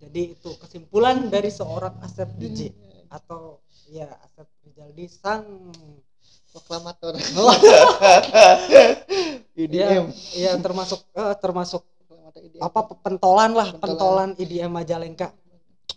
jadi 0.00 0.22
itu 0.32 0.50
kesimpulan 0.62 1.28
dari 1.28 1.50
seorang 1.50 1.98
Asep 2.00 2.28
DJ 2.38 2.70
Hmm. 2.72 3.06
atau 3.12 3.60
ya 3.86 4.06
Asep 4.24 4.46
Rijaldi 4.64 5.06
sang 5.06 5.44
Proklamator. 6.50 7.12
Oh, 7.36 7.52
IDM. 9.56 9.72
iya, 9.72 10.00
iya 10.32 10.52
termasuk 10.56 11.04
eh, 11.12 11.34
termasuk 11.36 11.82
IDM. 12.38 12.60
apa 12.60 12.80
pentolan 12.96 13.50
lah 13.50 13.68
Pentolan. 13.72 13.82
pentolan 13.82 14.30
IDM 14.36 14.70
Majalengka 14.70 15.32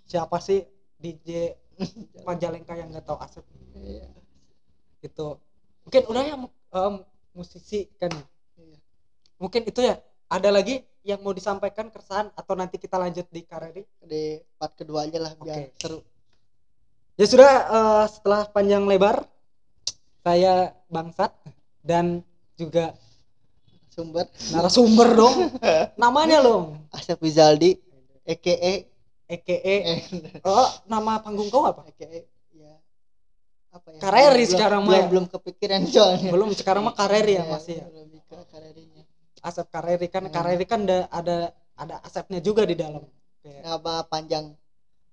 siapa 0.03 0.37
sih 0.39 0.63
DJ 0.95 1.55
Majalengka 2.27 2.73
yang 2.73 2.89
nggak 2.89 3.03
tahu 3.03 3.17
Asep 3.17 3.45
Iya. 3.71 4.07
gitu 4.99 5.39
mungkin 5.81 6.01
udah 6.05 6.23
ya 6.23 6.35
em, 6.69 6.93
musisi 7.31 7.87
kan 7.95 8.11
Iya. 8.55 8.77
mungkin 9.37 9.63
itu 9.63 9.79
ya 9.79 9.97
ada 10.27 10.49
lagi 10.49 10.79
yang 11.01 11.19
mau 11.19 11.31
disampaikan 11.31 11.87
keresahan 11.87 12.29
atau 12.33 12.53
nanti 12.53 12.75
kita 12.75 12.95
lanjut 12.95 13.23
di 13.27 13.41
Kareri 13.41 13.81
Di 13.99 14.23
part 14.53 14.75
kedua 14.75 15.03
aja 15.03 15.17
lah 15.17 15.31
biar 15.33 15.71
seru. 15.73 16.03
ya 17.15 17.25
sudah 17.25 17.51
eh, 17.65 18.05
setelah 18.09 18.45
panjang 18.45 18.83
lebar 18.83 19.23
saya 20.19 20.75
bangsat 20.85 21.31
dan 21.79 22.21
juga 22.53 22.91
Sumber 23.89 24.25
narasumber 24.53 25.07
dong 25.11 25.35
namanya 25.95 26.39
dong 26.39 26.77
Asep 26.93 27.19
Rizaldi 27.19 27.75
EKE 28.23 28.85
EKE 29.25 29.75
eh, 29.85 29.99
oh 30.45 30.69
nama 30.85 31.17
panggung 31.19 31.49
kau 31.49 31.65
apa 31.65 31.85
EKE 31.89 32.29
ya 32.53 32.73
apa 33.69 33.87
ya? 33.93 33.99
Kareri 33.99 34.45
Belum- 34.45 34.51
sekarang 34.53 34.81
mah 34.81 34.89
belum, 34.89 35.01
ya. 35.01 35.09
belum 35.09 35.25
kepikiran 35.29 35.79
soalnya. 35.85 36.29
belum 36.31 36.49
sekarang 36.53 36.83
mah 36.85 36.95
Kareri 36.95 37.33
ya 37.37 37.43
masih 37.45 37.77
ya 37.81 37.85
karerinya. 38.49 39.03
Asep 39.39 39.67
Kareri 39.69 40.07
kan 40.07 40.23
Hmm. 40.25 40.33
Kareri 40.33 40.65
kan 40.65 40.79
ada 40.85 40.99
ada 41.09 41.37
ada 41.75 41.95
Asepnya 42.03 42.39
juga 42.39 42.65
di 42.65 42.75
dalam 42.75 43.01
kayak 43.39 43.61
Nama 43.63 43.93
panjang 44.05 44.45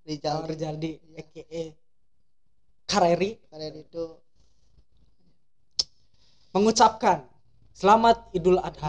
Rizal 0.02 0.44
Rizaldi. 0.44 0.50
Rijaldi 0.50 0.92
Iya. 1.00 1.16
EKE 1.22 1.62
Kareri 2.84 3.30
Kareri 3.46 3.80
itu 3.82 4.04
mengucapkan 6.52 7.24
Selamat 7.76 8.32
Idul 8.32 8.56
Adha. 8.56 8.88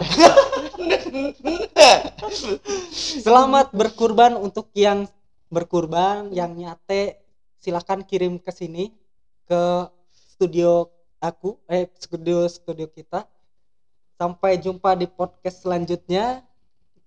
Selamat 3.20 3.68
berkurban 3.76 4.32
untuk 4.40 4.72
yang 4.72 5.04
berkurban, 5.52 6.32
yang 6.32 6.56
nyate 6.56 7.20
silahkan 7.60 8.00
kirim 8.00 8.40
ke 8.40 8.48
sini 8.48 8.88
ke 9.44 9.92
studio 10.08 10.88
aku, 11.20 11.60
eh 11.68 11.92
studio 12.00 12.48
studio 12.48 12.88
kita. 12.88 13.28
Sampai 14.16 14.56
jumpa 14.56 14.96
di 14.96 15.04
podcast 15.04 15.68
selanjutnya. 15.68 16.40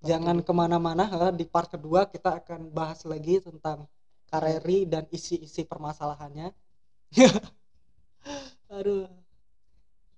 Jangan 0.05 0.45
ke 0.45 0.53
mana-mana, 0.53 1.09
eh, 1.09 1.33
di 1.33 1.49
part 1.49 1.65
kedua 1.65 2.05
kita 2.05 2.45
akan 2.45 2.69
bahas 2.69 3.01
lagi 3.09 3.41
tentang 3.41 3.89
Kareri 4.29 4.85
dan 4.85 5.09
isi-isi 5.09 5.65
permasalahannya. 5.65 6.53
Aduh. 8.69 9.20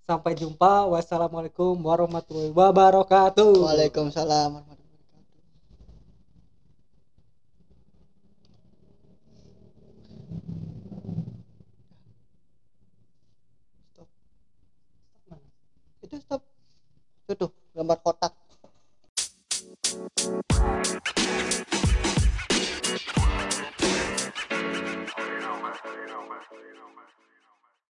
Sampai 0.04 0.36
jumpa. 0.36 0.88
Wassalamualaikum 0.92 1.80
warahmatullahi 1.80 2.52
wabarakatuh. 2.52 3.56
Waalaikumsalam 3.64 4.74
gambar 17.74 17.98
kotak. 18.06 18.34